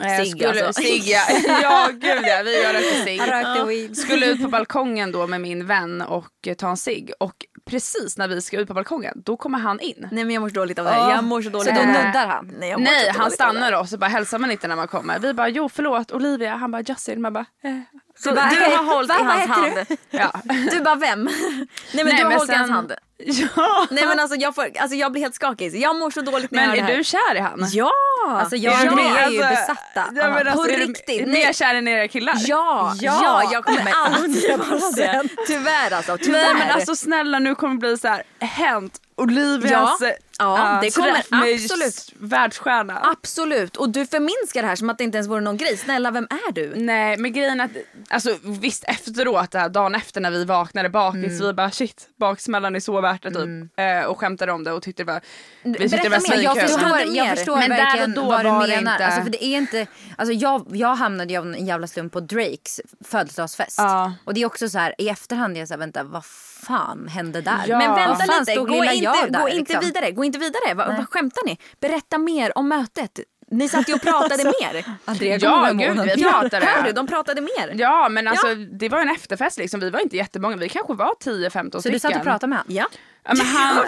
Eh, 0.00 0.24
Cigg, 0.24 0.44
alltså. 0.44 0.72
Cigg 0.82 1.02
ja. 1.06 1.22
ja 1.62 1.88
gud 1.92 2.20
ja, 2.22 2.42
vi 2.44 2.62
jag 2.62 2.74
rökte 2.74 3.04
cigg. 3.04 3.96
Skulle 3.96 4.26
ut 4.26 4.42
på 4.42 4.48
balkongen 4.48 5.12
då 5.12 5.26
med 5.26 5.40
min 5.40 5.66
vän 5.66 6.02
och 6.02 6.48
ta 6.58 6.68
en 6.70 6.76
cigg. 6.76 7.12
Och 7.20 7.34
precis 7.64 8.18
när 8.18 8.28
vi 8.28 8.40
ska 8.40 8.60
ut 8.60 8.68
på 8.68 8.74
balkongen, 8.74 9.22
då 9.24 9.36
kommer 9.36 9.58
han 9.58 9.80
in. 9.80 10.08
Nej 10.12 10.24
men 10.24 10.34
jag 10.34 10.40
mår 10.40 10.48
så 10.48 10.54
dåligt 10.54 10.78
av 10.78 10.84
det 10.84 10.90
här. 10.90 11.10
Jag 11.10 11.24
mår 11.24 11.42
så 11.42 11.50
dåligt 11.50 11.68
Så 11.68 11.74
då 11.74 11.86
nuddar 11.86 12.26
han? 12.26 12.54
Nej, 12.58 12.70
jag 12.70 12.80
mår 12.80 12.84
Nej, 12.84 13.12
han 13.16 13.30
stannar 13.30 13.72
oss 13.72 13.92
och 13.92 13.98
bara 13.98 14.06
hälsar 14.10 14.38
man 14.38 14.50
inte 14.50 14.68
när 14.68 14.76
man 14.76 14.88
kommer. 14.88 15.18
Vi 15.18 15.34
bara 15.34 15.48
jo 15.48 15.68
förlåt 15.68 16.12
Olivia, 16.12 16.56
han 16.56 16.70
bara 16.70 16.82
Justin. 16.82 17.22
Man 17.22 17.32
bara 17.32 17.46
eh. 17.62 17.78
Så 18.22 18.28
Du 18.30 18.34
du 18.34 18.40
"Hej, 18.40 18.74
har 18.76 18.84
hållit 18.84 19.08
va, 19.10 19.16
i 19.20 19.22
hans 19.22 19.46
hand. 19.50 19.86
Ja. 20.10 20.32
Du 20.70 20.80
bara 20.80 20.94
vem? 20.94 21.24
Nej 21.92 22.04
men 22.04 22.04
Nej, 22.04 22.16
du 22.16 22.22
har 22.22 22.28
men 22.28 22.38
hållit 22.38 22.52
i 22.52 22.54
hans 22.54 22.70
hand. 22.70 22.92
ja. 23.56 23.86
Nej 23.90 24.06
men 24.06 24.20
alltså 24.20 24.36
jag, 24.36 24.54
får, 24.54 24.68
alltså 24.78 24.96
jag 24.96 25.12
blir 25.12 25.22
helt 25.22 25.34
skakig. 25.34 25.76
Jag 25.76 25.96
mår 25.96 26.10
så 26.10 26.20
dåligt 26.20 26.50
när 26.50 26.66
Men 26.66 26.76
jag 26.76 26.82
hör 26.82 26.82
är 26.82 26.86
det 26.86 26.92
här. 26.92 26.98
du 26.98 27.04
kär 27.04 27.34
i 27.36 27.38
han? 27.40 27.68
Ja! 27.72 27.90
Alltså 28.28 28.56
jag 28.56 28.74
och 28.74 28.86
Ja, 28.86 28.90
Andrea 28.90 29.24
är 29.26 29.30
ju 29.30 29.42
alltså, 29.42 29.60
besatta. 29.72 29.80
Ja, 29.94 30.28
men 30.30 30.32
alltså, 30.48 30.52
På 30.52 30.64
är 30.64 30.68
du 30.78 30.84
riktigt, 30.86 31.26
Mer 31.26 31.32
nej. 31.32 31.54
kär 31.54 31.74
än 31.74 31.88
era 31.88 32.08
killar? 32.08 32.34
Ja, 32.38 32.92
ja, 33.00 33.48
jag 33.52 33.64
kommer 33.64 33.92
aldrig 34.04 34.58
vara 34.58 34.90
det. 34.96 35.22
Tyvärr 35.46 35.92
alltså, 35.92 36.18
tyvärr. 36.20 36.42
Nej 36.42 36.54
men 36.54 36.70
alltså 36.70 36.96
snälla 36.96 37.38
nu 37.38 37.54
kommer 37.54 37.74
det 37.74 37.78
bli 37.78 37.98
så 37.98 38.08
här 38.08 38.22
hänt 38.40 38.98
Olivias 39.16 39.98
Ja, 40.00 40.12
ja, 40.38 40.74
äh, 40.74 40.80
det 40.80 40.90
kommer 40.94 41.10
absolut. 41.54 42.12
världsstjärna. 42.18 43.00
Absolut, 43.04 43.76
och 43.76 43.88
du 43.90 44.06
förminskar 44.06 44.62
det 44.62 44.68
här 44.68 44.76
som 44.76 44.90
att 44.90 44.98
det 44.98 45.04
inte 45.04 45.18
ens 45.18 45.28
vore 45.28 45.40
någon 45.40 45.56
grej. 45.56 45.76
Snälla, 45.76 46.10
vem 46.10 46.24
är 46.30 46.52
du? 46.52 46.72
Nej 46.76 47.16
men 47.16 47.32
grejen 47.32 47.60
är 47.60 47.64
att, 47.64 47.70
alltså 48.10 48.36
visst 48.42 48.84
efteråt, 48.84 49.50
där, 49.50 49.68
dagen 49.68 49.94
efter 49.94 50.20
när 50.20 50.30
vi 50.30 50.44
vaknade 50.44 50.88
bakis, 50.88 51.24
Mm. 51.24 51.46
vi 51.46 51.52
bara 51.52 51.70
shit, 51.70 52.08
baksmällan 52.16 52.76
är 52.76 52.80
så 52.80 53.00
värt 53.00 53.22
det 53.22 53.30
typ. 53.30 53.78
Eh, 53.78 54.04
och 54.10 54.18
skämtade 54.20 54.52
om 54.52 54.64
det 54.64 54.72
och 54.72 54.82
tyckte 54.82 55.02
det 55.04 55.12
var, 55.12 55.20
vi 55.62 55.72
tyckte 55.78 55.96
det 55.96 56.08
var 56.08 56.18
Berätta 56.18 56.36
mer, 56.36 56.42
jag 56.42 56.52
svinkul. 56.56 56.68
förstår- 56.68 56.88
Jag 56.90 56.98
förstår, 57.00 57.16
jag 57.16 57.36
förstår 57.38 57.56
Men 57.56 57.68
där 57.70 57.76
och 57.78 57.84
verkligen 57.86 58.14
då 58.14 58.22
vad 58.24 58.44
du 58.44 58.50
var 58.50 58.66
det 58.66 58.76
menar. 58.76 58.92
inte- 58.92 59.06
Alltså, 59.06 59.22
för 59.22 59.30
det 59.30 59.44
är 59.44 59.56
inte, 59.56 59.86
alltså, 60.18 60.32
jag, 60.32 60.66
jag 60.72 60.94
hamnade 60.94 61.32
ju 61.32 61.38
av 61.38 61.46
en 61.54 61.66
jävla 61.66 61.86
slump 61.86 62.12
på 62.12 62.20
Drakes 62.20 62.80
födelsedagsfest. 63.04 63.78
Ja. 63.78 64.12
Och 64.24 64.34
det 64.34 64.42
är 64.42 64.46
också 64.46 64.68
så 64.68 64.78
här, 64.78 64.94
i 64.98 65.08
efterhand 65.08 65.56
är 65.56 65.60
jag 65.60 65.68
så 65.68 65.74
här, 65.74 65.78
vänta 65.78 66.02
vad 66.04 66.24
fan 66.24 67.08
hände 67.08 67.40
där? 67.40 67.64
Ja. 67.66 67.78
Men 67.78 67.94
vänta 67.94 68.38
lite, 68.40 68.54
gå 68.56 68.66
lilla 68.66 68.92
inte, 69.02 69.18
jag 69.20 69.32
där, 69.32 69.40
gå 69.40 69.48
inte 69.48 69.72
liksom? 69.72 69.80
vidare. 69.80 70.10
Gå 70.10 70.24
inte 70.24 70.38
vidare. 70.38 70.74
Va, 70.74 70.94
vad 70.98 71.08
skämtar 71.08 71.42
ni? 71.46 71.58
Berätta 71.80 72.18
mer 72.18 72.58
om 72.58 72.68
mötet. 72.68 73.20
Ni 73.50 73.68
satt 73.68 73.88
ju 73.88 73.94
och 73.94 74.02
pratade 74.02 74.44
mer. 74.60 74.84
Andrea 75.04 75.36
Ja, 75.36 75.70
gud, 75.72 76.00
vi 76.16 76.24
pratade. 76.24 76.66
Hör 76.66 76.82
du? 76.82 76.92
De 76.92 77.06
pratade 77.06 77.40
mer. 77.40 77.74
Ja 77.74 78.08
men 78.08 78.28
alltså 78.28 78.54
det 78.54 78.88
var 78.88 78.98
en 78.98 79.08
efterfest 79.08 79.58
liksom, 79.58 79.80
vi 79.80 79.90
var 79.90 80.00
inte 80.00 80.16
jättemånga, 80.16 80.56
vi 80.56 80.68
kanske 80.68 80.94
var 80.94 81.14
10-15 81.24 81.80
Så 81.80 81.88
du 81.88 81.98
satt 81.98 82.16
och 82.16 82.22
pratade 82.22 82.46
med 82.46 82.58
honom? 82.58 82.74
Ja. 82.76 82.86
Ja, 83.24 83.34
men 83.34 83.46
han, 83.46 83.84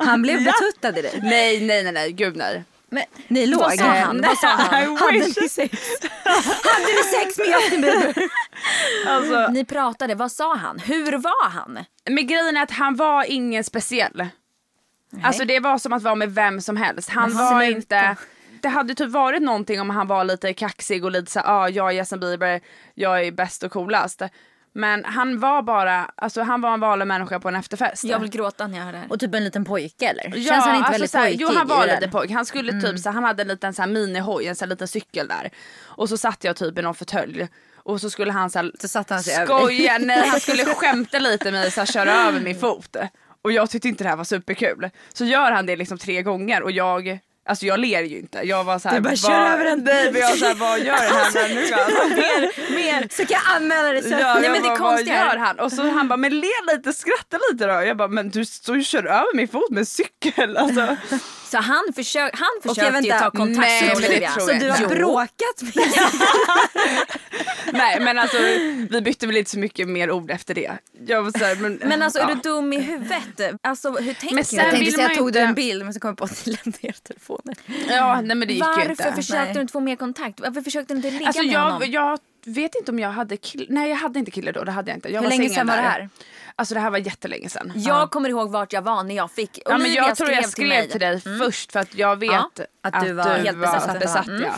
Han 0.08 0.22
blev 0.22 0.44
betuttad 0.44 0.98
i 0.98 1.02
dig? 1.02 1.20
nej 1.22 1.66
nej 1.66 1.82
nej 1.82 1.92
nej 1.92 2.12
gud 2.12 2.36
nej. 2.36 2.64
Men, 2.90 3.04
Ni 3.28 3.46
låg? 3.46 3.60
vad 3.60 3.78
sa 3.78 3.84
han? 3.84 4.20
Vad 4.20 4.38
sa 4.38 4.46
han? 4.48 4.96
Hade 4.96 5.12
ni 5.18 5.48
sex? 5.48 5.78
Hade 6.64 6.86
ni 6.86 7.02
sex 7.02 7.38
med 7.38 7.46
Justin 7.46 7.80
Bieber? 7.80 8.14
Alltså, 9.06 9.48
Ni 9.52 9.64
pratade, 9.64 10.14
vad 10.14 10.32
sa 10.32 10.54
han? 10.54 10.78
Hur 10.78 11.18
var 11.18 11.48
han? 11.50 11.78
men 12.10 12.26
grejen 12.26 12.56
är 12.56 12.62
att 12.62 12.70
han 12.70 12.96
var 12.96 13.24
ingen 13.24 13.64
speciell. 13.64 14.28
Alltså 15.22 15.44
det 15.44 15.60
var 15.60 15.78
som 15.78 15.92
att 15.92 16.02
vara 16.02 16.14
med 16.14 16.34
vem 16.34 16.60
som 16.60 16.76
helst. 16.76 17.10
Han 17.10 17.28
Men 17.34 17.38
var 17.44 17.62
inte... 17.62 18.16
det 18.62 18.68
hade 18.68 18.94
typ 18.94 19.10
varit 19.10 19.42
någonting 19.42 19.80
om 19.80 19.90
han 19.90 20.06
var 20.06 20.24
lite 20.24 20.52
kaxig 20.52 21.04
och 21.04 21.10
lite 21.10 21.30
så 21.32 21.38
ja 21.38 21.44
ah, 21.46 21.68
jag 21.68 21.88
är 21.88 21.92
Justin 21.92 22.20
Bieber, 22.20 22.60
jag 22.94 23.26
är 23.26 23.32
bäst 23.32 23.62
och 23.62 23.72
coolast. 23.72 24.22
Men 24.76 25.04
han 25.04 25.38
var 25.40 25.62
bara, 25.62 26.10
alltså 26.14 26.42
han 26.42 26.60
var 26.60 26.74
en 26.74 26.80
vanlig 26.80 27.06
människa 27.06 27.40
på 27.40 27.48
en 27.48 27.54
efterfest. 27.56 28.04
Jag 28.04 28.18
vill 28.18 28.30
gråta 28.30 28.66
när 28.66 28.78
jag 28.78 28.84
hör 28.84 28.92
det 28.92 28.98
här. 28.98 29.12
Och 29.12 29.20
typ 29.20 29.34
en 29.34 29.44
liten 29.44 29.64
pojke 29.64 30.08
eller? 30.08 30.38
Ja, 30.38 30.50
Känns 30.52 30.64
han 30.64 30.76
inte 30.76 30.86
alltså 30.86 30.92
väldigt 30.92 31.10
såhär, 31.10 31.24
pojkig 31.24 31.40
Jo 31.40 31.48
han 31.54 31.66
var 31.66 31.86
lite 31.86 32.08
pojk. 32.08 32.30
Han 32.30 32.46
skulle 32.46 32.80
typ 32.80 32.98
så 32.98 33.10
han 33.10 33.24
hade 33.24 33.42
en 33.42 33.48
liten 33.48 33.74
så 33.74 33.82
här 33.82 33.88
minihoj, 33.88 34.46
en 34.46 34.56
så 34.56 34.64
här 34.64 34.70
liten 34.70 34.88
cykel 34.88 35.28
där. 35.28 35.50
Och 35.82 36.08
så 36.08 36.16
satt 36.18 36.44
jag 36.44 36.56
typ 36.56 36.78
i 36.78 36.82
någon 36.82 36.94
fåtölj. 36.94 37.48
Och 37.76 38.00
så 38.00 38.10
skulle 38.10 38.32
han 38.32 38.50
så, 38.50 38.58
här, 38.58 38.72
Så 38.80 38.88
satte 38.88 39.14
han 39.14 39.22
sig 39.22 39.34
över 39.34 39.46
dig. 39.46 39.64
skoja, 39.64 39.98
nej 39.98 40.28
han 40.28 40.40
skulle 40.40 40.64
skämta 40.74 41.18
lite 41.18 41.44
med 41.44 41.60
mig, 41.60 41.70
så 41.70 41.80
här, 41.80 41.86
köra 41.86 42.12
över 42.12 42.40
min 42.40 42.58
fot. 42.60 42.96
Och 43.42 43.52
jag 43.52 43.70
tyckte 43.70 43.88
inte 43.88 44.04
det 44.04 44.10
här 44.10 44.16
var 44.16 44.24
superkul. 44.24 44.90
Så 45.12 45.24
gör 45.24 45.52
han 45.52 45.66
det 45.66 45.76
liksom 45.76 45.98
tre 45.98 46.22
gånger 46.22 46.62
och 46.62 46.70
jag 46.70 47.18
Alltså 47.48 47.66
jag 47.66 47.80
ler 47.80 48.02
ju 48.02 48.18
inte. 48.18 48.38
Jag 48.44 48.64
var 48.64 48.78
såhär, 48.78 48.96
Du 48.96 49.02
bara, 49.02 49.16
"Kör 49.16 49.30
över 49.52 49.64
den." 49.64 49.84
Nej 49.84 50.12
men 50.12 50.20
jag 50.20 50.38
såhär, 50.38 50.54
vad 50.54 50.78
gör 50.78 50.84
den 50.84 50.94
här 50.94 51.48
människan? 51.48 51.78
mer, 52.16 52.74
mer. 52.76 53.08
Så 53.10 53.26
kan 53.26 53.38
jag 53.46 53.56
anmäla 53.56 53.88
dig 53.92 54.02
sen. 54.02 54.18
Ja, 54.20 54.34
Nej, 54.40 54.50
men 54.50 54.62
det 54.62 54.68
bara, 54.68 54.78
vad 54.78 55.00
är- 55.00 55.04
gör 55.04 55.36
han? 55.36 55.58
Och 55.60 55.72
så 55.72 55.88
han 55.90 56.08
bara, 56.08 56.16
men 56.16 56.40
le 56.40 56.46
lite, 56.72 56.92
skratta 56.92 57.38
lite 57.52 57.66
då. 57.66 57.72
Jag 57.72 57.96
bara, 57.96 58.08
men 58.08 58.28
du 58.30 58.44
står 58.44 58.74
ju 58.74 58.80
och 58.80 58.84
kör 58.86 59.04
över 59.06 59.36
min 59.36 59.48
fot 59.48 59.70
med 59.70 59.78
en 59.78 59.86
cykel. 59.86 60.56
Alltså. 60.56 60.96
Så 61.50 61.58
han, 61.58 61.82
försök, 61.94 62.30
han 62.34 62.48
försökte 62.62 62.84
ju 62.84 62.90
vänta. 63.10 63.18
ta 63.18 63.30
kontakt 63.30 63.58
Nej, 63.58 63.82
med 63.86 63.96
Olivia. 63.96 64.30
Så 64.30 64.50
jag 64.50 64.60
du 64.60 64.70
har 64.70 64.78
Jo. 64.82 64.88
bråkat 64.88 65.62
med 65.62 65.72
Nej 67.72 68.00
men 68.00 68.18
alltså 68.18 68.36
vi 68.90 69.00
bytte 69.04 69.26
väl 69.26 69.36
inte 69.36 69.50
så 69.50 69.58
mycket 69.58 69.88
mer 69.88 70.10
ord 70.10 70.30
efter 70.30 70.54
det. 70.54 70.72
Jag 71.06 71.22
var 71.22 71.38
så 71.38 71.44
här, 71.44 71.56
men, 71.56 71.80
Men 71.84 72.02
alltså 72.02 72.18
är 72.18 72.22
ja. 72.28 72.34
du 72.34 72.40
dum 72.50 72.72
i 72.72 72.80
huvudet? 72.80 73.20
Alltså 73.62 73.90
hur 73.90 74.14
tänker 74.14 74.26
Men 74.34 74.36
du? 74.36 74.44
sen 74.44 74.58
Jag 74.58 74.70
tänkte 74.70 74.92
säga, 74.92 75.08
man 75.08 75.16
tog 75.16 75.24
du 75.32 75.38
inte- 75.38 75.40
en 75.40 75.54
bild 75.54 75.84
men 75.84 75.94
så 75.94 76.00
kom 76.00 76.08
jag 76.08 76.18
på 76.18 76.24
att 76.24 76.44
du 76.44 76.50
lämnade 76.50 76.78
era 76.80 76.92
telefoner. 77.02 77.56
Ja 77.88 78.20
nej 78.20 78.36
men 78.36 78.48
det 78.48 78.54
gick 78.54 78.62
ju 78.64 78.68
Varför 78.68 78.90
inte. 78.90 79.12
försökte 79.12 79.44
Nej. 79.44 79.54
du 79.54 79.60
inte 79.60 79.72
få 79.72 79.80
mer 79.80 79.96
kontakt? 79.96 80.40
Varför 80.40 80.60
försökte 80.60 80.94
du 80.94 80.96
inte 80.96 81.10
ligga 81.10 81.26
Alltså 81.26 81.42
med 81.42 81.52
jag, 81.52 81.60
honom? 81.70 81.90
jag 81.90 82.18
vet 82.46 82.74
inte 82.74 82.90
om 82.90 82.98
jag 82.98 83.10
hade 83.10 83.36
kille, 83.36 83.66
nej 83.68 83.90
jag 83.90 83.96
hade 83.96 84.18
inte 84.18 84.30
kille 84.30 84.52
då, 84.52 84.64
det 84.64 84.72
hade 84.72 84.90
jag 84.90 84.96
inte. 84.96 85.08
Jag 85.08 85.20
Hur 85.20 85.28
var 85.30 85.36
länge 85.36 85.50
sedan 85.50 85.66
var 85.66 85.76
det 85.76 85.82
där. 85.82 86.08
Alltså 86.58 86.74
det 86.74 86.80
här 86.80 86.90
var 86.90 86.98
jättelänge 86.98 87.48
sedan. 87.48 87.72
Jag 87.74 88.10
kommer 88.10 88.28
ihåg 88.28 88.50
vart 88.50 88.72
jag 88.72 88.82
var 88.82 89.02
när 89.02 89.14
jag 89.16 89.30
fick 89.30 89.58
Ja, 89.64 89.70
men 89.72 89.80
Olivia 89.80 90.02
jag 90.08 90.16
tror 90.16 90.30
jag 90.30 90.42
till 90.42 90.50
skrev 90.52 90.68
mig. 90.68 90.88
till 90.88 91.00
dig 91.00 91.22
Mm. 91.26 91.38
först 91.38 91.72
för 91.72 91.80
att 91.80 91.94
jag 91.94 92.16
vet 92.16 92.30
Ja, 92.32 92.50
att 92.82 93.00
du 93.06 93.12
var 93.12 93.24
helt 93.24 93.58
besatt. 93.60 94.00
besatt 94.00 94.26
Mm. 94.26 94.42
ja. 94.42 94.54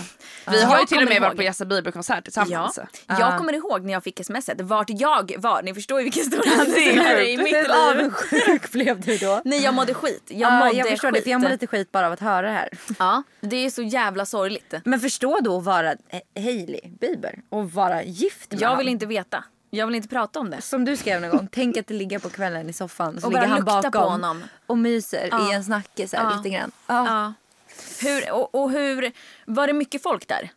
Vi 0.50 0.60
Ja. 0.60 0.66
har 0.66 0.76
ju 0.76 0.80
Jag 0.82 0.88
till 0.88 0.98
och 1.02 1.08
med 1.08 1.20
varit 1.22 1.36
på 1.36 1.42
Justin 1.42 1.68
Bieber-konsert 1.68 2.16
Ja, 2.16 2.20
tillsammans. 2.22 2.78
jag 3.06 3.38
kommer 3.38 3.52
ihåg 3.52 3.84
när 3.84 3.92
jag 3.92 4.04
fick 4.04 4.24
smset 4.26 4.60
vart 4.60 4.86
jag 4.90 5.34
var. 5.38 5.62
Ni 5.62 5.74
förstår 5.74 5.98
ju 6.00 6.04
vilken 6.04 6.24
stor 6.24 6.42
händelse 6.46 6.74
det 6.80 6.98
är 6.98 7.20
i 7.28 7.36
mitt 7.36 7.52
liv. 7.52 7.66
avundsjuk 7.70 8.72
blev 8.72 9.00
du 9.00 9.16
då? 9.18 9.42
Nej 9.44 9.62
jag 9.62 9.74
mådde 9.74 9.94
skit. 9.94 10.22
Jag 10.26 10.52
Ja, 10.52 10.58
mådde 10.58 10.72
jag 10.76 10.88
förstår 10.88 11.08
skit. 11.08 11.14
det 11.14 11.22
för 11.22 11.30
jag 11.30 11.40
mår 11.40 11.48
lite 11.48 11.66
skit 11.66 11.92
bara 11.92 12.06
av 12.06 12.12
att 12.12 12.20
höra 12.20 12.46
det 12.46 12.52
här. 12.52 12.68
Ja, 12.98 13.22
det 13.40 13.56
är 13.56 13.70
så 13.70 13.82
jävla 13.82 14.26
sorgligt. 14.26 14.74
Men 14.84 15.00
förstå 15.00 15.38
då 15.40 15.58
att 15.58 15.64
vara 15.64 15.94
Hailey 16.36 16.80
Bieber 17.00 17.38
och 17.48 17.72
vara 17.72 18.02
gift 18.02 18.50
med 18.52 18.60
Jag 18.60 18.76
vill 18.76 18.88
inte 18.88 19.06
veta. 19.06 19.44
Jag 19.70 19.86
vill 19.86 19.94
inte 19.94 20.08
prata 20.08 20.40
om 20.40 20.50
det. 20.50 20.60
Som 20.60 20.84
du 20.84 20.96
skrev 20.96 21.20
någon 21.20 21.30
gång, 21.30 21.48
tänk 21.52 21.76
att 21.76 21.86
du 21.86 21.94
ligger 21.94 22.18
på 22.18 22.28
kvällen 22.30 22.68
i 22.70 22.72
soffan 22.72 23.20
så 23.20 23.26
Och 23.26 23.32
ligger 23.32 23.46
bara 23.46 23.50
han 23.50 23.58
lukta 23.60 23.74
bakom 23.74 23.90
på 24.02 24.08
honom. 24.08 24.44
och 24.66 24.78
myser 24.78 25.28
Ja. 25.30 25.50
i 25.50 25.54
en 25.54 25.64
snackis 25.64 26.12
här 26.12 26.22
Ja. 26.30 26.36
lite 26.36 26.48
grann. 26.56 26.70
Ja. 26.86 27.06
Ja. 27.06 27.32
Hur, 28.00 28.32
och, 28.32 28.54
och 28.54 28.70
hur, 28.70 29.12
var 29.46 29.66
det 29.66 29.72
mycket 29.72 30.02
folk 30.02 30.28
där? 30.28 30.50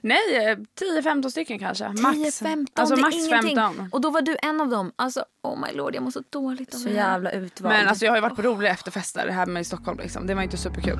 Nej, 0.00 0.36
eh, 0.36 0.58
10-15 1.02 1.30
stycken 1.30 1.58
kanske. 1.58 1.88
Max. 1.88 2.16
10, 2.16 2.32
15, 2.32 2.82
alltså 2.82 2.96
max 2.96 3.14
ingenting. 3.16 3.56
15. 3.56 3.88
Och 3.92 4.00
då 4.00 4.10
var 4.10 4.22
du 4.22 4.36
en 4.42 4.60
av 4.60 4.68
dem. 4.68 4.92
Alltså, 4.96 5.24
oh 5.42 5.60
my 5.60 5.72
lord, 5.76 5.94
jag 5.94 6.02
mår 6.02 6.10
så 6.10 6.22
dåligt 6.30 6.74
av 6.74 6.78
Så 6.78 6.88
jävla 6.88 7.30
utvald. 7.30 7.74
Men 7.76 7.88
alltså 7.88 8.04
jag 8.04 8.12
har 8.12 8.16
ju 8.16 8.22
varit 8.22 8.36
på 8.36 8.42
roliga 8.42 8.72
efterfester 8.72 9.28
här 9.28 9.46
med 9.46 9.60
i 9.60 9.64
Stockholm 9.64 9.98
liksom. 9.98 10.26
Det 10.26 10.34
var 10.34 10.42
inte 10.42 10.56
superkul. 10.56 10.98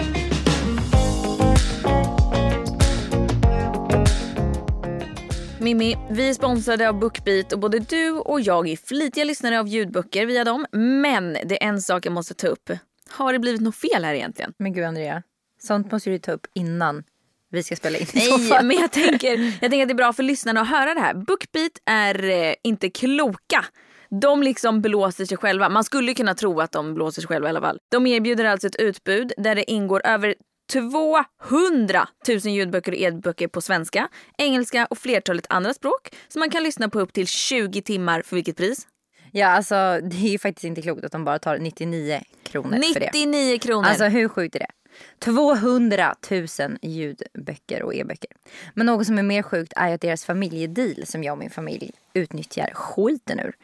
Mimmi, 5.65 5.97
vi 6.11 6.29
är 6.29 6.35
sponsrade 6.35 6.89
av 6.89 6.99
Bookbeat 6.99 7.53
och 7.53 7.59
både 7.59 7.79
du 7.79 8.11
och 8.11 8.41
jag 8.41 8.69
är 8.69 8.77
flitiga 8.77 9.25
lyssnare 9.25 9.61
av 9.61 9.69
ljudböcker 9.69 10.27
via 10.27 10.45
dem. 10.45 10.67
Men 10.73 11.33
det 11.33 11.65
är 11.65 11.69
en 11.69 11.83
sak 11.83 12.07
jag 12.07 12.13
måste 12.13 12.35
ta 12.35 12.47
upp. 12.47 12.71
Har 13.11 13.33
det 13.33 13.39
blivit 13.39 13.61
något 13.61 13.77
fel 13.77 14.05
här 14.05 14.15
egentligen? 14.15 14.53
Men 14.59 14.73
gud 14.73 14.85
Andrea, 14.85 15.23
sånt 15.63 15.93
måste 15.93 16.11
du 16.11 16.19
ta 16.19 16.33
upp 16.33 16.47
innan 16.55 17.05
vi 17.51 17.63
ska 17.63 17.77
spela 17.77 17.99
in 17.99 18.07
Nej, 18.15 18.63
men 18.63 18.77
jag 18.77 18.93
tänker, 18.93 19.39
jag 19.63 19.71
tänker 19.71 19.83
att 19.83 19.89
det 19.89 19.93
är 19.93 19.95
bra 19.95 20.13
för 20.13 20.23
lyssnarna 20.23 20.61
att 20.61 20.69
höra 20.69 20.95
det 20.95 21.01
här. 21.01 21.15
Bookbeat 21.15 21.73
är 21.85 22.25
eh, 22.29 22.55
inte 22.63 22.91
kloka. 22.91 23.65
De 24.21 24.43
liksom 24.43 24.81
blåser 24.81 25.25
sig 25.25 25.37
själva. 25.37 25.69
Man 25.69 25.85
skulle 25.85 26.15
kunna 26.15 26.35
tro 26.35 26.61
att 26.61 26.73
de 26.73 26.95
blåser 26.95 27.23
sig 27.23 27.29
själva 27.29 27.49
i 27.49 27.51
alla 27.51 27.61
fall. 27.61 27.79
De 27.91 28.07
erbjuder 28.07 28.45
alltså 28.45 28.67
ett 28.67 28.77
utbud 28.77 29.33
där 29.37 29.55
det 29.55 29.71
ingår 29.71 30.03
över 30.05 30.35
200 30.73 32.09
000 32.29 32.39
ljudböcker 32.39 32.93
och 32.93 32.99
e-böcker 32.99 33.49
på 33.49 33.61
svenska, 33.61 34.09
engelska 34.39 34.87
och 34.87 34.99
flertalet 34.99 35.47
andra 35.49 35.75
språk 35.75 36.15
som 36.29 36.41
man 36.41 36.51
kan 36.51 36.63
lyssna 36.63 36.89
på 36.89 37.01
upp 37.01 37.13
till 37.13 37.27
20 37.27 37.83
timmar 37.83 38.23
för 38.23 38.37
vilket 38.37 38.57
pris? 38.57 38.87
Ja 39.33 39.47
alltså 39.47 40.01
det 40.03 40.35
är 40.35 40.39
faktiskt 40.39 40.65
inte 40.65 40.83
klokt 40.83 41.05
att 41.05 41.13
de 41.13 41.25
bara 41.25 41.39
tar 41.39 41.59
99 41.59 42.21
kronor 42.43 42.93
för 42.93 43.01
det. 43.01 43.11
99 43.15 43.59
kronor. 43.59 43.89
Alltså 43.89 44.05
hur 44.05 44.29
sjukt 44.29 44.55
är 44.55 44.59
det? 44.59 44.67
200 45.19 46.15
000 46.31 46.47
ljudböcker 46.83 47.83
och 47.83 47.95
e-böcker. 47.95 48.31
Men 48.75 48.87
något 48.87 49.07
som 49.07 49.19
är 49.19 49.23
mer 49.23 49.43
sjukt 49.43 49.73
är 49.77 49.95
att 49.95 50.01
deras 50.01 50.25
familjedeal 50.25 51.07
som 51.07 51.25
jag 51.25 51.33
och 51.33 51.39
min 51.39 51.51
familj 51.51 51.91
utnyttjar 52.13 52.71
skiten 52.75 53.41
ur. 53.41 53.55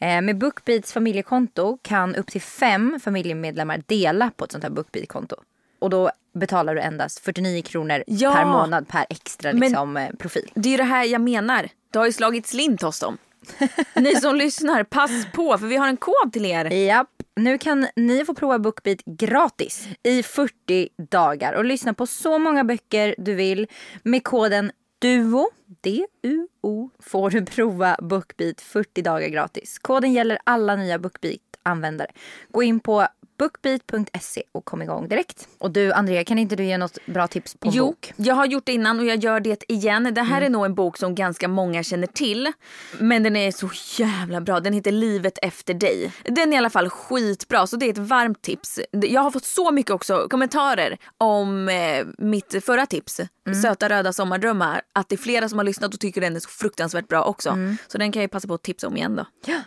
Eh, 0.00 0.20
med 0.22 0.38
Bookbeats 0.38 0.92
familjekonto 0.92 1.78
kan 1.82 2.14
upp 2.14 2.26
till 2.26 2.42
fem 2.42 3.00
familjemedlemmar 3.04 3.82
dela 3.86 4.30
på 4.36 4.44
ett 4.44 4.52
sånt 4.52 4.64
här 4.64 4.70
Bookbeat-konto. 4.70 5.36
Och 5.78 5.90
då 5.90 6.10
betalar 6.38 6.74
du 6.74 6.80
endast 6.80 7.18
49 7.18 7.62
kronor 7.62 8.04
Ja. 8.06 8.32
per 8.34 8.44
månad 8.44 8.88
per 8.88 9.06
extra 9.10 9.52
liksom, 9.52 9.96
eh, 9.96 10.10
profil. 10.18 10.50
Det 10.54 10.74
är 10.74 10.78
det 10.78 10.84
här 10.84 11.04
jag 11.04 11.20
menar. 11.20 11.68
Det 11.92 11.98
har 11.98 12.06
ju 12.06 12.12
slagit 12.12 12.46
slint 12.46 12.82
hos 12.82 13.00
dem. 13.00 13.18
Ni 13.94 14.14
som 14.16 14.36
lyssnar, 14.36 14.84
pass 14.84 15.10
på 15.34 15.58
för 15.58 15.66
vi 15.66 15.76
har 15.76 15.88
en 15.88 15.96
kod 15.96 16.32
till 16.32 16.44
er. 16.46 16.64
Japp, 16.64 17.08
nu 17.36 17.58
kan 17.58 17.86
ni 17.96 18.24
få 18.24 18.34
prova 18.34 18.58
Bookbeat 18.58 18.98
gratis 19.04 19.88
i 20.02 20.22
40 20.22 20.88
dagar 21.10 21.52
och 21.52 21.64
lyssna 21.64 21.94
på 21.94 22.06
så 22.06 22.38
många 22.38 22.64
böcker 22.64 23.14
du 23.18 23.34
vill. 23.34 23.66
Med 24.02 24.24
koden 24.24 24.70
DUO, 24.98 25.48
D-U-O, 25.80 26.90
får 26.98 27.30
du 27.30 27.44
prova 27.46 27.96
Bookbeat 28.02 28.60
40 28.60 29.02
dagar 29.02 29.28
gratis. 29.28 29.78
Koden 29.78 30.12
gäller 30.12 30.38
alla 30.44 30.76
nya 30.76 30.98
Bookbeat-användare. 30.98 32.10
Gå 32.50 32.62
in 32.62 32.80
på 32.80 33.06
bookbeat.se 33.38 34.42
och 34.52 34.64
kom 34.64 34.82
igång 34.82 35.08
direkt. 35.08 35.48
Och 35.58 35.70
du 35.70 35.92
Andrea, 35.92 36.24
kan 36.24 36.38
inte 36.38 36.56
du 36.56 36.64
ge 36.64 36.78
något 36.78 36.98
bra 37.06 37.26
tips 37.28 37.54
på 37.54 37.68
en 37.68 37.74
Jo, 37.74 37.86
bok? 37.86 38.12
jag 38.16 38.34
har 38.34 38.46
gjort 38.46 38.66
det 38.66 38.72
innan 38.72 38.98
och 38.98 39.06
jag 39.06 39.24
gör 39.24 39.40
det 39.40 39.64
igen. 39.68 40.14
Det 40.14 40.22
här 40.22 40.42
är 40.42 40.48
nog 40.48 40.64
en 40.64 40.74
bok 40.74 40.98
som 40.98 41.14
ganska 41.14 41.48
många 41.48 41.82
känner 41.82 42.06
till. 42.06 42.52
Men 42.98 43.22
den 43.22 43.36
är 43.36 43.50
så 43.52 43.70
jävla 44.02 44.40
bra. 44.40 44.60
Den 44.60 44.72
heter 44.72 44.92
Livet 44.92 45.38
efter 45.42 45.74
dig. 45.74 46.12
Den 46.24 46.52
är 46.52 46.54
i 46.54 46.58
alla 46.58 46.70
fall 46.70 46.88
skitbra 46.90 47.66
så 47.66 47.76
det 47.76 47.86
är 47.86 47.90
ett 47.90 47.98
varmt 47.98 48.42
tips. 48.42 48.80
Jag 48.92 49.20
har 49.20 49.30
fått 49.30 49.44
så 49.44 49.70
mycket 49.70 49.90
också 49.92 50.26
kommentarer 50.30 50.98
om 51.18 51.68
eh, 51.68 52.06
mitt 52.18 52.64
förra 52.64 52.86
tips. 52.86 53.20
Söta 53.62 53.88
röda 53.88 54.12
sommardrömmar. 54.12 54.82
Att 54.92 55.08
det 55.08 55.14
är 55.14 55.16
flera 55.16 55.48
som 55.48 55.58
har 55.58 55.64
lyssnat 55.64 55.94
och 55.94 56.00
tycker 56.00 56.20
den 56.20 56.36
är 56.36 56.40
så 56.40 56.48
fruktansvärt 56.48 57.08
bra 57.08 57.22
också. 57.24 57.58
Så 57.88 57.98
den 57.98 58.12
kan 58.12 58.22
jag 58.22 58.30
passa 58.30 58.48
på 58.48 58.54
att 58.54 58.62
tipsa 58.62 58.86
om 58.86 58.96
igen 58.96 59.16
då. 59.16 59.26
Ja 59.46 59.60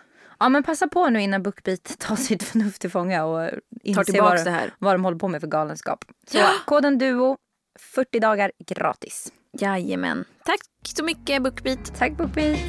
men 0.50 0.64
passa 0.64 0.88
på 0.88 1.10
nu 1.10 1.22
innan 1.22 1.44
Bookbeat 1.44 1.96
tar 2.00 2.16
sitt 2.16 2.44
förnuft 2.44 2.82
till 2.82 2.90
fånga 2.92 3.26
och 3.26 3.50
inser 3.84 4.22
vad, 4.22 4.46
det 4.46 4.52
här. 4.52 4.74
vad 4.80 4.94
de 4.96 5.04
håller 5.04 5.18
på 5.18 5.28
med 5.28 5.42
för 5.42 5.48
galenskap. 5.48 6.06
Så 6.28 6.38
Ja. 6.38 6.50
koden 6.66 6.98
DUO, 6.98 7.38
40 7.80 8.20
dagar 8.20 8.52
gratis. 8.68 9.32
Jajamän. 9.60 10.26
Tack 10.46 10.60
så 10.96 11.04
mycket 11.04 11.44
Bookbeat. 11.44 11.96
Tack 12.00 12.18
Bookbeat. 12.18 12.60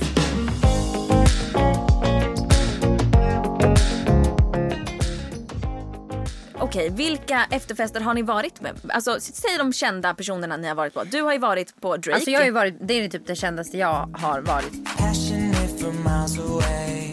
Okej, 6.58 6.90
vilka 6.90 7.44
efterfester 7.50 8.00
har 8.00 8.14
ni 8.14 8.22
varit 8.22 8.60
med? 8.60 8.80
Alltså, 8.88 9.20
säg 9.20 9.58
de 9.58 9.72
kända 9.72 10.14
personerna 10.14 10.56
ni 10.56 10.68
har 10.68 10.74
varit 10.74 10.94
på. 10.94 11.04
Du 11.04 11.22
har 11.22 11.32
ju 11.32 11.38
varit 11.38 11.80
på 11.80 11.96
Drake. 11.96 12.14
Alltså 12.14 12.30
jag 12.30 12.40
har 12.40 12.44
ju 12.46 12.50
varit, 12.52 12.74
det 12.80 12.94
är 12.94 13.08
typ 13.08 13.26
det 13.26 13.34
kändaste 13.36 13.78
jag 13.78 14.08
har 14.14 14.40
varit. 14.40 14.84
Passionate 14.98 15.78
from 15.78 15.96
miles 15.96 16.38
away. 16.38 17.11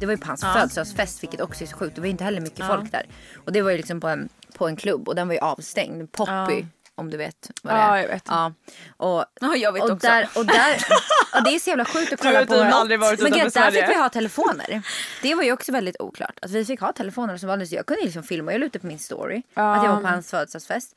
Det 0.00 0.06
var 0.06 0.12
ju 0.12 0.18
på 0.18 0.26
hans 0.26 0.40
födelsedagsfest 0.54 1.22
vilket 1.22 1.40
också 1.40 1.64
är 1.64 1.68
så 1.68 1.76
sjukt. 1.76 1.94
Det 1.94 2.00
var 2.00 2.06
ju 2.06 2.10
inte 2.10 2.24
heller 2.24 2.40
mycket 2.40 2.66
folk 2.66 2.92
där. 2.92 3.06
Och 3.44 3.52
det 3.52 3.62
var 3.62 3.70
ju 3.70 3.76
liksom 3.76 4.00
på 4.00 4.08
en, 4.08 4.28
på 4.58 4.66
en 4.68 4.76
klubb 4.76 5.08
och 5.08 5.14
den 5.14 5.28
var 5.28 5.34
ju 5.34 5.40
avstängd. 5.40 6.12
Poppy. 6.12 6.64
Om 6.94 7.10
du 7.10 7.16
vet 7.16 7.50
vad 7.62 7.74
det 7.74 7.78
är. 7.80 7.86
Ja, 7.88 8.00
jag 8.00 8.08
vet. 8.08 8.22
Ja, 8.28 8.52
och, 8.96 9.24
Ja, 9.40 9.56
jag 9.56 9.72
vet 9.72 9.82
och 9.82 9.90
också. 9.90 10.06
Där, 10.06 10.28
och 10.36 10.46
där, 10.46 10.76
ja, 11.32 11.40
det 11.40 11.54
är 11.54 11.58
så 11.58 11.70
jävla 11.70 11.84
sjukt 11.84 12.12
att 12.12 12.20
kolla 12.22 12.46
på. 12.46 12.54
du 12.54 12.60
aldrig 12.62 13.00
varit 13.00 13.20
Men 13.20 13.32
gud, 13.32 13.52
där 13.52 13.70
fick 13.70 13.88
vi 13.88 13.94
ha 13.94 14.08
telefoner. 14.08 14.82
Det 15.22 15.34
var 15.34 15.42
ju 15.42 15.52
också 15.52 15.72
väldigt 15.72 15.96
oklart. 16.00 16.38
Att 16.42 16.50
vi 16.50 16.64
fick 16.64 16.80
ha 16.80 16.92
telefoner 16.92 17.36
som 17.36 17.48
vanligt. 17.48 17.72
Jag 17.72 17.86
kunde 17.86 18.02
liksom 18.04 18.22
filma. 18.22 18.52
Jag 18.52 18.58
la 18.60 18.66
ut 18.66 18.72
det 18.72 18.78
på 18.78 18.86
min 18.86 18.98
story. 18.98 19.42
Att 19.54 19.84
jag 19.84 19.92
var 19.94 20.00
på 20.00 20.06
hans 20.08 20.30
födelsedagsfest. 20.30 20.96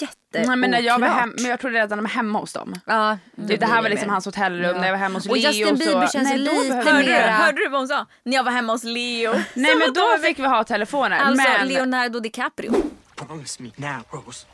Jätteoklart. 0.00 0.46
Nej, 0.48 0.56
men 0.56 0.70
när 0.70 0.80
jag 0.80 0.98
var 0.98 1.08
hem, 1.08 1.34
men 1.36 1.50
jag 1.50 1.60
trodde 1.60 1.76
redan 1.76 1.98
de 1.98 2.02
var 2.02 2.10
hemma 2.10 2.38
hos 2.38 2.52
dem. 2.52 2.74
Ja, 2.86 3.18
Det, 3.34 3.56
det 3.56 3.66
här 3.66 3.82
var 3.82 3.88
liksom 3.88 4.10
hans 4.10 4.24
hotellrum 4.24 4.76
när 4.76 4.84
jag 4.84 4.92
var 4.92 4.98
hemma 4.98 5.18
hos 5.18 5.26
Och 5.26 5.36
Leo. 5.36 5.50
Justin 5.50 5.78
Bieber 5.78 6.06
så... 6.06 6.12
känns 6.12 6.28
Nej, 6.28 6.38
lite 6.38 6.68
behövde- 6.68 6.90
Hörde 6.90 7.02
du, 7.02 7.08
mera- 7.12 7.30
hörde 7.30 7.58
du 7.58 7.68
vad 7.68 7.80
hon 7.80 7.88
sa? 7.88 8.06
När 8.22 8.36
jag 8.36 8.44
var 8.44 8.52
hemma 8.52 8.72
hos 8.72 8.84
Leo. 8.84 9.32
Nej 9.54 9.74
men 9.76 9.92
då 9.94 10.18
fick 10.22 10.38
vi 10.38 10.46
ha 10.46 10.64
telefoner. 10.64 11.18
Alltså 11.18 11.48
men... 11.48 11.68
Leonardo 11.68 12.20
DiCaprio. 12.20 12.72
Promise 13.16 13.62
me 13.62 13.70
now, 13.76 14.02
Rose. 14.10 14.46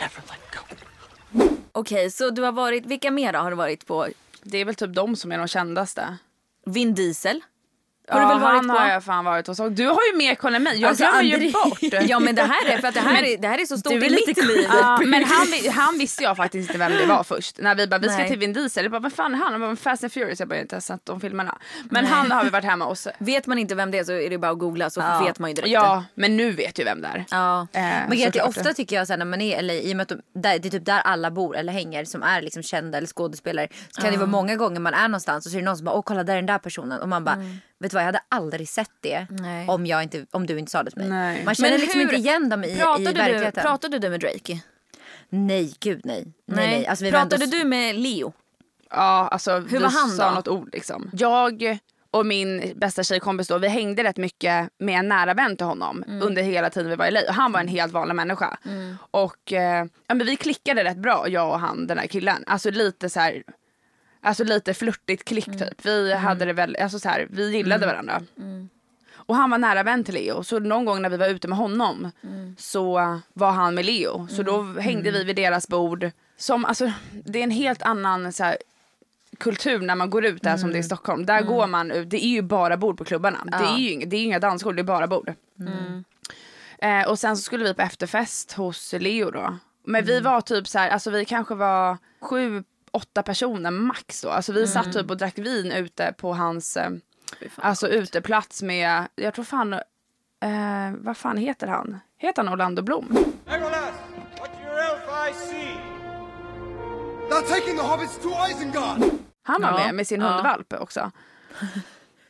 Never 0.00 0.22
let 0.28 0.40
go. 0.52 1.56
Okej, 1.72 2.10
så 2.10 2.30
du 2.30 2.42
har 2.42 2.52
varit, 2.52 2.86
vilka 2.86 3.10
mer 3.10 3.32
har 3.32 3.50
du 3.50 3.56
varit 3.56 3.86
på? 3.86 4.08
Det 4.42 4.58
är 4.58 4.64
väl 4.64 4.74
typ 4.74 4.94
de 4.94 5.16
som 5.16 5.32
är 5.32 5.38
de 5.38 5.48
kändaste. 5.48 6.18
Vin 6.66 6.94
Diesel? 6.94 7.40
Har 8.08 8.20
ja, 8.20 8.26
du 8.26 8.32
väl 8.34 8.42
varit 8.42 8.56
han 8.56 8.68
på? 8.68 8.74
har 8.74 8.88
jag 8.88 9.04
fan 9.04 9.24
varit 9.24 9.46
hos. 9.46 9.56
Du 9.70 9.86
har 9.86 9.98
ju 10.12 10.16
mer 10.18 10.34
koll 10.34 10.54
än 10.54 10.62
mig. 10.62 10.80
Jag 10.80 10.88
Alltså, 10.88 11.04
glömmer 11.04 11.22
ju 11.22 11.36
André- 11.36 11.52
bort. 11.52 11.78
Ja 12.08 12.18
men 12.18 12.34
det 12.34 12.42
här 12.42 12.66
är 12.66 12.78
för 12.78 12.88
att 12.88 12.94
det 12.94 13.00
här, 13.00 13.22
är, 13.22 13.36
det 13.38 13.48
här 13.48 13.60
är 13.60 13.64
så 13.64 13.78
stort 13.78 13.92
är 13.92 14.04
i 14.04 14.10
mitt 14.26 14.44
liv. 14.44 14.66
Ja, 14.68 15.00
men 15.06 15.24
han, 15.24 15.46
han 15.74 15.98
visste 15.98 16.22
jag 16.22 16.36
faktiskt 16.36 16.68
inte 16.70 16.78
vem 16.78 16.92
det 16.92 17.06
var 17.06 17.22
först. 17.34 17.58
När 17.58 17.74
vi 17.74 17.86
bara, 17.86 17.98
vi 17.98 18.08
ska 18.08 18.18
Nej. 18.18 18.28
till 18.28 18.38
Vin 18.38 18.52
Diesel. 18.52 18.84
Jag 18.84 18.90
bara, 18.92 19.00
vad 19.00 19.12
fan 19.12 19.34
är 19.34 19.38
han? 19.38 19.52
Han 19.52 19.60
bara, 19.60 19.76
Fast 19.76 20.04
and 20.04 20.12
Furious. 20.12 20.38
Jag 20.40 20.48
bara, 20.48 20.54
har 20.54 20.60
inte 20.62 20.80
sett 20.80 21.00
de 21.06 21.20
filmerna. 21.20 21.58
Men 21.90 22.06
han 22.06 22.30
har 22.30 22.44
vi 22.44 22.50
varit 22.50 22.64
hemma 22.64 22.84
hos. 22.84 23.08
Vet 23.18 23.46
man 23.46 23.58
inte 23.58 23.74
vem 23.74 23.90
det 23.90 23.98
är 23.98 24.04
så 24.04 24.12
är 24.12 24.30
det 24.30 24.38
bara 24.38 24.52
att 24.52 24.58
googla 24.58 24.90
så 24.90 25.00
Ja. 25.00 25.24
vet 25.26 25.38
man 25.38 25.50
ju 25.50 25.54
direkt. 25.54 25.72
Ja, 25.72 26.04
men 26.14 26.36
nu 26.36 26.50
vet 26.50 26.78
ju 26.78 26.84
vem 26.84 27.00
det 27.02 27.08
är. 27.08 27.24
ja. 27.30 27.66
Eh, 27.72 27.82
Men 28.08 28.18
såklart. 28.18 28.48
ofta 28.48 28.72
tycker 28.74 28.96
jag 28.96 29.06
så 29.06 29.12
här, 29.12 29.18
när 29.18 29.24
man 29.26 29.40
är 29.40 29.58
eller 29.58 29.74
i 29.74 29.92
och 29.92 29.96
med 29.96 30.02
att 30.02 30.08
de, 30.08 30.40
där, 30.40 30.58
det 30.58 30.68
är 30.68 30.70
typ 30.70 30.84
där 30.84 31.00
alla 31.00 31.30
bor 31.30 31.56
eller 31.56 31.72
hänger 31.72 32.04
som 32.04 32.22
är 32.22 32.42
liksom 32.42 32.62
kända 32.62 32.98
eller 32.98 33.08
skådespelare. 33.08 33.68
Så 33.90 34.02
kan 34.02 34.10
det 34.12 34.16
vara 34.18 34.26
många 34.30 34.56
gånger 34.56 34.80
man 34.80 34.94
är 34.94 35.08
någonstans 35.08 35.46
och 35.46 35.52
så 35.52 35.58
är 35.58 35.60
det 35.60 35.64
någon 35.64 35.76
som 35.76 35.84
bara 35.84 35.96
åh 35.96 36.02
kolla 36.02 36.24
där 36.24 36.32
är 36.32 36.36
den 36.36 36.46
där 36.46 36.58
personen 36.58 37.00
och 37.02 37.08
man 37.08 37.24
bara 37.24 37.36
vet 37.80 37.90
du 37.90 37.94
vad 37.94 38.02
jag 38.02 38.06
hade 38.06 38.20
aldrig 38.28 38.68
sett 38.68 38.90
det 39.00 39.26
Nej. 39.30 39.68
om, 39.68 39.86
jag 39.86 40.02
inte, 40.02 40.26
om 40.30 40.46
du 40.46 40.58
inte 40.58 40.70
sa 40.70 40.82
det 40.82 40.90
till 40.90 41.00
mig. 41.00 41.08
Nej. 41.08 41.44
Man 41.44 41.54
känner 41.54 41.70
Men 41.70 41.80
liksom 41.80 42.00
hur- 42.00 42.04
inte 42.06 42.16
igen 42.16 42.48
dem 42.48 42.64
i, 42.64 42.72
i 42.72 42.76
Pratade, 42.76 43.04
du, 43.12 43.12
verkligheten. 43.12 43.62
pratade 43.62 43.98
du 43.98 44.10
med 44.10 44.20
Drake? 44.20 44.60
nej 45.28 45.74
gud 45.80 46.00
nej. 46.04 46.24
Nej, 46.46 46.66
nej. 46.66 46.86
Alltså, 46.86 47.04
vi 47.04 47.10
var 47.10 47.20
pratade 47.20 47.44
ändå- 47.44 47.56
du 47.56 47.64
med 47.64 47.94
Leo? 47.96 48.32
Ja, 48.90 49.28
alltså 49.32 49.58
Hur 49.58 49.80
var 49.80 49.88
han 49.88 50.10
sa 50.10 50.28
då? 50.28 50.34
något 50.34 50.48
ord 50.48 50.68
liksom. 50.72 51.10
Jag 51.12 51.78
och 52.10 52.26
min 52.26 52.72
bästa 52.76 53.02
tjejkompis 53.02 53.48
då, 53.48 53.58
vi 53.58 53.68
hängde 53.68 54.04
rätt 54.04 54.16
mycket 54.16 54.68
med 54.78 54.98
en 54.98 55.08
nära 55.08 55.34
vän 55.34 55.56
till 55.56 55.66
honom 55.66 56.02
Mm. 56.06 56.22
under 56.26 56.42
hela 56.42 56.70
tiden 56.70 56.90
vi 56.90 56.96
var 56.96 57.06
i 57.06 57.10
LA. 57.10 57.20
Och 57.28 57.34
han 57.34 57.52
var 57.52 57.60
en 57.60 57.68
helt 57.68 57.92
vanlig 57.92 58.14
människa. 58.14 58.58
Och 59.10 59.52
eh, 59.52 59.86
ja, 60.06 60.14
men 60.14 60.26
vi 60.26 60.36
klickade 60.36 60.84
rätt 60.84 60.96
bra, 60.96 61.28
jag 61.28 61.48
och 61.52 61.60
han, 61.60 61.86
den 61.86 61.98
här 61.98 62.06
killen. 62.06 62.44
Alltså 62.46 62.70
lite 62.70 63.10
så 63.10 63.20
här, 63.20 63.42
alltså 64.26 64.44
lite 64.44 64.74
flörtigt 64.74 65.24
klick 65.24 65.46
Mm. 65.48 65.58
typ. 65.58 65.86
Vi 65.86 66.14
hade 66.14 66.44
det 66.44 66.52
väl, 66.52 66.76
alltså 66.80 66.98
så 66.98 67.08
här, 67.08 67.26
vi 67.30 67.50
gillade 67.56 67.86
varandra. 67.86 68.22
Och 69.16 69.36
han 69.36 69.50
var 69.50 69.58
nära 69.58 69.82
vän 69.82 70.04
till 70.04 70.14
Leo, 70.14 70.42
så 70.44 70.58
någon 70.58 70.84
gång 70.84 71.02
när 71.02 71.08
vi 71.10 71.16
var 71.16 71.28
ute 71.28 71.48
med 71.48 71.58
honom 71.58 72.10
så 72.58 72.94
var 73.32 73.52
han 73.52 73.74
med 73.74 73.84
Leo. 73.84 74.26
Så 74.30 74.42
då 74.42 74.62
hängde 74.62 75.10
vi 75.10 75.24
vid 75.24 75.36
deras 75.36 75.68
bord. 75.68 76.10
Som, 76.36 76.64
alltså, 76.64 76.92
det 77.24 77.38
är 77.38 77.42
en 77.44 77.50
helt 77.50 77.82
annan 77.82 78.32
så 78.32 78.44
här, 78.44 78.56
kultur 79.38 79.78
när 79.80 79.94
man 79.94 80.10
går 80.10 80.24
ut 80.24 80.42
där 80.42 80.56
som 80.56 80.70
det 80.72 80.76
är 80.78 80.80
i 80.80 80.82
Stockholm. 80.82 81.26
Där 81.26 81.42
går 81.42 81.66
man 81.66 81.90
ut, 81.90 82.10
det 82.10 82.24
är 82.24 82.28
ju 82.28 82.42
bara 82.42 82.76
bord 82.76 82.98
på 82.98 83.04
klubbarna. 83.04 83.38
Det 83.46 83.56
är 83.56 83.78
ju 83.78 84.06
det 84.06 84.16
är 84.16 84.24
inga 84.24 84.38
dansgolv, 84.38 84.76
det 84.76 84.82
är 84.82 84.84
bara 84.84 85.06
bord. 85.06 85.32
Eh, 86.78 87.08
och 87.08 87.18
sen 87.18 87.36
så 87.36 87.42
skulle 87.42 87.64
vi 87.64 87.74
på 87.74 87.82
efterfest 87.82 88.52
hos 88.52 88.92
Leo 88.98 89.30
då. 89.30 89.58
Men 89.84 90.04
vi 90.04 90.20
var 90.20 90.40
typ 90.40 90.68
så 90.68 90.78
här, 90.78 90.88
alltså 90.90 91.10
vi 91.10 91.24
kanske 91.24 91.54
var 91.54 91.98
sju, 92.20 92.64
åtta 92.90 93.22
personer 93.22 93.70
max 93.70 94.20
då. 94.22 94.30
Alltså 94.30 94.52
vi 94.52 94.66
satt 94.66 94.92
typ 94.92 95.10
och 95.10 95.16
drack 95.16 95.38
vin 95.38 95.72
ute 95.72 96.14
på 96.18 96.34
hans 96.34 96.76
eh, 96.76 96.90
alltså 97.56 97.88
uteplats 97.88 98.62
med, 98.62 99.06
jag 99.14 99.34
tror 99.34 99.44
fan, 99.44 99.72
eh, 99.72 99.80
vad 100.98 101.16
fan 101.16 101.36
heter 101.36 101.66
han? 101.66 101.98
Heter 102.18 102.42
han 102.44 102.52
Orlando 102.52 102.82
Blom? 102.82 103.08
Legolas, 103.46 103.92
what's 104.36 104.66
your 104.66 104.78
L5C? 104.78 105.76
They're 107.30 107.48
taking 107.48 107.76
the 107.76 107.82
hobbits 107.82 108.18
to 108.22 108.28
Isengard! 108.50 109.10
Han 109.42 109.62
var 109.62 109.70
Ja, 109.70 109.84
med 109.86 109.94
med 109.94 110.06
sin 110.06 110.20
ja. 110.20 110.26
hundvalp 110.32 110.72
också. 110.72 111.00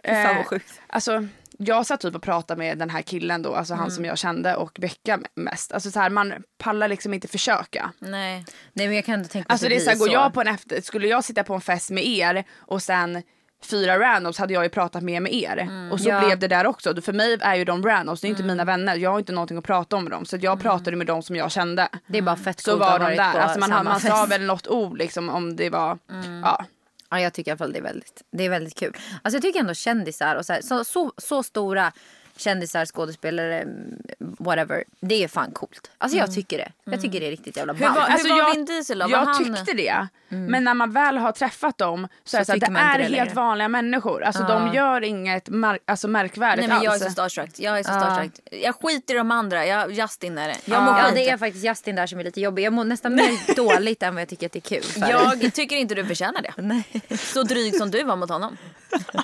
fan 0.05 0.25
vad 0.27 0.37
Eh, 0.37 0.45
sjukt. 0.45 0.81
Alltså, 0.87 1.27
jag 1.59 1.87
satt 1.87 2.01
typ 2.01 2.15
och 2.15 2.23
pratade 2.23 2.59
med 2.59 2.79
den 2.79 2.91
här 2.91 3.03
killen 3.03 3.43
då, 3.43 3.55
alltså 3.55 3.75
Mm. 3.75 3.81
han 3.83 3.91
som 3.91 4.05
jag 4.05 4.19
kände 4.19 4.57
och 4.57 4.77
Becka 4.81 5.19
mest. 5.35 5.73
Alltså 5.73 5.91
så 5.91 6.01
här, 6.01 6.11
man 6.11 6.33
pallar 6.59 6.89
liksom 6.89 7.15
inte 7.15 7.29
försöka. 7.29 7.93
Nej. 7.99 8.45
Nej 8.73 8.87
men 8.87 8.97
jag 8.97 9.05
kan 9.05 9.19
inte 9.19 9.31
tänka 9.31 9.53
Alltså 9.53 9.69
det 9.69 9.77
är 9.77 9.81
så 9.81 9.91
här, 9.91 9.99
går 9.99 10.09
jag 10.13 10.35
på 10.35 10.41
en 10.41 10.49
efter, 10.49 10.81
skulle 10.81 11.07
jag 11.07 11.25
sitta 11.25 11.45
på 11.45 11.55
en 11.55 11.61
fest 11.61 11.91
med 11.91 12.07
er 12.07 12.45
och 12.59 12.83
sen 12.83 13.23
fyra 13.65 13.99
randoms 13.99 14.39
hade 14.39 14.55
jag 14.55 14.63
ju 14.63 14.69
pratat 14.69 15.03
mer 15.03 15.21
med 15.21 15.35
er. 15.35 15.69
Och 15.93 16.01
så 16.01 16.09
Ja. 16.09 16.21
blev 16.27 16.39
det 16.39 16.49
där 16.49 16.67
också. 16.67 17.01
För 17.03 17.13
mig 17.13 17.39
är 17.41 17.55
ju 17.55 17.65
de 17.65 17.83
randoms, 17.83 18.21
det 18.21 18.27
är 18.27 18.29
inte 18.29 18.43
mina 18.43 18.65
vänner. 18.65 18.97
Jag 18.97 19.11
har 19.11 19.19
inte 19.19 19.33
någonting 19.33 19.59
att 19.59 19.65
prata 19.65 19.97
om 19.97 20.05
med 20.05 20.13
dem. 20.13 20.25
Så 20.25 20.37
jag 20.41 20.61
pratade 20.61 20.97
med 20.97 21.07
dem 21.07 21.23
som 21.23 21.37
jag 21.37 21.51
kände. 21.53 21.89
Det 22.07 22.19
är 22.19 22.23
bara 22.23 22.37
fett 22.37 22.61
Så 22.61 22.77
var 22.77 22.99
de 22.99 23.17
där. 23.17 23.39
Alltså 23.39 23.59
man, 23.61 23.85
man 23.85 24.01
sa 24.01 24.27
väl 24.27 24.43
något 24.47 24.67
ord 24.67 24.99
liksom 24.99 25.29
om 25.29 25.57
det 25.57 25.71
var, 25.71 25.99
ja. 26.43 26.65
Ja, 27.11 27.21
jag 27.21 27.33
tycker 27.33 27.51
i 27.51 27.53
alla 27.53 27.59
fall 27.59 27.73
det 27.73 27.79
är 27.79 27.83
väldigt, 27.83 28.23
det 28.33 28.45
är 28.45 28.51
väldigt 28.51 28.75
kul. 28.75 28.93
Alltså 29.23 29.37
jag 29.37 29.43
tycker 29.43 29.61
ändå 29.61 29.75
kändisar 29.75 30.37
och 30.37 30.47
så, 30.47 30.53
här, 30.53 30.61
så, 30.61 30.85
så, 30.85 31.13
så 31.17 31.43
stora 31.43 31.93
kändisar, 32.37 32.87
skådespelare, 32.87 33.61
mm, 33.61 34.03
whatever. 34.19 34.85
Det 35.01 35.25
är 35.25 35.29
fan 35.29 35.51
coolt. 35.53 35.91
Alltså 35.99 36.19
jag 36.19 36.35
tycker 36.35 36.59
det. 36.59 36.73
Jag 36.85 37.01
tycker 37.01 37.21
det 37.21 37.27
är 37.27 37.31
riktigt 37.31 37.57
jävla 37.57 37.73
Hur 37.73 37.87
var, 37.87 37.95
ballt. 37.95 38.11
Alltså, 38.11 38.29
hur 38.29 38.35
var 38.35 38.49
jag- 38.49 38.55
Vin 38.55 38.65
Diesel 38.65 38.99
då? 38.99 39.07
Jag 39.11 39.25
han... 39.25 39.45
tyckte 39.45 39.73
det. 39.77 40.07
Men 40.29 40.65
när 40.65 40.75
man 40.75 40.93
väl 40.93 41.17
har 41.19 41.33
träffat 41.33 41.79
dem 41.79 42.09
så, 42.25 42.37
är 42.37 42.41
det, 42.41 42.45
så 42.45 42.53
att 42.53 42.61
det 42.61 42.67
är 42.67 42.99
det 42.99 43.05
helt 43.17 43.35
vanliga 43.35 43.69
människor. 43.69 44.23
Alltså 44.25 44.43
de 44.43 44.75
gör 44.75 45.01
inget 45.05 45.49
mar- 45.49 45.79
alltså, 45.85 46.09
märkvärdigt 46.09 46.69
Nej 46.69 46.77
men 46.77 46.85
jag 46.85 46.91
är 46.93 46.95
alls. 46.95 47.05
så 47.05 47.11
starstruck. 47.11 47.51
Jag 47.59 47.79
är 47.79 47.83
så 47.83 47.93
starstruck. 47.93 48.33
Jag 48.51 48.75
skiter 48.83 49.15
i 49.15 49.19
de 49.19 49.31
andra. 49.31 49.67
Jag, 49.67 49.93
Justin 49.93 50.39
är 50.39 50.49
det. 50.49 50.57
Jag 50.65 50.83
mår 50.83 50.99
Ja, 50.99 51.11
det 51.15 51.29
är 51.31 51.37
faktiskt 51.37 51.65
Justin 51.65 51.97
där 51.97 52.07
som 52.07 52.21
är 52.21 52.25
lite 52.25 52.41
jobbig. 52.41 52.63
Jag 52.65 52.73
mår 52.73 52.85
nästan 52.85 53.15
mer 53.15 53.55
dåligt 53.57 54.03
än 54.03 54.15
vad 54.15 54.21
jag 54.21 54.29
tycker 54.29 54.47
att 54.47 54.53
det 54.53 54.59
är 54.59 54.81
kul. 54.81 54.83
för. 54.83 55.11
Jag 55.11 55.55
tycker 55.55 55.77
inte 55.77 55.95
du 55.95 56.05
förtjänar 56.07 56.43
det. 56.43 56.53
Nej. 56.63 56.85
Så 57.19 57.43
dryg 57.43 57.77
som 57.77 57.91
du 57.91 58.03
var 58.03 58.17
mot 58.17 58.31
honom. 58.31 58.57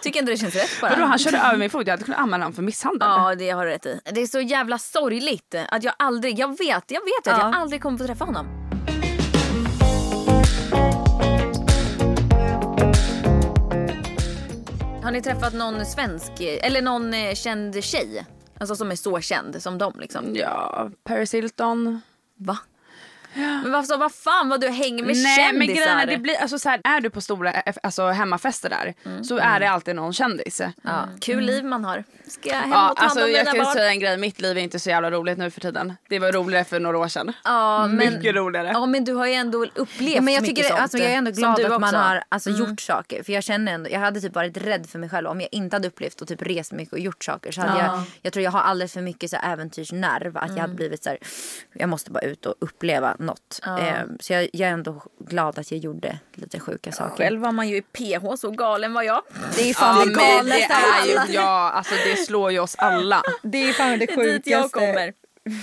Tycker 0.03 0.21
inte 0.21 0.33
det 0.33 0.37
känns 0.37 0.55
rätt 0.55 0.81
bara. 0.81 0.91
Vadå, 0.91 1.05
han 1.05 1.19
körde 1.19 1.39
över 1.39 1.57
min 1.57 1.71
fot. 1.71 1.87
Jag 1.87 1.93
hade 1.93 2.05
kunnat 2.05 2.21
anmäla 2.21 2.45
honom 2.45 2.55
för 2.55 2.63
misshandel. 2.63 3.09
Ja, 3.09 3.35
det 3.35 3.51
har 3.51 3.65
du 3.67 3.71
rätt 3.73 3.87
i. 3.87 4.01
Det 4.05 4.21
är 4.21 4.27
så 4.27 4.41
jävla 4.41 4.79
sorgligt 4.79 5.55
att 5.69 5.85
jag 5.85 5.95
aldrig, 5.99 6.39
jag 6.39 6.49
vet, 6.59 6.85
jag 6.91 7.01
vet 7.01 7.27
att 7.33 7.39
Ja. 7.39 7.39
jag 7.39 7.55
aldrig 7.57 7.83
kommer 7.83 7.99
få 7.99 8.07
träffa 8.07 8.25
honom. 8.25 8.47
Har 15.03 15.11
ni 15.11 15.23
träffat 15.23 15.55
någon 15.55 15.87
svensk, 15.87 16.33
eller 16.41 16.83
någon 16.83 17.15
eh, 17.15 17.35
känd 17.35 17.85
tjej? 17.85 18.27
Alltså 18.59 18.77
som 18.77 18.91
är 18.91 18.97
så 18.97 19.21
känd 19.21 19.63
som 19.63 19.79
dem 19.79 19.93
liksom. 20.01 20.25
Ja, 20.35 20.91
Paris 21.05 21.35
Hilton. 21.35 22.01
Va? 22.39 22.59
Men 23.35 23.73
vad, 23.73 23.87
så, 23.87 23.97
vad 23.97 24.13
fan 24.15 24.49
vad 24.49 24.61
du 24.61 24.69
hänger 24.69 25.05
med 25.05 25.17
Nej 25.17 25.37
kändisar? 25.37 25.59
men 25.59 25.67
grejen 25.67 25.99
är, 25.99 26.07
det 26.07 26.19
blir, 26.19 26.37
alltså, 26.43 26.59
så 26.59 26.69
här, 26.69 26.81
är 26.85 27.01
du 27.01 27.11
på 27.11 27.21
stora 27.21 27.53
alltså, 27.83 28.07
hemmafester 28.09 28.71
där 28.71 28.95
så 29.25 29.37
är 29.39 29.61
det 29.61 29.71
alltid 29.71 29.97
någon 29.97 30.13
kändis. 30.13 30.61
ja, 30.83 31.09
kul 31.21 31.45
liv 31.45 31.65
man 31.65 31.85
har. 31.85 32.05
Ska 32.27 32.49
jag 32.49 32.57
hem 32.57 32.71
Ja, 32.71 32.91
och 32.91 32.97
ta 32.97 33.03
hand 33.03 33.11
alltså, 33.11 33.25
om 33.25 33.31
jag 33.33 33.39
mina 33.45 33.53
kan 33.53 33.65
barn? 33.65 33.75
säga 33.75 33.91
en 33.91 33.99
grej, 34.01 34.17
mitt 34.17 34.41
liv 34.41 34.59
är 34.59 34.61
inte 34.63 34.79
så 34.79 34.91
jävla 34.91 35.11
roligt 35.11 35.39
nu 35.39 35.51
för 35.51 35.61
tiden. 35.61 35.93
Det 36.09 36.19
var 36.19 36.33
roligare 36.33 36.65
för 36.65 36.81
några 36.81 36.99
år 36.99 37.09
sedan. 37.09 37.33
Ja, 37.45 37.87
men, 37.87 38.15
Mycket 38.15 38.35
roligare. 38.35 38.71
Ja 38.73 38.87
men 38.87 39.05
du 39.05 39.13
har 39.15 39.27
ju 39.27 39.33
ändå 39.33 39.67
upplevt 39.75 40.15
Ja, 40.15 40.21
men 40.21 40.35
jag, 40.35 40.45
tycker, 40.45 40.63
sånt. 40.63 40.81
alltså, 40.81 40.99
jag 40.99 41.11
är 41.11 41.17
ändå 41.17 41.31
glad 41.31 41.61
att 41.65 41.81
man 41.81 41.95
har 41.95 42.23
alltså, 42.29 42.51
gjort 42.51 42.81
saker. 42.81 43.23
För 43.23 43.33
jag 43.33 43.45
känner 43.45 43.73
ändå, 43.73 43.91
jag 43.91 44.01
hade 44.01 44.21
typ 44.21 44.35
varit 44.35 44.57
rädd 44.57 44.87
för 44.91 44.99
mig 44.99 45.09
själv 45.09 45.29
om 45.29 45.41
jag 45.41 45.49
inte 45.53 45.77
hade 45.77 45.89
upplevt 45.89 46.21
och 46.21 46.29
typ 46.29 46.43
rest 46.43 46.73
mycket 46.73 46.93
och 46.93 46.99
gjort 46.99 47.25
saker. 47.25 47.53
Så 47.53 47.61
hade 47.61 47.73
Ja. 47.81 47.87
jag, 47.87 48.03
jag 48.23 48.33
tror 48.33 48.45
jag 48.45 48.51
har 48.51 48.61
alldeles 48.61 48.93
för 48.93 49.01
mycket 49.01 49.31
så 49.31 49.37
äventyrsnerv. 49.37 50.37
Att 50.37 50.51
jag 50.51 50.61
hade 50.61 50.75
blivit 50.75 51.03
så 51.05 51.11
här, 51.11 51.19
jag 51.73 51.89
måste 51.89 52.11
bara 52.11 52.23
ut 52.25 52.47
och 52.47 52.55
uppleva 52.59 53.17
något. 53.23 53.61
Eh, 53.67 53.95
så 54.21 54.33
jag, 54.33 54.49
jag 54.53 54.69
är 54.69 54.73
ändå 54.73 55.03
glad 55.21 55.59
att 55.59 55.71
jag 55.71 55.81
gjorde 55.81 56.19
lite 56.35 56.61
sjuka 56.61 56.93
saker. 56.93 57.25
Själv 57.25 57.41
var 57.41 57.53
man 57.53 57.69
ju 57.69 57.77
i 57.77 57.83
PH, 57.83 58.37
så 58.39 58.51
galen 58.51 58.93
var 58.93 59.03
jag. 59.03 59.23
Det 59.57 59.71
är 59.71 59.75
fan 59.75 59.99
Ja, 59.99 60.05
det 60.05 60.13
galnaste 60.13 60.75
av 60.77 60.83
alla. 61.03 61.27
ja, 61.29 61.71
alltså 61.71 61.95
det 61.95 62.17
slår 62.17 62.53
ju 62.53 62.59
oss 62.59 62.75
alla. 62.79 63.23
Det 63.43 63.69
är 63.69 63.73
fan 63.73 63.91
det 63.91 64.07
Det 64.07 64.13
är 64.13 64.25
dit 64.25 64.47
jag 64.47 64.71
kommer. 64.73 65.13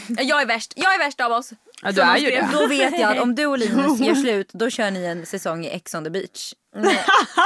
Jag 0.07 0.41
är 0.41 0.45
värst, 0.45 0.73
jag 0.75 0.93
är 0.93 0.99
värst 0.99 1.21
av 1.21 1.31
oss. 1.31 1.49
Ja, 1.81 1.91
du 1.91 2.01
är 2.01 2.17
ju 2.17 2.29
det. 2.29 2.49
Då 2.53 2.67
vet 2.67 2.99
jag 2.99 3.11
att 3.17 3.23
om 3.23 3.35
du 3.35 3.45
och 3.45 3.57
Linus 3.57 3.99
gör 3.99 4.15
slut 4.23 4.49
då 4.53 4.69
kör 4.69 4.91
ni 4.91 5.05
en 5.05 5.25
säsong 5.25 5.65
i 5.65 5.69
Ex 5.69 5.95
on 5.95 6.03
the 6.03 6.09
beach. 6.09 6.53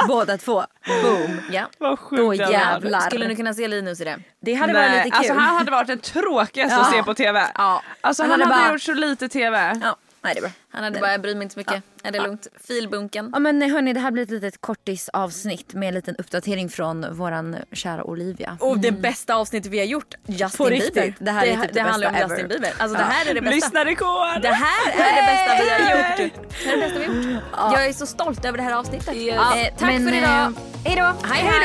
Båda 0.08 0.38
två. 0.38 0.64
Boom. 1.02 1.40
Ja. 1.52 1.66
Vad 1.78 1.98
sjukt 1.98 2.20
Då 2.22 2.34
jävlar. 2.34 3.00
Skulle 3.00 3.26
du 3.26 3.36
kunna 3.36 3.54
se 3.54 3.68
Linus 3.68 4.00
i 4.00 4.04
det? 4.04 4.18
Det 4.40 4.54
hade 4.54 4.72
Nej, 4.72 4.88
varit 4.90 5.04
lite 5.04 5.10
kul. 5.10 5.18
Alltså 5.18 5.32
han 5.42 5.56
hade 5.56 5.70
varit 5.70 5.86
den 5.86 5.98
tråkigaste 5.98 6.76
att 6.76 6.86
Ja. 6.92 6.98
se 6.98 7.02
på 7.02 7.14
tv. 7.14 7.46
Ja. 7.54 7.82
Alltså 8.00 8.22
Han 8.22 8.30
han, 8.30 8.40
hade 8.40 8.54
hade 8.54 8.66
bara- 8.66 8.72
gjort 8.72 8.82
så 8.82 8.92
lite 8.94 9.28
tv. 9.28 9.80
ja. 9.82 9.96
Nej, 10.24 10.34
det 10.34 10.38
är 10.38 10.42
bra. 10.42 10.50
Han 10.70 10.84
hade 10.84 11.00
bara, 11.00 11.12
jag 11.12 11.20
bryr 11.22 11.34
mig 11.34 11.42
inte 11.42 11.52
så 11.52 11.60
mycket. 11.60 11.82
Är 12.02 12.12
det 12.12 12.20
lugnt? 12.20 12.46
Filbunken. 12.68 13.30
Ja 13.32 13.38
men 13.38 13.62
hörni 13.62 13.92
det 13.92 14.00
här 14.00 14.10
blir 14.10 14.22
ett 14.22 14.30
litet 14.30 14.60
kortisavsnitt 14.60 15.74
med 15.74 15.88
en 15.88 15.94
liten 15.94 16.16
uppdatering 16.16 16.68
från 16.68 17.16
våran 17.16 17.56
kära 17.72 18.04
Olivia. 18.04 18.56
Och 18.60 18.78
det 18.78 18.92
bästa 18.92 19.34
avsnittet 19.34 19.72
vi 19.72 19.78
har 19.78 19.84
gjort, 19.86 20.14
Justin 20.26 20.58
På 20.58 20.64
Bieber. 20.70 20.84
riktigt, 20.84 21.14
det 21.18 21.30
här 21.30 21.46
är 21.46 21.56
typ 21.56 21.72
det 21.72 21.80
handlar 21.80 22.08
om 22.08 22.12
bästa 22.14 22.28
Justin 22.28 22.44
ever. 22.44 22.48
Bieber. 22.48 22.72
Alltså 22.78 22.98
det 22.98 23.04
här 23.04 23.30
är 23.30 23.34
det 23.34 23.40
bästa. 23.40 23.54
Lyssnarrekord! 23.54 24.42
Det 24.42 24.48
här 24.48 24.92
är 24.92 25.14
det 25.16 25.26
bästa 25.32 25.64
vi 25.64 25.70
har 25.70 25.96
gjort. 25.96 26.32
Det 26.64 26.68
här 26.68 26.72
är 26.72 26.80
det 26.80 26.86
bästa 26.86 26.98
vi 26.98 27.04
har 27.06 27.32
gjort. 27.32 27.42
Jag 27.52 27.86
är 27.86 27.92
så 27.92 28.06
stolt 28.06 28.44
över 28.44 28.58
det 28.58 28.64
här 28.64 28.72
avsnittet. 28.74 29.14
Yes. 29.16 29.34
Eh, 29.36 29.74
tack 29.78 29.80
Men, 29.80 30.08
för 30.08 30.16
idag. 30.16 30.46
eh, 30.46 30.50
Hej 30.84 30.96
då! 30.96 31.28
Hej 31.28 31.42
hej! 31.42 31.64